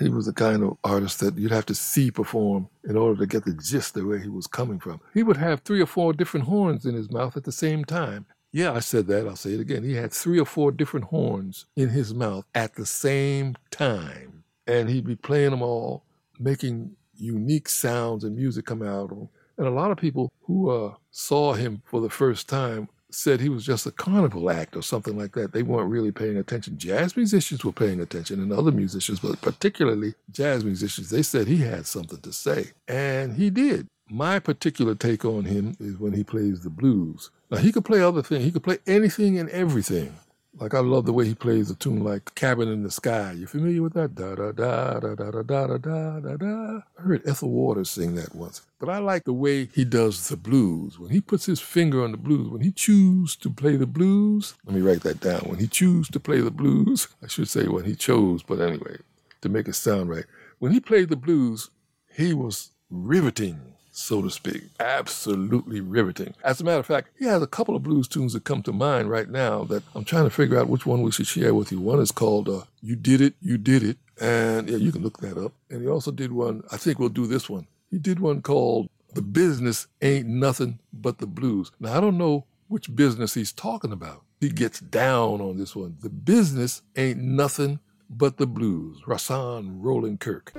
He 0.00 0.08
was 0.08 0.24
the 0.24 0.32
kind 0.32 0.62
of 0.62 0.78
artist 0.82 1.20
that 1.20 1.36
you'd 1.36 1.50
have 1.50 1.66
to 1.66 1.74
see 1.74 2.10
perform 2.10 2.70
in 2.82 2.96
order 2.96 3.20
to 3.20 3.26
get 3.26 3.44
the 3.44 3.52
gist 3.52 3.94
of 3.98 4.06
where 4.06 4.20
he 4.20 4.30
was 4.30 4.46
coming 4.46 4.78
from. 4.78 5.02
He 5.12 5.22
would 5.22 5.36
have 5.36 5.60
three 5.60 5.82
or 5.82 5.86
four 5.86 6.14
different 6.14 6.46
horns 6.46 6.86
in 6.86 6.94
his 6.94 7.10
mouth 7.10 7.36
at 7.36 7.44
the 7.44 7.52
same 7.52 7.84
time. 7.84 8.24
Yeah, 8.52 8.72
I 8.72 8.80
said 8.80 9.06
that. 9.08 9.28
I'll 9.28 9.36
say 9.36 9.50
it 9.50 9.60
again. 9.60 9.84
He 9.84 9.92
had 9.92 10.10
three 10.10 10.40
or 10.40 10.46
four 10.46 10.72
different 10.72 11.06
horns 11.06 11.66
in 11.76 11.90
his 11.90 12.14
mouth 12.14 12.46
at 12.54 12.76
the 12.76 12.86
same 12.86 13.56
time. 13.70 14.44
And 14.66 14.88
he'd 14.88 15.06
be 15.06 15.14
playing 15.14 15.50
them 15.50 15.60
all, 15.60 16.04
making 16.40 16.96
unique 17.18 17.68
sounds 17.68 18.24
and 18.24 18.34
music 18.34 18.64
come 18.64 18.80
out 18.80 19.04
of 19.04 19.08
them. 19.10 19.28
And 19.58 19.66
a 19.66 19.70
lot 19.70 19.90
of 19.90 19.96
people 19.96 20.32
who 20.42 20.70
uh, 20.70 20.94
saw 21.10 21.54
him 21.54 21.82
for 21.84 22.00
the 22.00 22.10
first 22.10 22.48
time 22.48 22.88
said 23.10 23.40
he 23.40 23.48
was 23.48 23.64
just 23.64 23.86
a 23.86 23.90
carnival 23.90 24.50
act 24.50 24.76
or 24.76 24.82
something 24.82 25.16
like 25.16 25.32
that. 25.32 25.52
They 25.52 25.62
weren't 25.62 25.90
really 25.90 26.12
paying 26.12 26.36
attention. 26.36 26.78
Jazz 26.78 27.16
musicians 27.16 27.64
were 27.64 27.72
paying 27.72 28.00
attention 28.00 28.40
and 28.40 28.52
other 28.52 28.72
musicians, 28.72 29.20
but 29.20 29.40
particularly 29.40 30.14
jazz 30.30 30.64
musicians, 30.64 31.10
they 31.10 31.22
said 31.22 31.46
he 31.46 31.58
had 31.58 31.86
something 31.86 32.20
to 32.20 32.32
say. 32.32 32.72
And 32.88 33.36
he 33.36 33.50
did. 33.50 33.86
My 34.08 34.38
particular 34.38 34.94
take 34.94 35.24
on 35.24 35.44
him 35.44 35.76
is 35.80 35.98
when 35.98 36.12
he 36.12 36.22
plays 36.22 36.62
the 36.62 36.70
blues. 36.70 37.30
Now 37.50 37.58
he 37.58 37.72
could 37.72 37.84
play 37.84 38.02
other 38.02 38.22
things. 38.22 38.44
He 38.44 38.52
could 38.52 38.62
play 38.62 38.78
anything 38.86 39.38
and 39.38 39.48
everything. 39.50 40.14
Like 40.58 40.72
I 40.72 40.80
love 40.80 41.04
the 41.04 41.12
way 41.12 41.26
he 41.26 41.34
plays 41.34 41.70
a 41.70 41.74
tune 41.74 42.02
like 42.02 42.34
"Cabin 42.34 42.68
in 42.68 42.82
the 42.82 42.90
Sky." 42.90 43.32
You 43.32 43.46
familiar 43.46 43.82
with 43.82 43.92
that? 43.92 44.14
Da 44.14 44.34
da 44.34 44.52
da 44.52 45.00
da 45.00 45.14
da 45.14 45.30
da 45.30 45.42
da 45.42 45.76
da 45.76 46.20
da 46.20 46.36
da. 46.36 46.80
I 46.98 47.02
heard 47.02 47.28
Ethel 47.28 47.50
Waters 47.50 47.90
sing 47.90 48.14
that 48.14 48.34
once. 48.34 48.62
But 48.78 48.88
I 48.88 48.98
like 48.98 49.24
the 49.24 49.34
way 49.34 49.66
he 49.66 49.84
does 49.84 50.28
the 50.28 50.36
blues. 50.36 50.98
When 50.98 51.10
he 51.10 51.20
puts 51.20 51.44
his 51.44 51.60
finger 51.60 52.02
on 52.02 52.12
the 52.12 52.16
blues, 52.16 52.48
when 52.48 52.62
he 52.62 52.72
chooses 52.72 53.36
to 53.36 53.50
play 53.50 53.76
the 53.76 53.86
blues. 53.86 54.54
Let 54.64 54.74
me 54.74 54.80
write 54.80 55.02
that 55.02 55.20
down. 55.20 55.40
When 55.40 55.58
he 55.58 55.66
chooses 55.66 56.08
to 56.12 56.20
play 56.20 56.40
the 56.40 56.50
blues, 56.50 57.08
I 57.22 57.26
should 57.26 57.48
say 57.48 57.68
when 57.68 57.84
he 57.84 57.94
chose, 57.94 58.42
but 58.42 58.60
anyway, 58.60 58.96
to 59.42 59.50
make 59.50 59.68
it 59.68 59.74
sound 59.74 60.08
right. 60.08 60.24
When 60.58 60.72
he 60.72 60.80
played 60.80 61.10
the 61.10 61.16
blues, 61.16 61.68
he 62.14 62.32
was 62.32 62.70
riveting 62.88 63.75
so 63.96 64.20
to 64.22 64.30
speak. 64.30 64.64
Absolutely 64.78 65.80
riveting. 65.80 66.34
As 66.44 66.60
a 66.60 66.64
matter 66.64 66.80
of 66.80 66.86
fact, 66.86 67.08
he 67.18 67.24
has 67.24 67.42
a 67.42 67.46
couple 67.46 67.74
of 67.74 67.82
blues 67.82 68.06
tunes 68.06 68.34
that 68.34 68.44
come 68.44 68.62
to 68.64 68.72
mind 68.72 69.10
right 69.10 69.28
now 69.28 69.64
that 69.64 69.82
I'm 69.94 70.04
trying 70.04 70.24
to 70.24 70.30
figure 70.30 70.58
out 70.58 70.68
which 70.68 70.84
one 70.84 71.02
we 71.02 71.10
should 71.10 71.26
share 71.26 71.54
with 71.54 71.72
you. 71.72 71.80
One 71.80 72.00
is 72.00 72.12
called 72.12 72.48
uh, 72.48 72.62
You 72.82 72.94
Did 72.94 73.20
It, 73.20 73.34
You 73.40 73.56
Did 73.56 73.82
It. 73.82 73.98
And 74.20 74.68
yeah, 74.68 74.76
you 74.76 74.92
can 74.92 75.02
look 75.02 75.18
that 75.18 75.38
up. 75.38 75.52
And 75.70 75.82
he 75.82 75.88
also 75.88 76.10
did 76.10 76.32
one, 76.32 76.62
I 76.70 76.76
think 76.76 76.98
we'll 76.98 77.08
do 77.08 77.26
this 77.26 77.48
one. 77.48 77.66
He 77.90 77.98
did 77.98 78.20
one 78.20 78.42
called 78.42 78.88
The 79.14 79.22
Business 79.22 79.86
Ain't 80.02 80.28
Nothing 80.28 80.78
But 80.92 81.18
the 81.18 81.26
Blues. 81.26 81.72
Now, 81.80 81.96
I 81.96 82.00
don't 82.00 82.18
know 82.18 82.44
which 82.68 82.94
business 82.94 83.34
he's 83.34 83.52
talking 83.52 83.92
about. 83.92 84.22
He 84.40 84.50
gets 84.50 84.80
down 84.80 85.40
on 85.40 85.56
this 85.56 85.74
one. 85.74 85.96
The 86.00 86.10
business 86.10 86.82
ain't 86.96 87.18
nothing 87.18 87.80
but 88.10 88.36
the 88.36 88.46
blues. 88.46 89.00
Rahsaan 89.06 89.78
Roland 89.80 90.20
Kirk. 90.20 90.52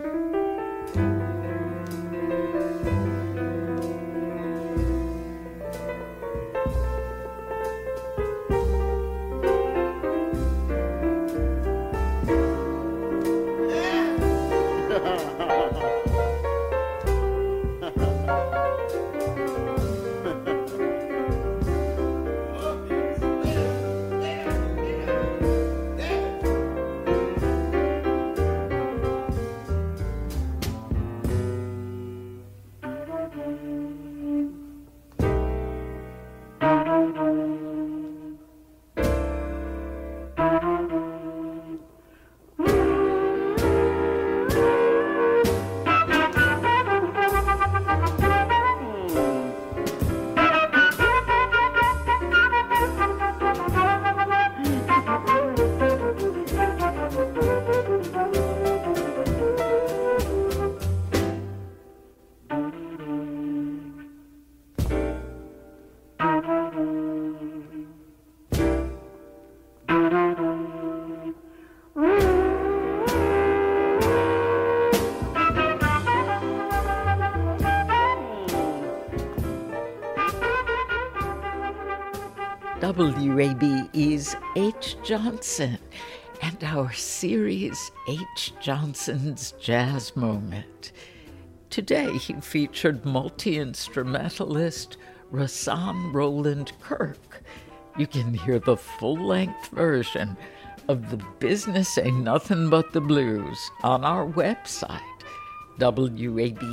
WABE's 83.37 84.35
H. 84.55 84.95
Johnson 85.03 85.77
and 86.41 86.63
our 86.63 86.91
series 86.91 87.91
H. 88.07 88.51
Johnson's 88.59 89.51
Jazz 89.61 90.15
Moment. 90.15 90.91
Today 91.69 92.17
he 92.17 92.33
featured 92.41 93.05
multi 93.05 93.59
instrumentalist 93.59 94.97
Rahsaan 95.31 96.11
Roland 96.15 96.71
Kirk. 96.81 97.43
You 97.95 98.07
can 98.07 98.33
hear 98.33 98.57
the 98.57 98.75
full 98.75 99.17
length 99.17 99.67
version 99.67 100.35
of 100.87 101.11
The 101.11 101.23
Business 101.37 101.95
Ain't 101.99 102.23
Nothing 102.23 102.71
But 102.71 102.91
the 102.91 103.01
Blues 103.01 103.69
on 103.83 104.03
our 104.03 104.25
website, 104.25 104.99
wabe.org 105.77 106.63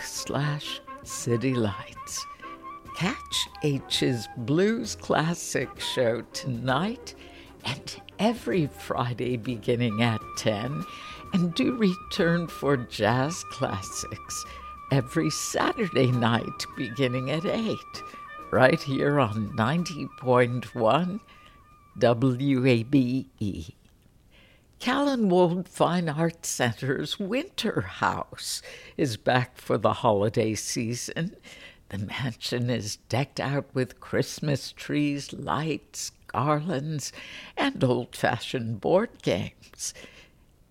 slash 0.00 0.80
citylights. 1.04 2.24
Catch 2.96 3.48
H's 3.62 4.28
Blues 4.36 4.94
Classic 4.94 5.68
show 5.80 6.22
tonight 6.32 7.14
and 7.64 8.00
every 8.18 8.66
Friday 8.66 9.36
beginning 9.36 10.02
at 10.02 10.20
10, 10.36 10.84
and 11.32 11.54
do 11.54 11.76
return 11.76 12.46
for 12.46 12.76
Jazz 12.76 13.44
Classics 13.50 14.44
every 14.90 15.30
Saturday 15.30 16.10
night 16.10 16.66
beginning 16.76 17.30
at 17.30 17.44
8, 17.44 17.76
right 18.50 18.80
here 18.80 19.18
on 19.18 19.50
90.1 19.56 21.20
WABE. 21.98 23.74
Callanwolde 24.80 25.68
Fine 25.68 26.08
Arts 26.08 26.48
Center's 26.48 27.18
Winter 27.20 27.82
House 27.82 28.60
is 28.96 29.16
back 29.16 29.56
for 29.56 29.78
the 29.78 29.92
holiday 29.92 30.54
season. 30.54 31.36
The 31.92 31.98
mansion 31.98 32.70
is 32.70 32.96
decked 33.10 33.38
out 33.38 33.66
with 33.74 34.00
Christmas 34.00 34.72
trees, 34.72 35.30
lights, 35.34 36.12
garlands, 36.26 37.12
and 37.54 37.84
old 37.84 38.16
fashioned 38.16 38.80
board 38.80 39.10
games. 39.20 39.92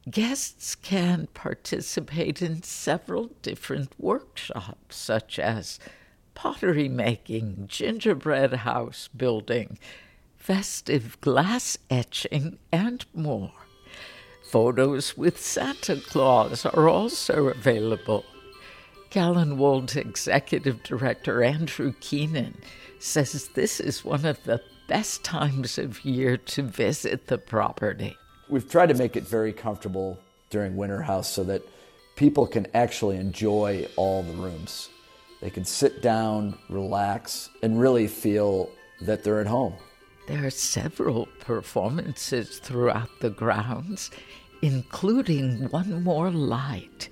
Guests 0.09 0.74
can 0.74 1.28
participate 1.36 2.41
in 2.41 2.63
several 2.63 3.30
different 3.43 3.91
workshops, 3.99 4.95
such 4.95 5.38
as 5.38 5.80
pottery 6.34 6.89
making, 6.89 7.65
gingerbread 7.67 8.53
house 8.53 9.07
building, 9.15 9.78
festive 10.38 11.22
glass 11.22 11.78
etching, 11.88 12.57
and 12.72 13.05
more. 13.13 13.53
Photos 14.49 15.15
with 15.15 15.39
Santa 15.39 15.97
Claus 15.97 16.65
are 16.65 16.89
also 16.89 17.49
available. 17.49 18.26
Callanwolde 19.12 19.97
Executive 19.97 20.82
Director 20.84 21.43
Andrew 21.43 21.93
Keenan 21.99 22.55
says 22.97 23.49
this 23.55 23.82
is 23.82 24.05
one 24.05 24.26
of 24.26 24.41
the 24.45 24.62
best 24.88 25.22
times 25.26 25.78
of 25.78 26.05
year 26.05 26.38
to 26.38 26.62
visit 26.62 27.28
the 27.28 27.38
property. 27.38 28.16
We've 28.47 28.70
tried 28.70 28.88
to 28.88 28.93
make 28.93 29.18
it 29.18 29.28
very 29.28 29.51
comfortable 29.51 30.18
during 30.49 30.78
Winter 30.78 31.01
House 31.01 31.30
so 31.30 31.43
that 31.43 31.62
people 32.16 32.47
can 32.47 32.68
actually 32.74 33.18
enjoy 33.18 33.86
all 33.97 34.24
the 34.24 34.34
rooms. 34.34 34.88
They 35.41 35.49
can 35.49 35.66
sit 35.66 36.01
down, 36.01 36.57
relax, 36.70 37.49
and 37.62 37.82
really 37.82 38.07
feel 38.07 38.70
that 39.01 39.26
they're 39.26 39.41
at 39.41 39.47
home. 39.47 39.74
There 40.30 40.45
are 40.45 40.51
several 40.51 41.28
performances 41.41 42.59
throughout 42.59 43.09
the 43.20 43.32
grounds, 43.32 44.09
including 44.62 45.70
One 45.70 46.01
More 46.01 46.32
Light 46.32 47.09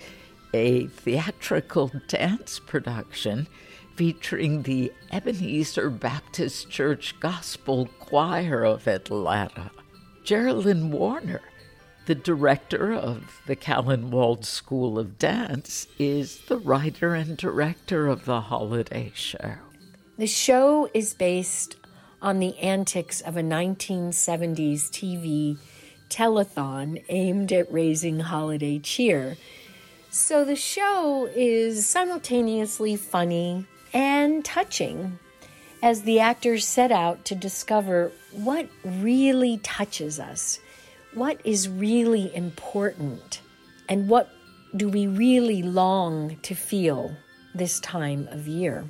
a 0.54 0.88
theatrical 0.88 1.91
dance 2.08 2.60
production 2.60 3.47
featuring 3.95 4.64
the 4.64 4.91
Ebenezer 5.12 5.89
Baptist 5.89 6.70
Church 6.70 7.20
Gospel 7.20 7.89
Choir 8.00 8.64
of 8.64 8.88
Atlanta. 8.88 9.72
Geraldine 10.24 10.91
Warner, 10.91 11.41
the 12.06 12.16
director 12.16 12.93
of 12.93 13.41
the 13.45 13.56
Callanwolde 13.56 14.45
School 14.45 14.97
of 14.97 15.20
Dance, 15.20 15.88
is 15.97 16.39
the 16.47 16.58
writer 16.58 17.14
and 17.14 17.36
director 17.36 18.08
of 18.08 18.26
the 18.26 18.41
holiday 18.41 19.12
show. 19.14 19.56
The 20.18 20.28
show 20.28 20.89
is 20.93 21.14
based 21.14 21.76
on 22.22 22.39
the 22.39 22.58
antics 22.60 23.22
of 23.22 23.38
a 23.38 23.41
1970s 23.41 24.89
TV 24.89 25.58
telethon 26.10 27.04
aimed 27.10 27.52
at 27.52 27.72
raising 27.72 28.22
holiday 28.22 28.80
cheer 28.80 29.38
so 30.10 30.43
the 30.43 30.55
show 30.55 31.30
is 31.36 31.86
simultaneously 31.86 32.95
funny 32.95 33.66
and 33.93 34.43
touching 34.43 35.20
as 35.82 36.01
the 36.01 36.20
actors 36.20 36.68
set 36.68 36.91
out 36.91 37.26
to 37.26 37.36
discover 37.36 38.12
what 38.32 38.68
really 38.84 39.57
touches 39.60 40.20
us, 40.20 40.60
what 41.14 41.39
is 41.43 41.70
really 41.70 42.36
important, 42.36 43.41
and 43.88 44.10
what 44.10 44.30
do 44.76 44.89
we 44.89 45.07
really 45.07 45.64
long 45.64 46.38
to 46.41 46.53
feel 46.53 47.16
this 47.55 47.80
time 47.80 48.28
of 48.32 48.47
year. 48.47 48.86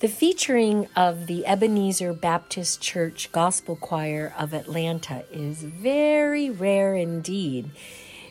The 0.00 0.08
featuring 0.08 0.88
of 0.96 1.26
the 1.26 1.46
Ebenezer 1.46 2.12
Baptist 2.12 2.80
Church 2.80 3.32
Gospel 3.32 3.76
Choir 3.76 4.34
of 4.38 4.52
Atlanta 4.52 5.24
is 5.32 5.62
very 5.62 6.50
rare 6.50 6.94
indeed. 6.94 7.70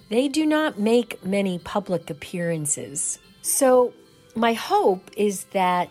They 0.10 0.28
do 0.28 0.46
not 0.46 0.80
make 0.80 1.26
many 1.26 1.60
public 1.60 2.10
appearances. 2.10 3.20
So, 3.42 3.94
my 4.36 4.54
hope 4.54 5.10
is 5.16 5.46
that 5.52 5.90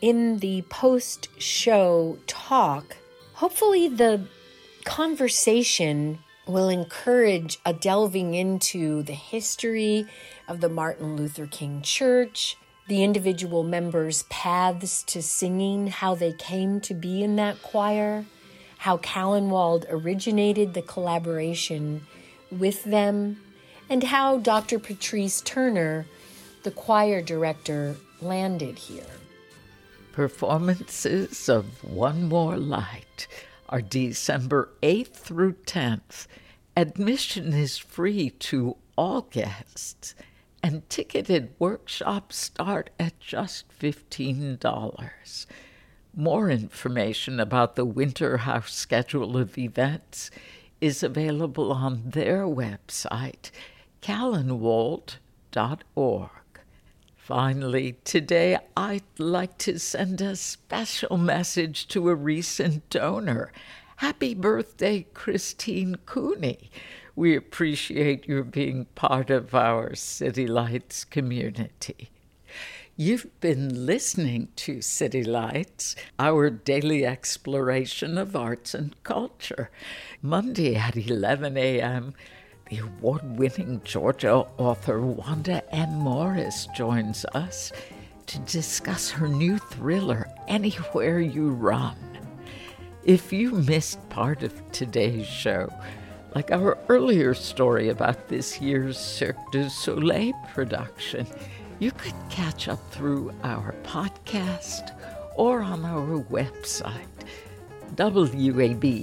in 0.00 0.38
the 0.38 0.62
post 0.62 1.28
show 1.38 2.18
talk, 2.26 2.96
hopefully 3.34 3.88
the 3.88 4.26
conversation 4.84 6.18
will 6.46 6.68
encourage 6.68 7.58
a 7.64 7.72
delving 7.72 8.34
into 8.34 9.02
the 9.04 9.12
history 9.12 10.06
of 10.48 10.60
the 10.60 10.68
Martin 10.68 11.16
Luther 11.16 11.46
King 11.46 11.82
Church, 11.82 12.56
the 12.88 13.04
individual 13.04 13.62
members' 13.62 14.24
paths 14.24 15.02
to 15.04 15.22
singing, 15.22 15.86
how 15.86 16.14
they 16.14 16.32
came 16.32 16.80
to 16.80 16.94
be 16.94 17.22
in 17.22 17.36
that 17.36 17.62
choir, 17.62 18.26
how 18.78 18.96
Callanwolde 18.98 19.86
originated 19.88 20.74
the 20.74 20.82
collaboration 20.82 22.06
with 22.58 22.84
them, 22.84 23.40
and 23.88 24.04
how 24.04 24.38
Dr. 24.38 24.78
Patrice 24.78 25.40
Turner, 25.40 26.06
the 26.62 26.70
choir 26.70 27.22
director, 27.22 27.96
landed 28.20 28.78
here. 28.78 29.04
Performances 30.12 31.48
of 31.48 31.82
One 31.82 32.28
More 32.28 32.56
Light 32.56 33.26
are 33.68 33.80
December 33.80 34.68
8th 34.82 35.08
through 35.08 35.54
10th. 35.66 36.26
Admission 36.76 37.52
is 37.52 37.78
free 37.78 38.30
to 38.30 38.76
all 38.96 39.22
guests, 39.22 40.14
and 40.62 40.88
ticketed 40.88 41.54
workshops 41.58 42.36
start 42.36 42.90
at 43.00 43.18
just 43.18 43.64
$15. 43.78 45.46
More 46.14 46.50
information 46.50 47.40
about 47.40 47.74
the 47.74 47.86
Winter 47.86 48.36
House 48.38 48.74
schedule 48.74 49.36
of 49.38 49.56
events 49.56 50.30
is 50.82 51.02
available 51.04 51.72
on 51.72 52.02
their 52.04 52.44
website, 52.44 53.52
callanwolde.org. 54.02 56.30
Finally, 57.16 57.96
today 58.02 58.58
I'd 58.76 59.04
like 59.16 59.56
to 59.58 59.78
send 59.78 60.20
a 60.20 60.34
special 60.34 61.16
message 61.16 61.86
to 61.88 62.08
a 62.08 62.16
recent 62.16 62.90
donor. 62.90 63.52
Happy 63.98 64.34
birthday, 64.34 65.06
Christine 65.14 65.98
Cooney. 66.04 66.72
We 67.14 67.36
appreciate 67.36 68.26
your 68.26 68.42
being 68.42 68.86
part 68.96 69.30
of 69.30 69.54
our 69.54 69.94
City 69.94 70.48
Lights 70.48 71.04
community. 71.04 72.10
You've 72.94 73.40
been 73.40 73.86
listening 73.86 74.48
to 74.56 74.82
City 74.82 75.24
Lights, 75.24 75.96
our 76.18 76.50
daily 76.50 77.06
exploration 77.06 78.18
of 78.18 78.36
arts 78.36 78.74
and 78.74 78.94
culture. 79.02 79.70
Monday 80.20 80.76
at 80.76 80.94
11 80.94 81.56
a.m., 81.56 82.12
the 82.68 82.80
award 82.80 83.38
winning 83.38 83.80
Georgia 83.82 84.44
author 84.58 85.00
Wanda 85.00 85.62
M. 85.74 86.00
Morris 86.00 86.68
joins 86.76 87.24
us 87.32 87.72
to 88.26 88.38
discuss 88.40 89.10
her 89.10 89.26
new 89.26 89.56
thriller, 89.56 90.28
Anywhere 90.46 91.18
You 91.18 91.48
Run. 91.48 91.96
If 93.04 93.32
you 93.32 93.52
missed 93.52 94.06
part 94.10 94.42
of 94.42 94.70
today's 94.70 95.26
show, 95.26 95.72
like 96.34 96.50
our 96.50 96.76
earlier 96.90 97.32
story 97.32 97.88
about 97.88 98.28
this 98.28 98.60
year's 98.60 98.98
Cirque 98.98 99.50
du 99.50 99.70
Soleil 99.70 100.34
production, 100.52 101.26
you 101.82 101.90
could 101.90 102.14
catch 102.30 102.68
up 102.68 102.78
through 102.92 103.34
our 103.42 103.74
podcast 103.82 104.96
or 105.34 105.62
on 105.62 105.84
our 105.84 106.22
website, 106.30 107.08
wabe.org 107.98 108.94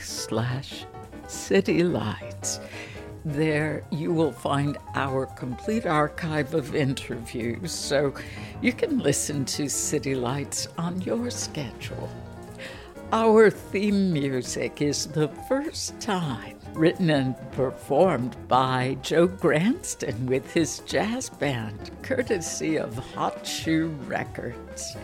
slash 0.00 0.86
City 1.26 1.82
Lights. 1.82 2.60
There 3.26 3.84
you 3.90 4.10
will 4.10 4.32
find 4.32 4.78
our 4.94 5.26
complete 5.26 5.84
archive 5.84 6.54
of 6.54 6.74
interviews 6.74 7.72
so 7.72 8.14
you 8.62 8.72
can 8.72 8.98
listen 8.98 9.44
to 9.44 9.68
City 9.68 10.14
Lights 10.14 10.68
on 10.78 10.98
your 11.02 11.30
schedule. 11.30 12.10
Our 13.12 13.50
theme 13.50 14.14
music 14.14 14.80
is 14.80 15.08
the 15.08 15.28
first 15.46 16.00
time 16.00 16.61
written 16.74 17.10
and 17.10 17.34
performed 17.52 18.36
by 18.48 18.96
Joe 19.02 19.28
Granston 19.28 20.26
with 20.26 20.52
his 20.52 20.80
jazz 20.80 21.28
band, 21.28 21.90
courtesy 22.02 22.76
of 22.76 22.96
Hot 23.14 23.46
Shoe 23.46 23.88
Records. 24.06 24.96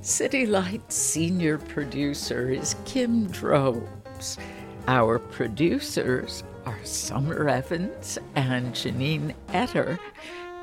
City 0.00 0.46
Lights 0.46 0.94
senior 0.94 1.58
producer 1.58 2.48
is 2.50 2.76
Kim 2.84 3.26
Drobes. 3.26 4.38
Our 4.86 5.18
producers 5.18 6.44
are 6.66 6.84
Summer 6.84 7.48
Evans 7.48 8.18
and 8.34 8.72
Janine 8.72 9.34
Etter, 9.48 9.98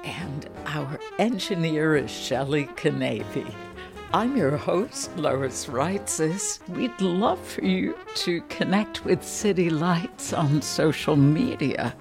and 0.04 0.50
our 0.66 1.00
engineer 1.20 1.96
is 1.96 2.12
Shelley 2.12 2.66
Canavy. 2.76 3.54
I'm 4.14 4.38
your 4.38 4.56
host, 4.56 5.16
Lois 5.18 5.66
Reitzes. 5.66 6.66
We'd 6.70 7.00
love 7.02 7.40
for 7.40 7.64
you 7.66 7.98
to 8.16 8.42
connect 8.44 9.04
with 9.04 9.24
City 9.24 9.70
Lights 9.70 10.32
on 10.32 10.62
social 10.62 11.16
media. 11.16 11.94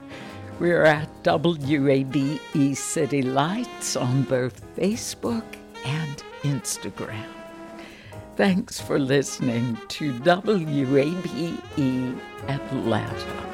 We're 0.60 0.84
at 0.84 1.08
WABE 1.24 2.76
City 2.76 3.22
Lights 3.22 3.96
on 3.96 4.22
both 4.22 4.62
Facebook 4.76 5.44
and 5.84 6.22
Instagram. 6.42 7.26
Thanks 8.36 8.80
for 8.80 8.98
listening 8.98 9.78
to 9.88 10.12
WABE 10.20 11.58
Atlanta. 12.48 13.53